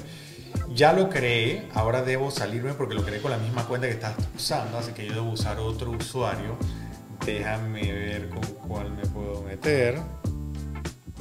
Ya 0.74 0.94
lo 0.94 1.10
creé, 1.10 1.68
ahora 1.74 2.02
debo 2.02 2.32
salirme 2.32 2.74
porque 2.74 2.96
lo 2.96 3.04
creé 3.04 3.22
con 3.22 3.32
la 3.32 3.38
misma 3.38 3.66
cuenta 3.66 3.88
que 3.88 3.94
estás 3.94 4.14
usando, 4.36 4.78
así 4.78 4.94
que 4.94 5.06
yo 5.06 5.14
debo 5.16 5.30
usar 5.32 5.60
otro 5.60 5.92
usuario. 5.92 6.58
Déjame 7.26 7.92
ver 7.92 8.30
con 8.30 8.42
cuál 8.68 8.92
me 8.92 9.04
puedo 9.06 9.42
meter. 9.44 10.00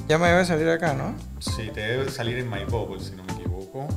ya 0.07 0.17
me 0.17 0.27
debe 0.29 0.43
salir 0.45 0.67
acá, 0.69 0.93
¿no? 0.93 1.13
Sí, 1.39 1.69
te 1.73 1.81
debe 1.81 2.09
salir 2.09 2.37
en 2.39 2.49
My 2.49 2.63
Bubble, 2.65 2.99
si 3.03 3.15
no 3.15 3.23
me 3.23 3.33
equivoco. 3.33 3.87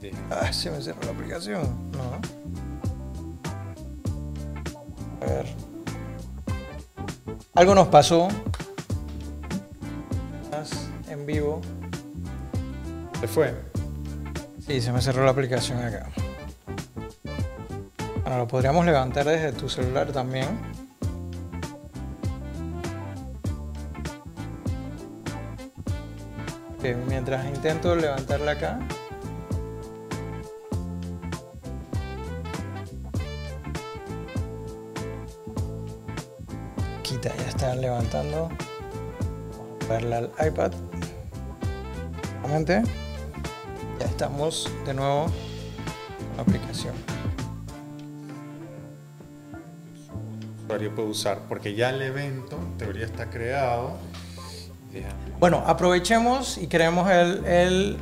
Déjame- 0.00 0.26
Ah, 0.30 0.52
se 0.52 0.70
me 0.70 0.80
cerró 0.82 0.98
la 1.04 1.10
aplicación. 1.12 1.90
No. 1.92 2.20
A 5.20 5.26
ver. 5.30 5.46
Algo 7.54 7.74
nos 7.74 7.88
pasó. 7.88 8.28
En 11.08 11.26
vivo. 11.26 11.60
Se 13.20 13.28
fue. 13.28 13.54
Sí, 14.66 14.80
se 14.80 14.92
me 14.92 15.02
cerró 15.02 15.24
la 15.24 15.32
aplicación 15.32 15.82
acá. 15.82 16.08
Bueno, 18.22 18.38
lo 18.38 18.46
podríamos 18.46 18.86
levantar 18.86 19.26
desde 19.26 19.52
tu 19.52 19.68
celular 19.68 20.12
también. 20.12 20.48
Mientras 27.08 27.44
intento 27.46 27.94
levantarla 27.94 28.52
acá. 28.52 28.78
Quita, 37.02 37.34
ya 37.36 37.48
está 37.48 37.74
levantando. 37.74 38.48
Vamos 39.58 39.84
a 39.84 39.92
verla 39.92 40.16
al 40.18 40.48
iPad. 40.48 40.72
Nuevamente. 42.40 43.01
Ya 44.02 44.08
estamos 44.08 44.68
de 44.84 44.94
nuevo 44.94 45.26
en 45.26 46.36
la 46.36 46.42
aplicación. 46.42 46.92
usuario 50.64 50.92
puedo 50.92 51.08
usar, 51.08 51.38
porque 51.48 51.76
ya 51.76 51.90
el 51.90 52.02
evento 52.02 52.58
en 52.58 52.78
teoría 52.78 53.04
está 53.04 53.30
creado. 53.30 53.96
Bueno, 55.38 55.62
aprovechemos 55.64 56.58
y 56.58 56.66
creemos 56.66 57.08
el, 57.12 57.44
el, 57.44 57.96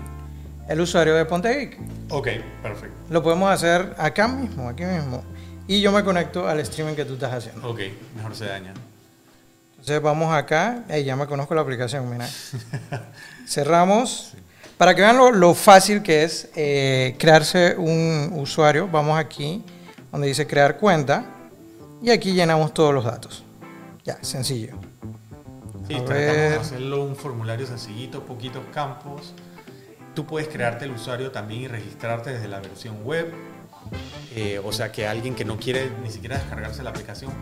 el 0.70 0.80
usuario 0.80 1.14
de 1.14 1.26
Ponte 1.26 1.52
Geek. 1.54 1.78
Ok, 2.08 2.28
perfecto. 2.62 2.96
Lo 3.10 3.22
podemos 3.22 3.50
hacer 3.50 3.94
acá 3.98 4.26
mismo, 4.26 4.70
aquí 4.70 4.86
mismo. 4.86 5.22
Y 5.68 5.82
yo 5.82 5.92
me 5.92 6.02
conecto 6.02 6.48
al 6.48 6.60
streaming 6.60 6.94
que 6.94 7.04
tú 7.04 7.12
estás 7.12 7.34
haciendo. 7.34 7.68
Ok, 7.68 7.80
mejor 8.16 8.34
se 8.34 8.46
daña. 8.46 8.72
Entonces 9.72 10.00
vamos 10.00 10.32
acá. 10.32 10.82
Ey, 10.88 11.04
ya 11.04 11.14
me 11.14 11.26
conozco 11.26 11.54
la 11.54 11.60
aplicación, 11.60 12.08
mira. 12.10 12.26
Cerramos. 13.46 14.34
Para 14.80 14.94
que 14.94 15.02
vean 15.02 15.18
lo, 15.18 15.30
lo 15.30 15.52
fácil 15.52 16.02
que 16.02 16.24
es 16.24 16.48
eh, 16.56 17.14
crearse 17.18 17.76
un 17.76 18.32
usuario, 18.34 18.88
vamos 18.88 19.18
aquí 19.18 19.62
donde 20.10 20.26
dice 20.26 20.46
crear 20.46 20.78
cuenta. 20.78 21.26
Y 22.02 22.08
aquí 22.08 22.32
llenamos 22.32 22.72
todos 22.72 22.94
los 22.94 23.04
datos. 23.04 23.44
Ya, 24.06 24.16
sencillo. 24.24 24.78
Sí, 25.86 25.96
A 25.96 26.02
tratamos 26.02 26.34
de 26.34 26.56
hacerlo 26.56 27.04
un 27.04 27.14
formulario 27.14 27.66
sencillito, 27.66 28.24
poquitos 28.24 28.62
campos. 28.72 29.34
Tú 30.14 30.24
puedes 30.24 30.48
crearte 30.48 30.86
el 30.86 30.92
usuario 30.92 31.30
también 31.30 31.60
y 31.60 31.68
registrarte 31.68 32.30
desde 32.30 32.48
la 32.48 32.60
versión 32.60 33.04
web. 33.04 33.34
Eh, 34.34 34.62
o 34.64 34.72
sea 34.72 34.90
que 34.90 35.06
alguien 35.06 35.34
que 35.34 35.44
no 35.44 35.58
quiere 35.58 35.90
ni 36.02 36.08
siquiera 36.10 36.38
descargarse 36.38 36.82
la 36.82 36.88
aplicación 36.88 37.32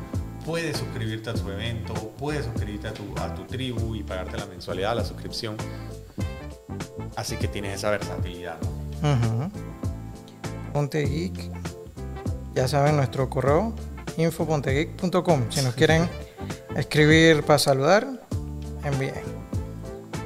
puede 0.44 0.74
suscribirte 0.74 1.30
a 1.30 1.34
tu 1.34 1.48
evento, 1.48 1.94
puede 2.18 2.42
suscribirte 2.42 2.88
a 2.88 2.92
tu, 2.92 3.14
a 3.20 3.32
tu 3.32 3.44
tribu 3.44 3.94
y 3.94 4.02
pagarte 4.02 4.36
la 4.38 4.46
mensualidad, 4.46 4.96
la 4.96 5.04
suscripción. 5.04 5.56
Así 7.16 7.36
que 7.36 7.48
tienes 7.48 7.74
esa 7.74 7.90
versatilidad. 7.90 8.56
Ponte 10.72 11.04
Geek. 11.04 11.50
Ya 12.54 12.68
saben 12.68 12.96
nuestro 12.96 13.28
correo 13.30 13.72
infopontegeek.com. 14.16 15.50
Si 15.50 15.62
nos 15.62 15.74
quieren 15.74 16.08
escribir 16.76 17.44
para 17.44 17.58
saludar, 17.58 18.06
envíen. 18.84 19.14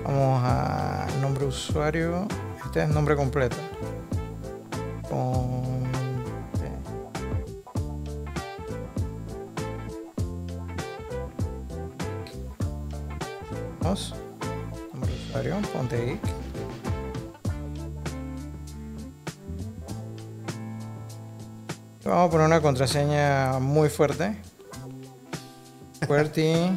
Vamos 0.04 0.42
a 0.44 1.06
nombre 1.20 1.44
usuario. 1.46 2.26
Este 2.64 2.82
es 2.82 2.88
nombre 2.88 3.14
completo. 3.16 3.56
Ponte. 5.08 5.90
Vamos. 13.80 14.14
Nombre 14.92 15.10
de 15.10 15.16
usuario, 15.16 15.56
Ponte 15.72 16.06
Geek. 16.06 16.31
Vamos 22.04 22.28
a 22.28 22.30
poner 22.30 22.46
una 22.46 22.60
contraseña 22.60 23.58
muy 23.60 23.88
fuerte. 23.88 24.36
Fuerte. 26.06 26.70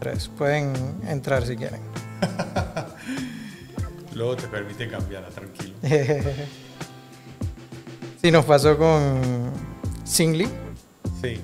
3. 0.00 0.28
Pueden 0.36 0.72
entrar 1.08 1.46
si 1.46 1.56
quieren. 1.56 1.80
Luego 4.14 4.36
te 4.36 4.48
permite 4.48 4.88
cambiarla, 4.88 5.28
tranquilo. 5.28 5.74
Sí, 8.22 8.30
nos 8.30 8.44
pasó 8.44 8.76
con 8.76 9.50
Singly, 10.04 10.46
Sí. 11.22 11.40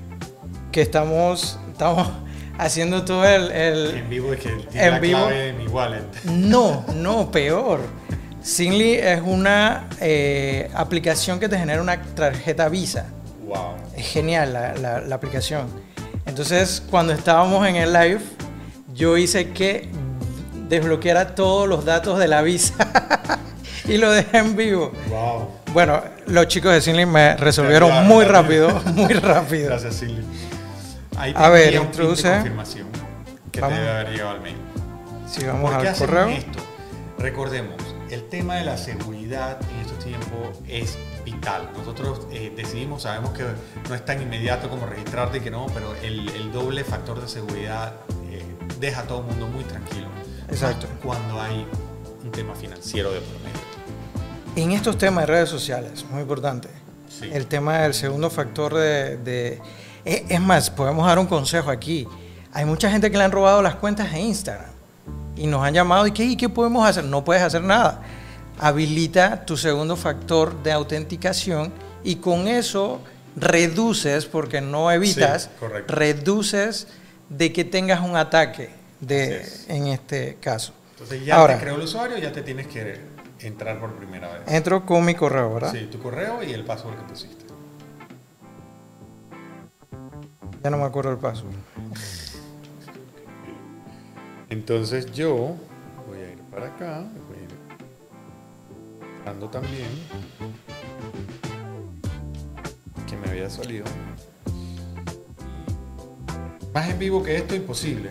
que 0.70 0.83
estamos, 0.83 1.59
estamos 1.72 2.07
haciendo 2.59 3.03
todo 3.03 3.25
el, 3.25 3.51
el- 3.51 3.96
En 3.96 4.11
vivo 4.11 4.35
es 4.35 4.40
que 4.40 4.51
tiene 4.51 4.87
En 4.87 4.90
la 4.92 4.99
vivo. 4.99 5.18
clave 5.20 5.38
de 5.38 5.53
mi 5.55 5.66
wallet. 5.68 6.05
No, 6.25 6.85
no, 6.94 7.31
peor. 7.31 7.81
Singly 8.50 8.94
es 8.94 9.20
una 9.24 9.88
eh, 10.00 10.70
aplicación 10.72 11.40
que 11.40 11.48
te 11.48 11.59
genera 11.59 11.82
una 11.82 12.00
tarjeta 12.00 12.68
Visa. 12.68 13.06
Wow. 13.44 13.74
Es 13.96 14.06
genial 14.06 14.52
la, 14.52 14.74
la- 14.74 15.00
la 15.00 15.14
aplicación. 15.16 15.66
Entonces, 16.26 16.80
cuando 16.88 17.12
estábamos 17.12 17.66
en 17.66 17.74
el 17.74 17.92
live, 17.92 18.20
yo 18.94 19.16
hice 19.16 19.50
que 19.50 19.88
desbloqueara 20.68 21.35
todos 21.35 21.68
los 21.68 21.85
datos 21.85 22.20
de 22.20 22.28
la 22.28 22.42
visa 22.42 22.74
y 23.85 23.98
lo 23.98 24.12
dejé 24.12 24.38
en 24.38 24.54
vivo. 24.56 24.92
Wow. 25.09 25.48
Bueno, 25.72 26.00
los 26.26 26.46
chicos 26.46 26.72
de 26.72 26.80
Sinly 26.80 27.04
me 27.04 27.37
resolvieron 27.37 27.90
Claro, 27.90 28.06
muy 28.06 28.24
claro. 28.24 28.42
rápido, 28.42 28.80
muy 28.94 29.12
rápido. 29.14 29.70
Gracias. 29.70 30.02
Ahí 31.16 31.32
te 31.32 31.38
A 31.38 31.48
ver, 31.48 31.74
introduce. 31.74 32.30
confirmación 32.30 32.87
que 33.50 33.61
Vamos. 33.61 33.76
te 33.76 33.82
debe 33.82 33.92
haber 33.94 34.11
llegado 34.12 34.30
al 34.30 34.40
mail. 34.40 34.56
Si 35.28 35.44
vamos 35.44 35.72
¿Por 35.72 35.82
qué 35.82 35.88
al 35.88 35.96
correo. 35.96 36.28
esto? 36.28 36.59
Recordemos, 37.18 37.74
el 38.11 38.29
tema 38.29 38.57
de 38.57 38.64
la 38.64 38.77
seguridad 38.77 39.59
en 39.71 39.81
estos 39.81 40.05
tiempos 40.05 40.59
es 40.69 40.97
vital. 41.25 41.71
Nosotros 41.77 42.27
eh, 42.31 42.53
decidimos, 42.57 43.03
sabemos 43.03 43.31
que 43.31 43.45
no 43.88 43.95
es 43.95 44.05
tan 44.05 44.23
inmediato 44.23 44.69
como 44.71 44.87
registrarte 44.87 45.40
que 45.42 45.51
no, 45.51 45.66
pero 45.75 45.95
el, 46.03 46.29
el 46.31 46.53
doble 46.53 46.85
factor 46.85 47.21
de 47.21 47.29
seguridad 47.29 47.95
eh, 48.31 48.42
deja 48.81 49.01
a 49.03 49.05
todo 49.05 49.21
el 49.21 49.27
mundo 49.27 49.47
muy 49.49 49.64
tranquilo. 49.64 50.07
Exacto. 50.49 50.87
Cuando 51.03 51.40
hay 51.40 51.66
un 52.25 52.31
tema 52.31 52.55
financiero 52.55 53.11
de 53.12 53.21
por 53.21 53.38
medio. 53.40 53.61
En 54.57 54.73
estos 54.73 54.97
temas 54.97 55.23
de 55.27 55.33
redes 55.33 55.49
sociales, 55.49 56.05
muy 56.11 56.23
importante. 56.23 56.69
Sí. 57.09 57.29
El 57.33 57.47
tema 57.47 57.79
del 57.79 57.95
segundo 57.95 58.31
factor 58.31 58.75
de, 58.75 59.16
de- 59.19 59.61
Es, 60.05 60.23
es 60.29 60.40
más, 60.40 60.71
podemos 60.71 61.07
dar 61.07 61.19
un 61.19 61.27
consejo 61.27 61.71
aquí. 61.71 62.07
Hay 62.53 62.64
mucha 62.64 62.90
gente 62.90 63.11
que 63.11 63.19
le 63.19 63.25
han 63.25 63.33
robado 63.33 63.61
las 63.62 63.75
cuentas 63.77 64.12
de 64.12 64.21
Instagram 64.21 64.71
y 65.37 65.46
nos 65.46 65.62
han 65.64 65.75
llamado 65.75 66.07
y 66.07 66.12
¿qué, 66.12 66.25
y 66.25 66.37
qué 66.37 66.49
podemos 66.49 66.88
hacer? 66.88 67.05
No 67.05 67.25
puedes 67.25 67.42
hacer 67.42 67.62
nada. 67.62 68.03
Habilita 68.59 69.44
tu 69.44 69.57
segundo 69.57 69.96
factor 69.96 70.62
de 70.62 70.72
autenticación 70.72 71.72
y 72.03 72.16
con 72.16 72.49
eso 72.49 73.01
reduces, 73.37 74.24
porque 74.26 74.61
no 74.62 74.91
evitas, 74.91 75.51
Sí, 75.61 75.66
reduces 75.89 76.89
de 77.28 77.53
que 77.53 77.64
tengas 77.64 78.01
un 78.01 78.16
ataque 78.16 78.70
de, 79.01 79.43
es. 79.43 79.66
en 79.68 79.89
este 79.89 80.37
caso. 80.41 80.72
Entonces 80.93 81.24
ya 81.26 81.37
Ahora. 81.37 81.57
te 81.57 81.61
creó 81.64 81.74
el 81.76 81.82
usuario, 81.82 82.16
ya 82.16 82.32
te 82.32 82.41
tienes 82.41 82.66
que 82.68 82.99
entrar 83.41 83.78
por 83.78 83.93
primera 83.97 84.28
vez. 84.32 84.43
Entro 84.47 84.87
con 84.87 85.05
mi 85.05 85.14
correo, 85.14 85.53
¿verdad? 85.53 85.72
Sí, 85.72 85.87
tu 85.93 85.99
correo 86.01 86.43
y 86.43 86.53
el 86.53 86.64
password 86.64 86.97
que 86.97 87.03
pusiste. 87.03 87.45
Ya 90.64 90.70
no 90.70 90.78
me 90.78 90.84
acuerdo 90.84 91.11
el 91.12 91.18
paso. 91.18 91.45
Entonces 94.51 95.11
yo 95.12 95.55
voy 96.07 96.18
a 96.18 96.32
ir 96.32 96.38
para 96.51 96.66
acá, 96.66 97.05
voy 97.28 97.38
a 97.38 97.42
ir 97.42 97.49
dando 99.24 99.49
también 99.49 99.88
que 103.09 103.16
me 103.16 103.28
había 103.28 103.49
salido. 103.51 103.84
Más 106.72 106.88
en 106.90 106.99
vivo 106.99 107.22
que 107.22 107.36
esto, 107.36 107.55
imposible. 107.55 108.09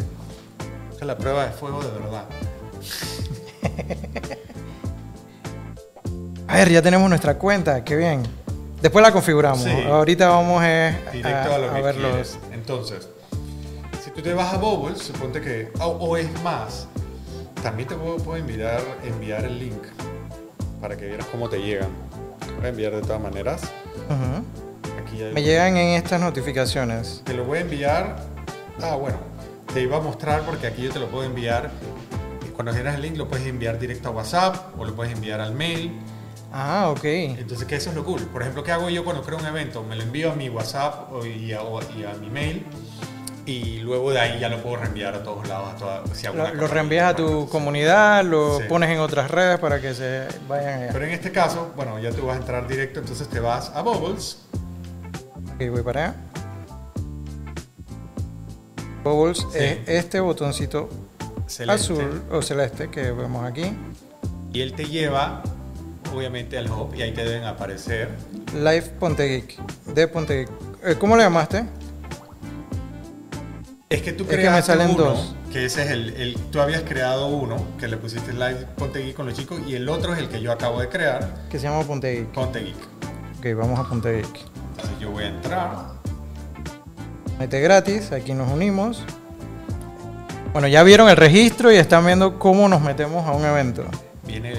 Esta 0.92 1.02
es 1.02 1.06
la 1.08 1.18
prueba 1.18 1.46
de 1.46 1.52
fuego 1.52 1.84
de 1.84 1.92
verdad. 1.92 2.26
A 6.48 6.58
ver, 6.60 6.70
ya 6.70 6.82
tenemos 6.82 7.10
nuestra 7.10 7.38
cuenta, 7.38 7.84
qué 7.84 7.96
bien. 7.98 8.24
Después 8.82 9.04
la 9.04 9.12
configuramos. 9.12 9.64
Sí. 9.64 9.72
Ahorita 9.88 10.30
vamos 10.30 10.64
eh, 10.64 10.96
a, 11.24 11.58
lo 11.58 11.74
que 11.74 11.82
ver 11.82 11.96
los- 11.98 12.12
quieres. 12.12 12.40
Entonces, 12.54 13.10
tú 14.16 14.22
te 14.22 14.34
vas 14.34 14.54
a 14.54 14.58
Bubbles, 14.58 15.00
suponte 15.00 15.42
que. 15.42 15.72
O, 15.80 15.88
o 15.88 16.18
es 16.18 16.30
más, 16.42 16.88
también 17.62 17.90
te 17.90 17.96
puedo, 17.96 18.18
puedo 18.18 18.38
enviar, 18.38 18.82
enviar 19.04 19.44
el 19.44 19.60
link 19.60 19.84
para 20.80 20.96
que 20.96 21.08
vieras 21.08 21.28
cómo 21.32 21.50
te 21.50 21.60
llegan. 21.60 21.90
Voy 22.58 22.66
a 22.66 22.70
enviar 22.70 22.96
de 22.96 23.02
todas 23.02 23.22
maneras. 23.22 23.62
Aquí 25.02 25.22
Me 25.34 25.44
llegan 25.44 25.76
en 25.76 25.96
estas 25.96 26.22
notificaciones. 26.22 27.22
Te 27.26 27.34
lo 27.34 27.44
voy 27.44 27.60
a 27.60 27.62
enviar. 27.62 28.16
Ah, 28.82 28.96
bueno, 28.96 29.18
te 29.74 29.82
iba 29.82 29.98
a 29.98 30.02
mostrar 30.02 30.44
porque 30.46 30.68
aquí 30.68 30.84
yo 30.84 30.92
te 30.92 31.00
lo 31.00 31.08
puedo 31.08 31.24
enviar. 31.24 31.72
Cuando 32.54 32.72
generas 32.72 32.96
el 32.96 33.02
link 33.02 33.18
lo 33.18 33.28
puedes 33.28 33.46
enviar 33.46 33.78
directo 33.80 34.10
a 34.10 34.12
WhatsApp 34.12 34.80
o 34.80 34.86
lo 34.86 34.96
puedes 34.96 35.14
enviar 35.14 35.42
al 35.42 35.54
mail. 35.54 35.92
Ah, 36.54 36.90
ok. 36.90 37.04
Entonces, 37.04 37.68
que 37.68 37.76
eso 37.76 37.90
es 37.90 37.96
lo 37.98 38.06
cool. 38.06 38.22
Por 38.22 38.42
ejemplo, 38.42 38.64
¿qué 38.64 38.72
hago 38.72 38.90
yo 38.90 39.04
cuando 39.04 39.24
creo 39.24 39.38
un 39.38 39.46
evento? 39.46 39.84
Me 39.84 39.98
lo 39.98 40.04
envío 40.04 40.32
a 40.32 40.36
mi 40.36 40.48
WhatsApp 40.48 41.10
a, 41.14 41.28
y 41.28 41.52
a 41.52 42.14
mi 42.22 42.30
mail 42.30 42.66
y 43.46 43.80
luego 43.80 44.12
de 44.12 44.20
ahí 44.20 44.40
ya 44.40 44.50
lo 44.50 44.62
puedo 44.64 44.78
reenviar 44.78 45.14
a 45.16 45.24
todos 45.24 45.48
lados. 45.48 45.74
A 45.74 45.76
toda, 45.76 46.04
si 46.14 46.26
Lo, 46.28 46.54
lo 46.54 46.68
reenvías 46.68 47.12
a 47.14 47.16
tu 47.16 47.48
comunidad, 47.50 48.24
lo 48.24 48.58
Sí. 48.60 48.64
pones 48.68 48.90
en 48.90 49.00
otras 49.00 49.30
redes 49.30 49.60
para 49.60 49.80
que 49.80 49.94
se 49.94 50.28
vayan 50.48 50.82
allá. 50.84 50.90
Pero 50.94 51.06
en 51.06 51.12
este 51.12 51.32
caso, 51.32 51.72
bueno, 51.76 52.00
ya 52.00 52.12
tú 52.12 52.26
vas 52.26 52.38
a 52.38 52.40
entrar 52.40 52.68
directo, 52.68 53.00
entonces 53.02 53.28
te 53.30 53.40
vas 53.40 53.72
a 53.76 53.82
Bubbles. 53.82 54.40
Ok, 55.56 55.70
voy 55.70 55.82
para 55.84 56.06
allá. 56.06 56.16
Bubbles 59.04 59.40
Sí. 59.52 59.60
es 59.60 59.80
este 59.88 60.20
botoncito 60.20 60.90
celeste, 61.48 61.94
azul 61.94 62.24
o 62.32 62.42
celeste 62.42 62.90
que 62.90 63.12
vemos 63.12 63.46
aquí. 63.46 63.72
Y 64.52 64.62
él 64.62 64.74
te 64.74 64.86
lleva, 64.86 65.44
obviamente, 66.14 66.58
al 66.58 66.72
hub 66.72 66.96
y 66.96 67.04
ahí 67.04 67.12
te 67.14 67.24
deben 67.24 67.44
aparecer 67.44 68.10
Live 68.54 68.94
Ponte 69.00 69.24
Geek. 69.28 69.60
De 69.94 70.08
Ponte 70.08 70.38
Geek. 70.38 70.50
Eh, 70.84 70.96
¿Cómo 70.98 71.16
le 71.18 71.24
llamaste? 71.24 71.66
Es 73.96 74.02
que 74.02 74.14
tú 74.14 74.26
Es 74.30 74.38
que 74.38 74.62
salen 74.62 74.90
uno, 74.92 75.04
dos. 75.06 75.36
que 75.52 75.66
ese 75.66 75.84
es 75.84 75.92
el, 75.92 76.10
el- 76.16 76.36
Tú 76.52 76.60
habías 76.62 76.82
creado 76.84 77.28
uno, 77.28 77.58
que 77.80 77.88
le 77.88 77.98
pusiste 77.98 78.34
live 78.34 78.68
Ponte 78.78 79.00
Geek 79.00 79.16
con 79.16 79.26
los 79.26 79.36
chicos, 79.36 79.62
y 79.66 79.76
el 79.76 79.88
otro 79.90 80.14
es 80.14 80.20
el 80.20 80.28
que 80.30 80.42
yo 80.42 80.52
acabo 80.52 80.80
de 80.80 80.90
crear, 80.90 81.46
Que 81.50 81.58
se 81.60 81.68
llama 81.68 81.84
Ponte 81.84 82.12
Geek. 82.14 82.28
Ponte 82.32 82.60
Geek. 82.60 82.76
Ok, 83.40 83.58
vamos 83.58 83.80
a 83.80 83.88
Ponte 83.88 84.12
Geek. 84.18 84.26
Entonces 84.72 85.00
yo 85.00 85.12
voy 85.12 85.24
a 85.24 85.28
entrar. 85.28 85.70
Mete 87.40 87.60
gratis, 87.62 88.12
aquí 88.12 88.34
nos 88.34 88.52
unimos. 88.52 89.04
Bueno, 90.54 90.68
ya 90.70 90.84
vieron 90.84 91.10
el 91.10 91.18
registro 91.18 91.72
y 91.72 91.76
están 91.76 92.06
viendo 92.06 92.40
cómo 92.40 92.68
nos 92.70 92.82
metemos 92.82 93.26
a 93.28 93.32
un 93.34 93.44
evento. 93.46 93.84
Viene 94.26 94.52
el 94.54 94.58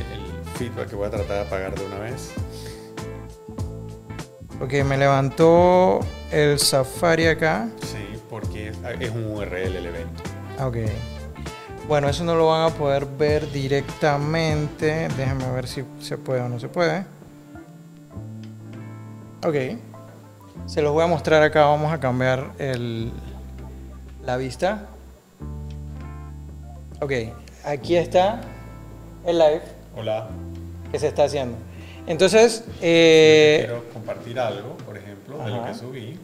feedback 0.58 0.88
que 0.90 0.96
voy 0.96 1.06
a 1.06 1.10
tratar 1.10 1.36
de 1.36 1.40
apagar 1.42 1.74
de 1.74 1.84
una 1.86 1.98
vez. 2.00 2.32
Ok, 4.60 4.72
me 4.84 4.96
levantó 4.96 6.00
el 6.30 6.58
Safari 6.58 7.26
acá. 7.26 7.68
Sí, 7.82 8.05
porque 8.28 8.68
es, 8.68 8.76
es 9.00 9.10
un 9.10 9.24
URL 9.26 9.76
el 9.76 9.86
evento. 9.86 10.22
Ok. 10.60 10.76
Bueno, 11.88 12.08
eso 12.08 12.24
no 12.24 12.34
lo 12.34 12.48
van 12.48 12.72
a 12.72 12.74
poder 12.74 13.06
ver 13.06 13.50
directamente. 13.52 15.08
Déjenme 15.16 15.50
ver 15.52 15.68
si 15.68 15.84
se 16.00 16.18
puede 16.18 16.40
o 16.40 16.48
no 16.48 16.58
se 16.58 16.68
puede. 16.68 17.04
Ok. 19.44 19.78
Se 20.66 20.82
los 20.82 20.92
voy 20.92 21.04
a 21.04 21.06
mostrar 21.06 21.42
acá. 21.42 21.66
Vamos 21.66 21.92
a 21.92 22.00
cambiar 22.00 22.50
el, 22.58 23.12
la 24.24 24.36
vista. 24.36 24.86
Ok. 27.00 27.12
Aquí 27.64 27.96
está 27.96 28.40
el 29.24 29.38
live 29.38 29.62
Hola. 29.96 30.28
que 30.90 30.98
se 30.98 31.08
está 31.08 31.24
haciendo. 31.24 31.56
Entonces, 32.06 32.64
eh, 32.80 33.64
quiero 33.66 33.84
compartir 33.92 34.38
algo, 34.38 34.76
por 34.78 34.96
ejemplo, 34.96 35.38
de 35.38 35.50
lo 35.50 35.64
que 35.64 35.74
subí. 35.74 36.18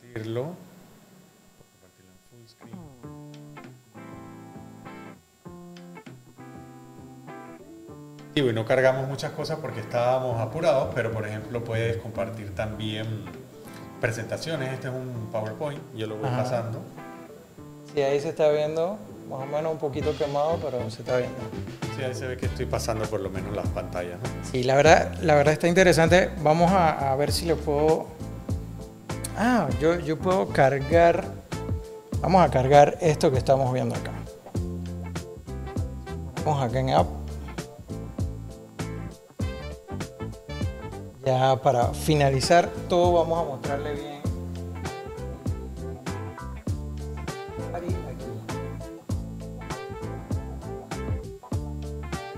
compartirlo. 0.11 0.43
Voy 0.43 0.51
a 0.51 1.71
compartirlo 1.71 2.11
en 2.11 2.19
full 2.29 2.47
screen. 2.47 2.77
Digo, 8.35 8.49
y 8.49 8.53
no 8.53 8.65
cargamos 8.65 9.07
muchas 9.07 9.31
cosas 9.31 9.59
porque 9.61 9.81
estábamos 9.81 10.39
apurados, 10.39 10.89
pero 10.95 11.11
por 11.11 11.27
ejemplo 11.27 11.63
puedes 11.63 11.97
compartir 11.97 12.55
también 12.55 13.25
presentaciones. 13.99 14.73
Este 14.73 14.87
es 14.87 14.93
un 14.93 15.29
PowerPoint, 15.31 15.81
yo 15.95 16.07
lo 16.07 16.15
voy 16.15 16.27
Ajá. 16.29 16.43
pasando. 16.43 16.81
si 17.93 18.01
ahí 18.01 18.19
se 18.21 18.29
está 18.29 18.49
viendo, 18.49 18.97
más 19.29 19.41
o 19.41 19.45
menos 19.45 19.73
un 19.73 19.77
poquito 19.79 20.17
quemado, 20.17 20.57
pero 20.63 20.89
se 20.89 21.01
está 21.01 21.17
viendo. 21.17 21.37
Sí, 21.97 22.03
ahí 22.03 22.15
se 22.15 22.25
ve 22.25 22.37
que 22.37 22.45
estoy 22.45 22.65
pasando 22.65 23.03
por 23.05 23.19
lo 23.19 23.29
menos 23.29 23.53
las 23.53 23.67
pantallas. 23.67 24.17
¿no? 24.21 24.29
Sí, 24.49 24.63
la 24.63 24.75
verdad, 24.75 25.13
la 25.21 25.35
verdad 25.35 25.53
está 25.53 25.67
interesante. 25.67 26.29
Vamos 26.41 26.71
a, 26.71 27.11
a 27.11 27.15
ver 27.17 27.31
si 27.33 27.45
le 27.45 27.55
puedo. 27.55 28.07
Ah, 29.37 29.67
yo, 29.79 29.99
yo 29.99 30.17
puedo 30.17 30.47
cargar. 30.49 31.23
Vamos 32.21 32.43
a 32.43 32.49
cargar 32.49 32.97
esto 33.01 33.31
que 33.31 33.37
estamos 33.37 33.71
viendo 33.73 33.95
acá. 33.95 34.11
Vamos 36.45 36.63
acá 36.63 36.79
en 36.79 36.89
App. 36.91 37.07
Ya 41.25 41.55
para 41.61 41.87
finalizar 41.93 42.67
todo, 42.89 43.13
vamos 43.13 43.39
a 43.39 43.49
mostrarle 43.49 43.93
bien. 43.93 44.21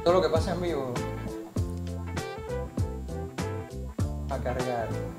Todo 0.03 0.15
lo 0.15 0.21
que 0.21 0.27
pasa 0.27 0.51
en 0.51 0.61
vivo 0.61 0.93
a 4.29 4.37
cargar. 4.37 5.12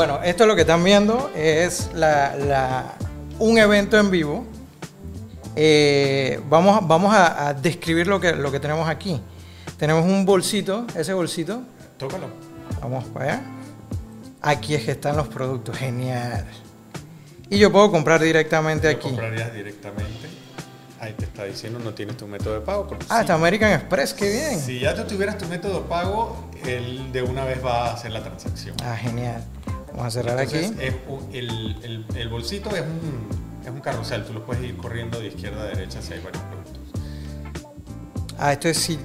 Bueno, 0.00 0.18
esto 0.24 0.46
lo 0.46 0.54
que 0.54 0.62
están 0.62 0.82
viendo 0.82 1.30
es 1.36 1.90
la, 1.92 2.34
la- 2.34 2.94
un 3.38 3.58
evento 3.58 3.98
en 3.98 4.10
vivo. 4.10 4.46
Eh, 5.54 6.40
vamos 6.48 6.88
vamos 6.88 7.12
a, 7.14 7.48
a 7.48 7.52
describir 7.52 8.06
lo 8.06 8.18
que, 8.18 8.32
lo 8.32 8.50
que 8.50 8.58
tenemos 8.60 8.88
aquí. 8.88 9.20
Tenemos 9.76 10.06
un 10.06 10.24
bolsito, 10.24 10.86
ese 10.96 11.12
bolsito. 11.12 11.64
Tócalo. 11.98 12.28
Vamos 12.80 13.04
para 13.08 13.24
allá. 13.26 13.42
Aquí 14.40 14.74
es 14.74 14.84
que 14.86 14.92
están 14.92 15.18
los 15.18 15.28
productos, 15.28 15.76
genial. 15.76 16.46
Y 17.50 17.58
yo 17.58 17.70
puedo 17.70 17.90
comprar 17.90 18.22
directamente 18.22 18.88
aquí. 18.88 19.02
comprarías 19.08 19.52
directamente. 19.52 20.30
Ahí 20.98 21.12
te 21.12 21.24
está 21.26 21.44
diciendo, 21.44 21.78
no 21.78 21.92
tienes 21.92 22.16
tu 22.16 22.26
método 22.26 22.54
de 22.54 22.60
pago. 22.60 22.88
Ah, 23.10 23.16
sí. 23.16 23.20
está 23.20 23.34
American 23.34 23.70
Express, 23.72 24.14
qué 24.14 24.30
bien. 24.32 24.60
Si 24.60 24.80
ya 24.80 24.94
tú 24.94 25.04
tuvieras 25.04 25.36
tu 25.36 25.46
método 25.46 25.80
de 25.82 25.88
pago, 25.88 26.36
él 26.66 27.10
de 27.12 27.20
una 27.20 27.44
vez 27.44 27.62
va 27.62 27.88
a 27.90 27.94
hacer 27.94 28.12
la 28.12 28.22
transacción. 28.22 28.76
Ah, 28.82 28.96
genial. 28.96 29.42
Vamos 30.00 30.16
a 30.16 30.22
cerrar 30.22 30.40
Entonces, 30.40 30.70
aquí. 30.70 30.86
es 30.86 30.94
un- 31.08 31.28
el, 31.34 31.76
el- 31.82 32.06
el 32.16 32.28
bolsito 32.30 32.74
es 32.74 32.80
un, 32.80 33.28
es 33.62 33.70
un 33.70 33.80
carrusel, 33.80 34.24
tú 34.24 34.32
lo 34.32 34.46
puedes 34.46 34.64
ir 34.64 34.74
corriendo 34.78 35.20
de 35.20 35.26
izquierda 35.28 35.60
a 35.62 35.66
derecha 35.66 36.00
si 36.00 36.14
hay 36.14 36.20
varios 36.20 36.42
productos. 36.44 36.80
Ah, 38.38 38.52
esto 38.54 38.68
es 38.68 38.78
si. 38.78 38.98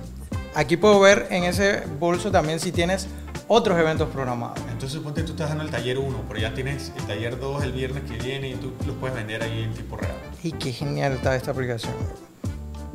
Aquí 0.54 0.78
puedo 0.78 1.02
ver 1.02 1.28
en 1.32 1.44
ese 1.44 1.82
bolso 2.00 2.32
también 2.32 2.62
si 2.62 2.72
tienes 2.72 3.08
otros 3.50 3.78
eventos 3.78 4.10
programados. 4.10 4.58
Entonces, 4.72 4.92
suponte 4.94 5.20
que 5.22 5.28
tú 5.28 5.34
estás 5.34 5.50
dando 5.50 5.66
el 5.66 5.70
taller 5.70 5.98
1, 6.00 6.24
pero 6.30 6.40
ya 6.40 6.54
tienes 6.54 6.94
el 6.98 7.04
taller 7.06 7.38
2 7.42 7.62
el 7.66 7.74
viernes 7.74 8.04
que 8.10 8.18
viene 8.18 8.52
y 8.52 8.56
tú 8.56 8.72
los 8.88 8.96
puedes 8.96 9.18
vender 9.18 9.44
ahí 9.44 9.64
en 9.64 9.74
tiempo 9.74 9.98
real. 9.98 10.16
Y 10.44 10.54
qué 10.54 10.72
genial 10.72 11.12
está 11.12 11.36
esta 11.36 11.52
aplicación. 11.52 11.94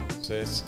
Entonces, 0.08 0.64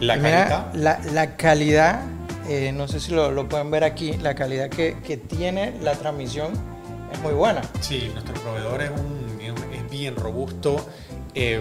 la 0.00 0.18
carita. 0.20 0.70
la, 0.72 1.00
la 1.12 1.36
calidad, 1.36 2.00
eh, 2.48 2.72
no 2.72 2.88
sé 2.88 3.00
si 3.00 3.12
lo, 3.12 3.30
lo 3.30 3.48
pueden 3.48 3.70
ver 3.70 3.84
aquí, 3.84 4.12
la 4.14 4.34
calidad 4.34 4.68
que, 4.68 4.96
que 5.04 5.16
tiene 5.16 5.74
la 5.82 5.92
transmisión 5.92 6.52
es 7.12 7.20
muy 7.20 7.32
buena. 7.32 7.62
Sí, 7.80 8.10
nuestro 8.12 8.34
proveedor 8.34 8.82
es, 8.82 8.90
un, 8.90 9.40
es- 9.40 9.90
bien 9.90 10.16
robusto. 10.16 10.84
Eh, 11.34 11.60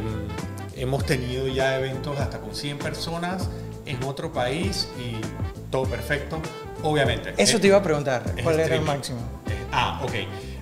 hemos 0.75 1.05
tenido 1.05 1.47
ya 1.47 1.77
eventos 1.77 2.19
hasta 2.19 2.39
con 2.39 2.53
100 2.55 2.79
personas 2.79 3.49
en 3.85 4.03
otro 4.03 4.33
país 4.33 4.89
y 4.99 5.15
todo 5.71 5.83
perfecto. 5.85 6.39
Obviamente. 6.83 7.33
Eso 7.37 7.55
es- 7.57 7.61
te 7.61 7.67
iba 7.67 7.77
a 7.77 7.83
preguntar, 7.83 8.23
¿cuál 8.43 8.59
era 8.59 8.75
el 8.75 8.81
máximo? 8.81 9.19
Es- 9.47 9.53
ah, 9.71 10.01
ok. 10.03 10.11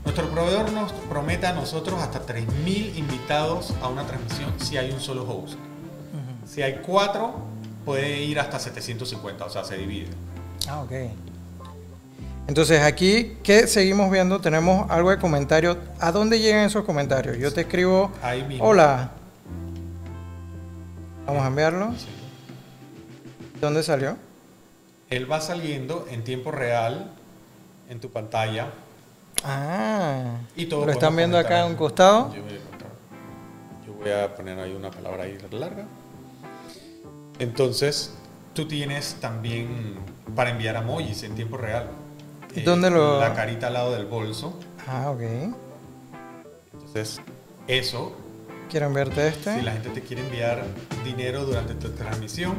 Nuestro 0.03 0.29
proveedor 0.29 0.71
nos 0.73 0.91
promete 0.91 1.47
a 1.47 1.53
nosotros 1.53 2.01
hasta 2.01 2.19
3.000 2.25 2.93
invitados 2.97 3.73
a 3.81 3.87
una 3.87 4.03
transmisión 4.05 4.51
si 4.59 4.77
hay 4.77 4.91
un 4.91 4.99
solo 4.99 5.23
host. 5.23 5.55
Si 6.45 6.61
hay 6.61 6.81
cuatro, 6.85 7.33
puede 7.85 8.21
ir 8.21 8.39
hasta 8.39 8.59
750, 8.59 9.45
o 9.45 9.49
sea, 9.49 9.63
se 9.63 9.77
divide. 9.77 10.09
Ah, 10.67 10.81
ok. 10.81 10.91
Entonces 12.47 12.81
aquí, 12.81 13.37
¿qué 13.43 13.67
seguimos 13.67 14.11
viendo? 14.11 14.41
Tenemos 14.41 14.89
algo 14.91 15.11
de 15.11 15.17
comentarios. 15.17 15.77
¿A 15.99 16.11
dónde 16.11 16.39
llegan 16.39 16.65
esos 16.65 16.83
comentarios? 16.83 17.37
Yo 17.37 17.53
te 17.53 17.61
escribo, 17.61 18.11
Ahí 18.21 18.43
mismo. 18.43 18.65
hola. 18.65 19.11
Vamos 21.25 21.43
a 21.43 21.47
enviarlo. 21.47 21.93
Sí. 21.97 22.07
¿Dónde 23.61 23.81
salió? 23.81 24.17
Él 25.09 25.31
va 25.31 25.39
saliendo 25.39 26.05
en 26.11 26.23
tiempo 26.23 26.51
real 26.51 27.11
en 27.89 27.99
tu 28.01 28.09
pantalla. 28.09 28.71
Ah. 29.45 30.37
Y 30.55 30.65
todo 30.65 30.85
¿Lo 30.85 30.91
están 30.91 31.15
viendo 31.15 31.37
acá 31.37 31.61
a 31.61 31.65
un 31.65 31.75
costado? 31.75 32.33
Yo 32.33 32.41
voy 32.43 32.53
a. 32.53 33.85
Yo 33.85 33.93
voy 33.93 34.11
a 34.11 34.35
poner 34.35 34.59
ahí 34.59 34.73
una 34.73 34.91
palabra 34.91 35.23
ahí 35.23 35.37
larga. 35.51 35.85
Entonces, 37.43 38.13
tú 38.53 38.67
tienes 38.67 39.15
también 39.19 39.95
para 40.35 40.49
enviar 40.51 40.75
emojis 40.77 41.23
en 41.23 41.35
tiempo 41.35 41.57
real. 41.57 41.87
Eh, 42.55 42.63
¿Dónde 42.65 42.89
lo- 42.89 43.19
La 43.19 43.33
carita 43.33 43.67
al 43.67 43.73
lado 43.73 43.91
del 43.93 44.05
bolso. 44.05 44.57
Ah, 44.87 45.11
ok. 45.11 45.21
Entonces, 46.73 47.19
eso, 47.67 48.13
Quiero 48.69 48.87
enviarte 48.87 49.27
este. 49.27 49.55
si 49.55 49.61
la 49.61 49.73
gente 49.73 49.89
te 49.89 50.01
quiere 50.01 50.23
enviar 50.23 50.63
dinero 51.03 51.45
durante 51.45 51.73
tu 51.75 51.89
transmisión, 51.91 52.55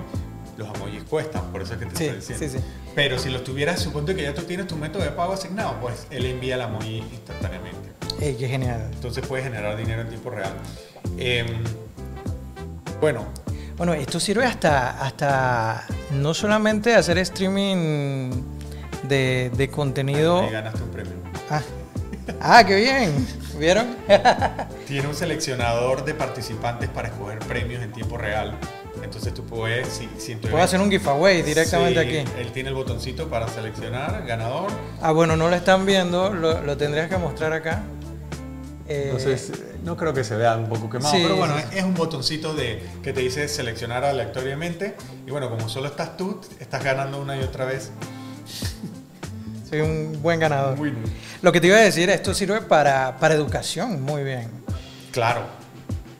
los 0.56 0.68
emojis 0.74 1.02
cuestan, 1.04 1.50
por 1.50 1.62
eso 1.62 1.72
es 1.74 1.80
que 1.80 1.86
te 1.86 1.96
Sí, 1.96 2.04
estoy 2.04 2.18
diciendo. 2.36 2.46
sí, 2.46 2.58
sí. 2.58 2.64
Pero 2.94 3.18
si 3.18 3.30
los 3.30 3.42
tuvieras, 3.42 3.80
suponte 3.80 4.14
que 4.14 4.22
ya 4.22 4.34
tú 4.34 4.42
tienes 4.42 4.66
tu 4.68 4.76
método 4.76 5.02
de 5.02 5.10
pago 5.10 5.32
asignado, 5.32 5.74
pues 5.80 6.06
él 6.10 6.26
envía 6.26 6.54
el 6.54 6.60
emoji 6.60 6.98
instantáneamente. 6.98 7.88
Qué 8.20 8.34
genial. 8.48 8.88
Entonces 8.92 9.26
puedes 9.26 9.44
generar 9.44 9.76
dinero 9.76 10.02
en 10.02 10.08
tiempo 10.08 10.30
real. 10.30 10.52
Em, 11.18 11.46
bueno, 13.00 13.26
Bueno, 13.76 13.92
esto 13.94 14.20
sirve 14.20 14.44
hasta, 14.44 15.02
hasta 15.04 15.84
no 16.12 16.32
solamente 16.32 16.94
hacer 16.94 17.18
streaming 17.18 18.30
de, 19.08 19.50
de 19.56 19.68
contenido. 19.68 20.42
ahí 20.42 20.50
ganaste 20.50 20.82
un 20.82 20.90
premio. 20.90 21.12
Ah. 21.50 21.60
Ah, 22.40 22.64
qué 22.64 22.76
bien. 22.76 23.26
¿Vieron? 23.58 23.96
Tiene 24.86 25.08
un 25.08 25.14
seleccionador 25.14 26.04
de 26.04 26.14
participantes 26.14 26.88
para 26.88 27.08
escoger 27.08 27.38
premios 27.40 27.82
en 27.82 27.92
tiempo 27.92 28.16
real. 28.16 28.56
Entonces 29.02 29.34
tú 29.34 29.44
puedes, 29.44 29.88
si, 29.88 30.08
si 30.18 30.36
Puedo 30.36 30.62
hacer 30.62 30.80
un 30.80 30.90
giveaway 30.90 31.42
directamente 31.42 32.00
Sí, 32.02 32.18
aquí. 32.18 32.30
Él 32.40 32.52
tiene 32.52 32.70
el 32.70 32.74
botoncito 32.74 33.28
para 33.28 33.48
seleccionar 33.48 34.24
ganador. 34.26 34.70
Ah, 35.02 35.12
bueno, 35.12 35.36
no 35.36 35.50
lo 35.50 35.56
están 35.56 35.84
viendo, 35.84 36.32
lo, 36.32 36.62
lo 36.62 36.76
tendrías 36.76 37.10
que 37.10 37.18
mostrar 37.18 37.52
acá. 37.52 37.82
Eh, 38.88 39.04
Entonces, 39.06 39.52
no 39.84 39.96
creo 39.96 40.12
que 40.14 40.24
se 40.24 40.34
vea 40.34 40.56
un 40.56 40.68
poco 40.68 40.88
quemado, 40.88 41.14
sí, 41.14 41.20
pero 41.22 41.36
bueno, 41.36 41.54
sí, 41.58 41.76
es 41.78 41.84
un 41.84 41.94
botoncito 41.94 42.54
de, 42.54 42.82
que 43.02 43.12
te 43.12 43.20
dice 43.20 43.46
seleccionar 43.48 44.04
aleatoriamente. 44.04 44.96
Y 45.26 45.30
bueno, 45.30 45.50
como 45.50 45.68
solo 45.68 45.88
estás 45.88 46.16
tú, 46.16 46.40
estás 46.58 46.82
ganando 46.82 47.20
una 47.20 47.36
y 47.36 47.40
otra 47.42 47.64
vez. 47.66 47.90
soy 49.68 49.80
un 49.80 50.20
buen 50.22 50.40
ganador. 50.40 50.76
Muy 50.76 50.92
Lo 51.42 51.52
que 51.52 51.60
te 51.60 51.66
iba 51.68 51.76
a 51.76 51.80
decir, 51.80 52.08
esto 52.10 52.34
sirve 52.34 52.60
para, 52.62 53.18
para 53.18 53.34
educación, 53.34 54.02
muy 54.02 54.22
bien. 54.24 54.48
claro, 55.12 55.42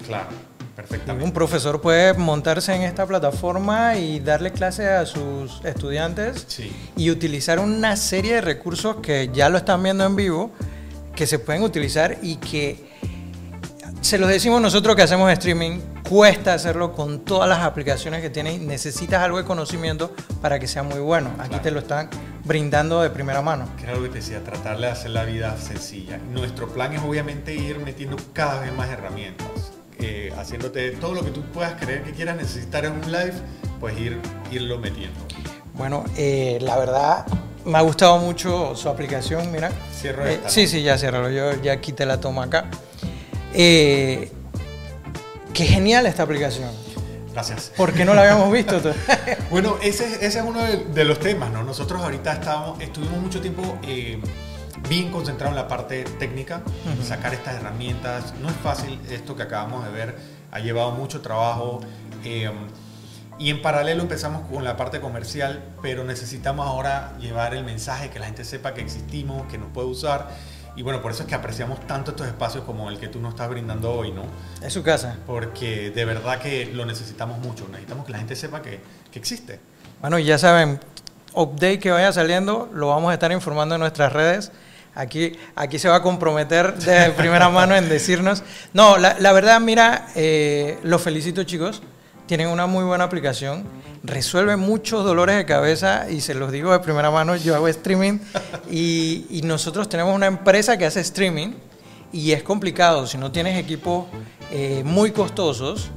claro, 0.07 0.29
perfectamente. 0.77 1.25
Un 1.25 1.33
profesor 1.33 1.81
puede 1.81 2.15
montarse 2.15 2.75
en 2.75 2.83
esta 2.83 3.07
plataforma 3.07 3.97
y 3.97 4.21
darle 4.21 4.53
clases 4.53 4.89
a 4.89 5.07
sus 5.07 5.65
estudiantes 5.65 6.45
Sí. 6.49 6.71
y 6.97 7.11
utilizar 7.11 7.59
una 7.59 7.97
serie 7.97 8.35
de 8.35 8.41
recursos 8.41 8.97
que 8.97 9.31
ya 9.33 9.49
lo 9.49 9.57
están 9.59 9.83
viendo 9.83 10.05
en 10.05 10.17
vivo, 10.17 10.51
que 11.15 11.27
se 11.27 11.39
pueden 11.39 11.63
utilizar 11.63 12.19
y 12.23 12.37
que 12.37 12.93
se 14.05 14.19
los 14.19 14.29
decimos 14.29 14.61
nosotros 14.61 14.95
que 14.97 15.01
hacemos 15.03 15.33
streaming, 15.33 15.81
cuesta 16.07 16.53
hacerlo 16.53 16.93
con 16.93 17.21
todas 17.21 17.49
las 17.49 17.61
aplicaciones 17.61 18.21
que 18.21 18.29
tienes, 18.29 18.61
necesitas 18.61 19.23
algo 19.23 19.39
de 19.39 19.45
conocimiento 19.45 20.13
para 20.43 20.59
que 20.59 20.67
sea 20.69 20.83
muy 20.83 20.99
bueno. 21.01 21.31
Aquí 21.39 21.49
Claro. 21.49 21.63
te 21.63 21.71
lo 21.71 21.79
están 21.81 22.11
brindando 22.45 23.01
de 23.01 23.09
primera 23.09 23.41
mano. 23.41 23.67
Lo 23.91 24.03
que 24.03 24.09
te 24.11 24.17
decía, 24.17 24.45
tratar 24.45 24.79
de 24.79 24.89
hacer 24.89 25.11
la 25.13 25.25
vida 25.25 25.57
sencilla. 25.57 26.19
Nuestro 26.19 26.69
plan 26.69 26.93
es 26.93 27.01
obviamente 27.03 27.55
ir 27.55 27.79
metiendo 27.79 28.17
cada 28.35 28.61
vez 28.61 28.75
más 28.75 28.91
herramientas, 28.91 29.47
eh, 29.99 30.31
haciéndote 30.39 30.91
todo 30.91 31.15
lo 31.15 31.25
que 31.25 31.31
tú 31.31 31.41
puedas 31.55 31.73
creer 31.81 32.03
que 32.03 32.13
quieras 32.13 32.37
necesitar 32.37 32.85
en 32.85 32.93
un 32.93 33.11
live, 33.11 33.33
pues 33.81 33.99
ir, 33.99 34.21
irlo 34.53 34.79
metiendo. 34.79 35.19
Bueno, 35.73 36.05
eh, 36.19 36.59
la 36.61 36.77
verdad 36.77 37.25
me 37.65 37.79
ha 37.79 37.81
gustado 37.81 38.19
mucho 38.19 38.77
su 38.77 38.91
aplicación, 38.91 39.51
mira. 39.51 39.71
Cierro 39.99 40.27
Eh, 40.27 40.35
esta, 40.35 40.45
¿no? 40.45 40.51
Sí, 40.51 40.67
sí, 40.67 40.83
ya 40.83 40.99
ciérralo, 40.99 41.31
yo 41.31 41.53
ya 41.63 41.81
quité 41.81 42.05
la 42.05 42.21
toma 42.21 42.45
acá. 42.45 42.67
Eh, 43.55 44.31
qué 45.53 45.65
genial 45.65 46.07
esta 46.07 46.25
aplicación. 46.25 46.71
Gracias. 47.33 47.73
¿Por 47.77 47.93
qué 47.93 48.05
no 48.05 48.15
la 48.15 48.23
habíamos 48.23 48.53
visto? 48.53 48.81
Bueno, 49.51 49.77
ese, 49.83 50.07
ese 50.27 50.39
es 50.39 50.45
uno 50.45 50.61
de, 50.63 50.79
de 50.85 51.05
los 51.05 51.19
temas, 51.19 51.51
¿no? 51.51 51.63
Nosotros 51.63 52.03
ahorita 52.03 52.33
estábamos, 52.35 52.81
estuvimos 52.81 53.19
mucho 53.21 53.41
tiempo 53.41 53.79
eh, 53.87 54.21
bien 54.89 55.11
concentrados 55.11 55.57
en 55.57 55.63
la 55.63 55.69
parte 55.69 56.05
técnica, 56.19 56.63
sacar 57.03 57.35
estas 57.35 57.57
herramientas. 57.57 58.35
No 58.41 58.49
es 58.49 58.57
fácil 58.57 59.01
esto 59.11 59.35
que 59.37 59.43
acabamos 59.43 59.85
de 59.85 59.91
ver, 59.93 60.17
ha 60.51 60.61
llevado 60.61 60.93
mucho 60.93 61.21
trabajo. 61.21 61.81
eh, 62.25 62.51
y 63.37 63.51
en 63.51 63.63
paralelo 63.63 64.03
empezamos 64.03 64.49
con 64.49 64.63
la 64.63 64.77
parte 64.77 65.01
comercial, 65.01 65.65
pero 65.83 66.05
necesitamos 66.05 66.69
ahora 66.69 67.17
llevar 67.19 67.53
el 67.55 67.65
mensaje, 67.65 68.09
que 68.11 68.21
la 68.21 68.27
gente 68.27 68.45
sepa 68.45 68.75
que 68.75 68.81
existimos, 68.81 69.47
que 69.51 69.59
nos 69.59 69.71
puede 69.73 69.89
usar. 69.89 70.29
Y 70.77 70.83
bueno, 70.83 71.01
por 71.01 71.13
eso 71.13 71.23
es 71.23 71.29
que 71.29 71.35
apreciamos 71.35 71.87
tanto 71.87 72.11
estos 72.11 72.27
espacios 72.27 72.65
como 72.65 72.91
el 72.91 72.99
que 72.99 73.09
tú 73.09 73.21
nos 73.21 73.35
estás 73.35 73.49
brindando 73.49 73.93
hoy, 73.93 74.11
¿no? 74.11 74.23
es 74.61 74.73
su 74.73 74.83
casa. 74.83 75.19
Porque 75.27 75.91
de 75.91 76.05
verdad 76.05 76.41
que 76.41 76.67
lo 76.67 76.85
necesitamos 76.85 77.39
mucho. 77.39 77.67
Necesitamos 77.69 78.07
que 78.07 78.13
la 78.13 78.19
gente 78.19 78.35
sepa 78.35 78.61
que, 78.61 78.81
que 79.13 79.19
existe. 79.19 79.61
Bueno, 80.01 80.19
y 80.19 80.25
ya 80.25 80.37
saben, 80.37 80.81
update 81.35 81.79
que 81.79 81.91
vaya 81.91 82.13
saliendo, 82.13 82.69
lo 82.73 82.89
vamos 82.89 83.11
a 83.11 83.15
estar 83.15 83.31
informando 83.31 83.77
en 83.77 83.81
nuestras 83.83 84.13
redes. 84.13 84.51
Aquí, 84.97 85.37
aquí 85.57 85.79
se 85.79 85.89
va 85.89 85.97
a 85.97 86.03
comprometer 86.03 86.75
de 86.75 87.11
primera 87.11 87.49
mano 87.51 87.75
en 87.75 87.89
decirnos. 87.89 88.43
No, 88.73 88.97
la, 88.97 89.17
la 89.19 89.33
verdad, 89.33 89.61
mira, 89.61 90.09
eh, 90.15 90.79
los 90.83 91.03
felicito 91.03 91.45
chicos. 91.45 91.83
Tienen 92.27 92.49
una 92.49 92.67
muy 92.67 92.85
buena 92.85 93.05
aplicación. 93.05 93.65
Resuelve 94.03 94.57
muchos 94.57 95.05
dolores 95.05 95.37
de 95.37 95.45
cabeza 95.45 96.11
y 96.11 96.21
se 96.21 96.35
los 96.35 96.51
digo 96.51 96.73
de 96.73 96.81
primera 96.81 97.11
mano. 97.11 97.37
Yo 97.37 97.55
hago 97.55 97.69
streaming 97.69 98.19
y, 98.71 99.27
y 99.29 99.43
nosotros 99.43 99.89
tenemos 99.89 100.15
una 100.15 100.27
empresa 100.27 100.79
que 100.79 100.87
hace 100.87 101.01
streaming 101.01 101.53
y 102.13 102.33
es 102.33 102.43
complicado. 102.43 103.07
Si 103.07 103.19
no 103.19 103.31
tienes 103.31 103.59
equipos 103.59 104.07
eh, 104.51 104.83
muy 104.87 105.11
costosos, 105.11 105.91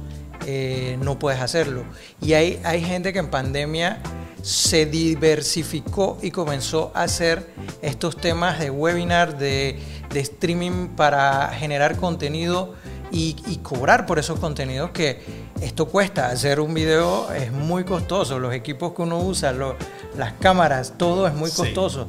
eh, 0.46 0.98
no 1.00 1.18
puedes 1.18 1.40
hacerlo. 1.40 1.84
Y 2.20 2.34
hay, 2.34 2.60
hay 2.64 2.82
gente 2.82 3.12
que 3.12 3.20
en 3.20 3.30
pandemia 3.30 4.00
se 4.42 4.84
diversificó 4.84 6.18
y 6.22 6.30
comenzó 6.30 6.92
a 6.94 7.04
hacer 7.04 7.46
estos 7.82 8.16
temas 8.16 8.58
de 8.58 8.70
webinar, 8.70 9.38
de, 9.38 9.78
de 10.12 10.20
streaming 10.20 10.88
para 10.88 11.48
generar 11.48 11.96
contenido 11.96 12.74
y, 13.10 13.36
y 13.46 13.56
cobrar 13.58 14.06
por 14.06 14.18
esos 14.18 14.38
contenidos 14.38 14.90
que 14.90 15.20
esto 15.60 15.86
cuesta. 15.88 16.28
Hacer 16.28 16.60
un 16.60 16.74
video 16.74 17.32
es 17.32 17.50
muy 17.52 17.84
costoso, 17.84 18.38
los 18.38 18.52
equipos 18.54 18.92
que 18.94 19.02
uno 19.02 19.18
usa, 19.18 19.52
lo- 19.52 19.76
las 20.16 20.32
cámaras, 20.34 20.94
todo 20.96 21.26
es 21.26 21.34
muy 21.34 21.50
Sí. 21.50 21.56
costoso. 21.56 22.08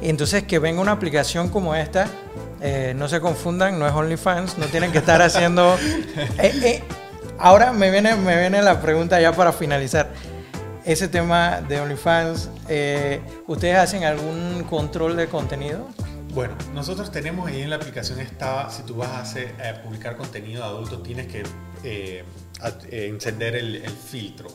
Entonces 0.00 0.44
que 0.44 0.58
venga 0.58 0.80
una 0.80 0.92
aplicación 0.92 1.48
como 1.48 1.74
esta, 1.74 2.06
eh, 2.60 2.92
no 2.96 3.08
se 3.08 3.20
confundan, 3.20 3.78
no 3.78 3.86
es 3.86 3.92
OnlyFans, 3.92 4.58
no 4.58 4.66
tienen 4.66 4.92
que 4.92 4.98
estar 4.98 5.20
haciendo... 5.22 5.76
Eh, 6.38 6.52
eh, 6.64 6.82
ahora 7.38 7.72
me 7.72 7.90
viene, 7.90 8.14
me 8.16 8.38
viene 8.38 8.62
la 8.62 8.80
pregunta 8.80 9.20
ya 9.20 9.32
para 9.32 9.52
finalizar. 9.52 10.10
Ese 10.84 11.06
tema 11.08 11.60
de 11.68 11.80
OnlyFans, 11.80 12.48
¿ustedes 13.46 13.76
hacen 13.76 14.04
algún 14.04 14.64
control 14.70 15.16
de 15.16 15.26
contenido? 15.28 15.86
Bueno, 16.34 16.54
nosotros 16.74 17.10
tenemos 17.10 17.48
ahí 17.48 17.62
en 17.62 17.70
la 17.70 17.76
aplicación 17.76 18.20
está, 18.20 18.70
si 18.70 18.82
tú 18.82 18.96
vas 18.96 19.08
a 19.10 19.20
hacer, 19.22 19.54
publicar 19.82 20.16
contenido 20.16 20.62
de 20.62 20.68
adulto, 20.68 20.98
tienes 21.00 21.26
que 21.26 21.42
eh, 21.84 22.24
a- 22.60 22.68
eh, 22.90 23.08
encender 23.08 23.56
el, 23.56 23.76
el 23.76 23.90
filtro. 23.90 24.48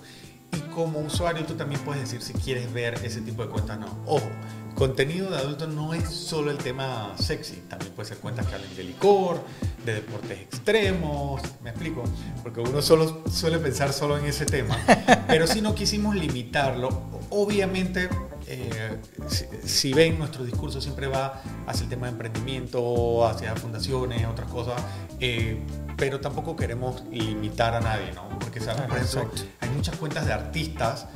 Y 0.55 0.59
como 0.73 0.99
usuario 0.99 1.43
tú 1.45 1.55
también 1.55 1.81
puedes 1.81 2.01
decir 2.03 2.21
si 2.21 2.33
quieres 2.33 2.71
ver 2.71 2.93
ese 3.03 3.21
tipo 3.21 3.43
de 3.43 3.49
cuentas 3.49 3.79
no. 3.79 3.87
Ojo, 4.05 4.29
contenido 4.75 5.31
de 5.31 5.37
adulto 5.37 5.65
no 5.67 5.93
es 5.95 6.07
solo 6.09 6.51
el 6.51 6.57
tema 6.57 7.13
sexy, 7.17 7.55
también 7.67 7.91
puede 7.93 8.09
ser 8.09 8.17
cuentas 8.19 8.45
que 8.45 8.55
hablen 8.55 8.75
de 8.75 8.83
licor, 8.83 9.41
de 9.83 9.95
deportes 9.95 10.39
extremos, 10.39 11.41
me 11.63 11.71
explico, 11.71 12.03
porque 12.43 12.59
uno 12.61 12.81
solo 12.83 13.23
suele 13.31 13.57
pensar 13.57 13.93
solo 13.93 14.15
en 14.17 14.25
ese 14.25 14.45
tema, 14.45 14.77
pero 15.27 15.47
si 15.47 15.59
no 15.59 15.73
quisimos 15.73 16.15
limitarlo, 16.15 16.89
obviamente 17.31 18.09
eh, 18.47 18.97
si, 19.27 19.45
si 19.65 19.93
ven 19.93 20.17
nuestro 20.19 20.43
discurso 20.43 20.81
siempre 20.81 21.07
va 21.07 21.41
hacia 21.67 21.83
el 21.83 21.89
tema 21.89 22.07
de 22.07 22.11
emprendimiento, 22.13 23.25
hacia 23.27 23.55
fundaciones, 23.55 24.25
otras 24.27 24.49
cosas, 24.49 24.81
eh, 25.19 25.61
pero 25.97 26.19
tampoco 26.19 26.55
queremos 26.55 27.03
limitar 27.11 27.73
a 27.75 27.79
nadie, 27.79 28.11
¿no? 28.13 28.27
Porque 28.39 28.59
sabemos, 28.59 28.87
por 28.89 28.97
ejemplo, 28.97 29.31
hay 29.61 29.69
muchas 29.69 29.95
cuentas 29.97 30.25
de 30.25 30.33
artistas 30.33 31.07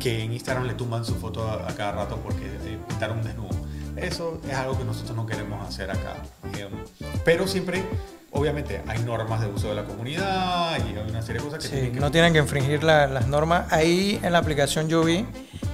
que 0.00 0.22
en 0.22 0.32
Instagram 0.32 0.66
le 0.66 0.74
tumban 0.74 1.04
su 1.04 1.14
foto 1.14 1.48
a, 1.48 1.68
a 1.68 1.74
cada 1.74 1.92
rato 1.92 2.16
porque 2.22 2.44
eh, 2.46 2.78
pintaron 2.88 3.18
un 3.18 3.24
desnudo. 3.24 3.50
Eso 3.96 4.40
es 4.46 4.54
algo 4.54 4.76
que 4.76 4.84
nosotros 4.84 5.16
no 5.16 5.24
queremos 5.26 5.66
hacer 5.66 5.90
acá. 5.90 6.16
Pero 7.24 7.46
siempre, 7.48 7.82
obviamente, 8.30 8.82
hay 8.86 8.98
normas 9.00 9.40
de 9.40 9.46
uso 9.48 9.68
de 9.70 9.74
la 9.74 9.84
comunidad 9.84 10.76
y 10.86 10.96
hay 10.98 11.06
una 11.08 11.22
serie 11.22 11.40
de 11.40 11.46
cosas 11.48 11.62
que 11.62 11.68
Sí, 11.68 11.74
tienen 11.74 11.92
que 11.94 12.00
no 12.00 12.10
tienen 12.10 12.32
que 12.34 12.38
infringir 12.38 12.84
la- 12.84 13.06
las 13.06 13.26
normas. 13.26 13.72
Ahí 13.72 14.20
en 14.22 14.32
la 14.32 14.38
aplicación 14.38 14.88
yo 14.88 15.02
vi 15.02 15.24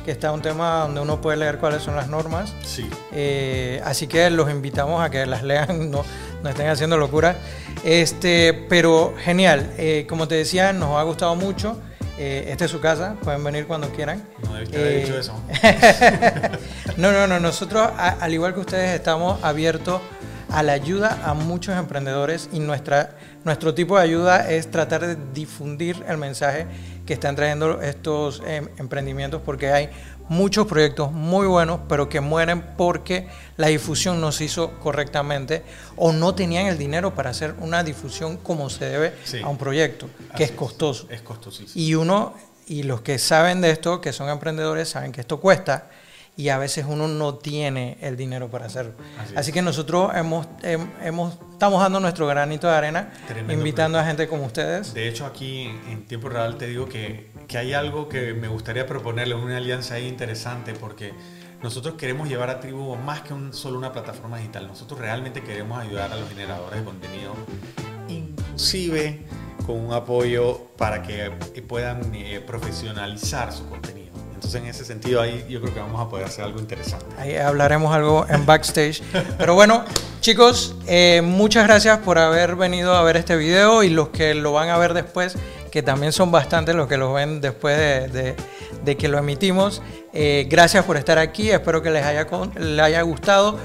que 0.04 0.10
está 0.10 0.32
un 0.32 0.42
tema 0.42 0.80
donde 0.80 1.00
uno 1.00 1.20
puede 1.20 1.36
leer 1.36 1.58
cuáles 1.58 1.82
son 1.82 1.94
las 1.96 2.08
normas. 2.08 2.52
Sí. 2.64 2.88
Eh, 3.12 3.80
así 3.84 4.06
que 4.06 4.28
los 4.30 4.50
invitamos 4.50 5.02
a 5.04 5.10
que 5.10 5.26
las 5.26 5.42
lean, 5.42 5.90
no, 5.92 6.04
no 6.42 6.48
estén 6.48 6.68
haciendo 6.68 6.96
locuras. 6.98 7.36
Este, 7.84 8.52
pero 8.68 9.14
genial, 9.22 9.72
eh, 9.78 10.06
como 10.08 10.28
te 10.28 10.34
decía, 10.36 10.72
nos 10.72 10.96
ha 10.98 11.02
gustado 11.02 11.34
mucho. 11.36 11.78
Eh, 12.18 12.48
esta 12.50 12.66
es 12.66 12.70
su 12.70 12.78
casa, 12.80 13.16
pueden 13.22 13.42
venir 13.42 13.66
cuando 13.66 13.88
quieran. 13.90 14.22
No 14.44 14.54
debiste 14.54 14.76
haber 14.76 14.92
Eh, 14.92 15.00
dicho 15.04 15.18
eso. 15.18 15.34
no, 16.96 17.12
no, 17.12 17.26
no. 17.26 17.40
Nosotros, 17.40 17.88
a- 17.96 18.16
al 18.20 18.32
igual 18.34 18.54
que 18.54 18.60
ustedes, 18.60 18.94
estamos 18.94 19.42
abiertos 19.42 20.00
a 20.50 20.62
la 20.62 20.72
ayuda 20.72 21.18
a 21.24 21.32
muchos 21.34 21.76
emprendedores 21.76 22.50
y 22.52 22.58
nuestra, 22.60 23.10
nuestro 23.44 23.72
tipo 23.74 23.96
de 23.96 24.02
ayuda 24.04 24.50
es 24.50 24.70
tratar 24.70 25.06
de 25.06 25.16
difundir 25.32 26.04
el 26.06 26.18
mensaje 26.18 26.66
que 27.06 27.14
están 27.14 27.36
trayendo 27.36 27.80
estos 27.82 28.42
em, 28.46 28.68
emprendimientos 28.78 29.40
porque 29.44 29.72
hay 29.72 29.90
muchos 30.28 30.66
proyectos 30.66 31.10
muy 31.12 31.46
buenos 31.46 31.80
pero 31.88 32.08
que 32.08 32.20
mueren 32.20 32.62
porque 32.76 33.26
la 33.56 33.66
difusión 33.68 34.20
no 34.20 34.30
se 34.32 34.44
hizo 34.44 34.70
correctamente 34.80 35.62
o 35.96 36.12
no 36.12 36.34
tenían 36.34 36.66
el 36.66 36.78
dinero 36.78 37.14
para 37.14 37.30
hacer 37.30 37.54
una 37.58 37.82
difusión 37.82 38.36
como 38.36 38.70
se 38.70 38.84
debe 38.86 39.12
Sí. 39.24 39.40
a 39.42 39.48
un 39.48 39.58
proyecto 39.58 40.08
que 40.36 40.44
es 40.44 40.52
costoso. 40.52 41.06
Es 41.10 41.22
costosísimo. 41.22 41.72
Y 41.84 41.94
uno, 41.96 42.34
y 42.66 42.84
los 42.84 43.00
que 43.02 43.18
saben 43.18 43.60
de 43.60 43.70
esto, 43.70 44.00
que 44.00 44.12
son 44.12 44.28
emprendedores, 44.30 44.88
saben 44.88 45.10
que 45.12 45.20
esto 45.20 45.40
cuesta 45.40 45.88
y 46.36 46.48
a 46.48 46.56
veces 46.58 46.86
uno 46.88 47.08
no 47.08 47.34
tiene 47.34 47.98
el 48.00 48.16
dinero 48.16 48.48
para 48.50 48.66
hacerlo. 48.66 48.92
Así 49.36 49.52
que 49.52 49.60
nosotros 49.62 50.10
hemos, 50.14 50.46
hem- 50.62 50.88
hemos, 51.02 51.34
estamos 51.52 51.80
dando 51.82 52.00
nuestro 52.00 52.26
granito 52.26 52.66
de 52.68 52.74
arena, 52.74 53.12
Tremendo 53.26 53.52
invitando 53.52 53.98
a 53.98 54.04
gente 54.04 54.26
como 54.28 54.44
ustedes. 54.46 54.94
De 54.94 55.08
hecho, 55.08 55.26
aquí 55.26 55.70
en, 55.88 56.06
tiempo 56.06 56.28
real 56.30 56.56
te 56.56 56.66
digo 56.66 56.86
que, 56.88 57.30
que 57.46 57.58
hay 57.58 57.74
algo 57.74 58.08
que 58.08 58.32
me 58.32 58.48
gustaría 58.48 58.86
proponerle, 58.86 59.34
una 59.34 59.58
alianza 59.58 59.94
ahí 59.94 60.08
interesante, 60.08 60.72
porque 60.72 61.12
nosotros 61.62 61.94
queremos 61.94 62.28
llevar 62.28 62.48
a 62.50 62.60
Tribu 62.60 62.96
más 62.96 63.20
que 63.20 63.34
un- 63.34 63.52
solo 63.52 63.76
una 63.78 63.92
plataforma 63.92 64.38
digital. 64.38 64.66
Nosotros 64.66 64.98
realmente 64.98 65.42
queremos 65.42 65.78
ayudar 65.78 66.12
a 66.12 66.16
los 66.16 66.28
generadores 66.30 66.78
de 66.80 66.84
contenido, 66.84 67.34
inclusive 68.08 69.20
con 69.66 69.76
un 69.78 69.92
apoyo 69.92 70.66
para 70.76 71.02
que 71.02 71.30
puedan 71.68 72.14
eh, 72.14 72.40
profesionalizar 72.44 73.52
su 73.52 73.68
contenido. 73.68 74.01
Entonces, 74.42 74.60
en 74.60 74.66
ese 74.66 74.84
sentido, 74.84 75.20
ahí 75.20 75.46
yo 75.48 75.60
creo 75.60 75.72
que 75.72 75.78
vamos 75.78 76.00
a 76.04 76.08
poder 76.10 76.26
hacer 76.26 76.44
algo 76.44 76.58
interesante. 76.58 77.06
Ahí 77.16 77.36
hablaremos 77.36 77.94
algo 77.94 78.26
en 78.28 78.44
backstage. 78.44 79.00
Pero 79.38 79.54
bueno, 79.54 79.84
chicos, 80.20 80.74
eh, 80.88 81.22
muchas 81.22 81.64
gracias 81.64 81.98
por 81.98 82.18
haber 82.18 82.56
venido 82.56 82.92
a 82.96 83.04
ver 83.04 83.16
este 83.16 83.36
video 83.36 83.84
y 83.84 83.88
los 83.90 84.08
que 84.08 84.34
lo 84.34 84.52
van 84.52 84.68
a 84.68 84.78
ver 84.78 84.94
después, 84.94 85.36
que 85.70 85.80
también 85.84 86.10
son 86.12 86.32
bastantes 86.32 86.74
los 86.74 86.88
que 86.88 86.96
lo 86.96 87.12
ven 87.12 87.40
después 87.40 87.78
de, 87.78 88.34
de- 88.84 88.96
que 88.96 89.06
lo 89.06 89.16
emitimos. 89.18 89.80
Eh, 90.12 90.48
gracias 90.50 90.84
por 90.84 90.96
estar 90.96 91.18
aquí, 91.18 91.50
espero 91.52 91.80
que 91.80 91.90
les 91.92 92.04
haya, 92.04 92.26
les 92.58 92.80
haya 92.80 93.02
gustado. 93.02 93.58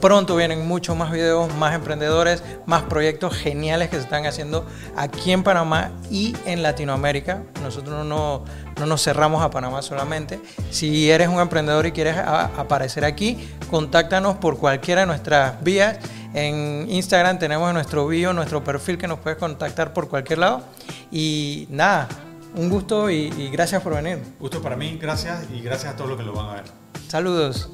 Pronto 0.00 0.36
vienen 0.36 0.68
muchos 0.68 0.96
más 0.96 1.10
videos, 1.10 1.54
más 1.54 1.74
emprendedores, 1.74 2.42
más 2.66 2.82
proyectos 2.82 3.34
geniales 3.34 3.88
que 3.88 3.96
se 3.96 4.02
están 4.02 4.26
haciendo 4.26 4.66
aquí 4.94 5.32
en 5.32 5.42
Panamá 5.42 5.90
y 6.10 6.36
en 6.44 6.62
Latinoamérica. 6.62 7.42
Nosotros 7.62 8.04
no, 8.04 8.44
no 8.78 8.86
nos 8.86 9.02
cerramos 9.02 9.42
a 9.42 9.50
Panamá 9.50 9.80
solamente. 9.80 10.38
Si 10.70 11.10
eres 11.10 11.28
un 11.28 11.40
emprendedor 11.40 11.86
y 11.86 11.92
quieres 11.92 12.16
aparecer 12.16 13.04
aquí, 13.04 13.48
contáctanos 13.70 14.36
por 14.36 14.58
cualquiera 14.58 15.00
de 15.02 15.06
nuestras 15.06 15.62
vías. 15.64 15.98
En 16.34 16.86
Instagram 16.90 17.38
tenemos 17.38 17.68
en 17.68 17.74
nuestro 17.74 18.06
bio, 18.06 18.34
nuestro 18.34 18.62
perfil 18.62 18.98
que 18.98 19.08
nos 19.08 19.18
puedes 19.20 19.38
contactar 19.38 19.94
por 19.94 20.08
cualquier 20.08 20.40
lado. 20.40 20.62
Y 21.10 21.66
nada, 21.70 22.06
un 22.54 22.68
gusto 22.68 23.08
y, 23.08 23.32
y 23.36 23.48
gracias 23.48 23.82
por 23.82 23.94
venir. 23.94 24.22
Gusto 24.38 24.60
para 24.60 24.76
mí, 24.76 24.98
gracias 25.00 25.46
y 25.54 25.62
gracias 25.62 25.94
a 25.94 25.96
todos 25.96 26.10
los 26.10 26.18
que 26.18 26.24
lo 26.24 26.34
van 26.34 26.50
a 26.50 26.54
ver. 26.54 26.64
Saludos. 27.08 27.70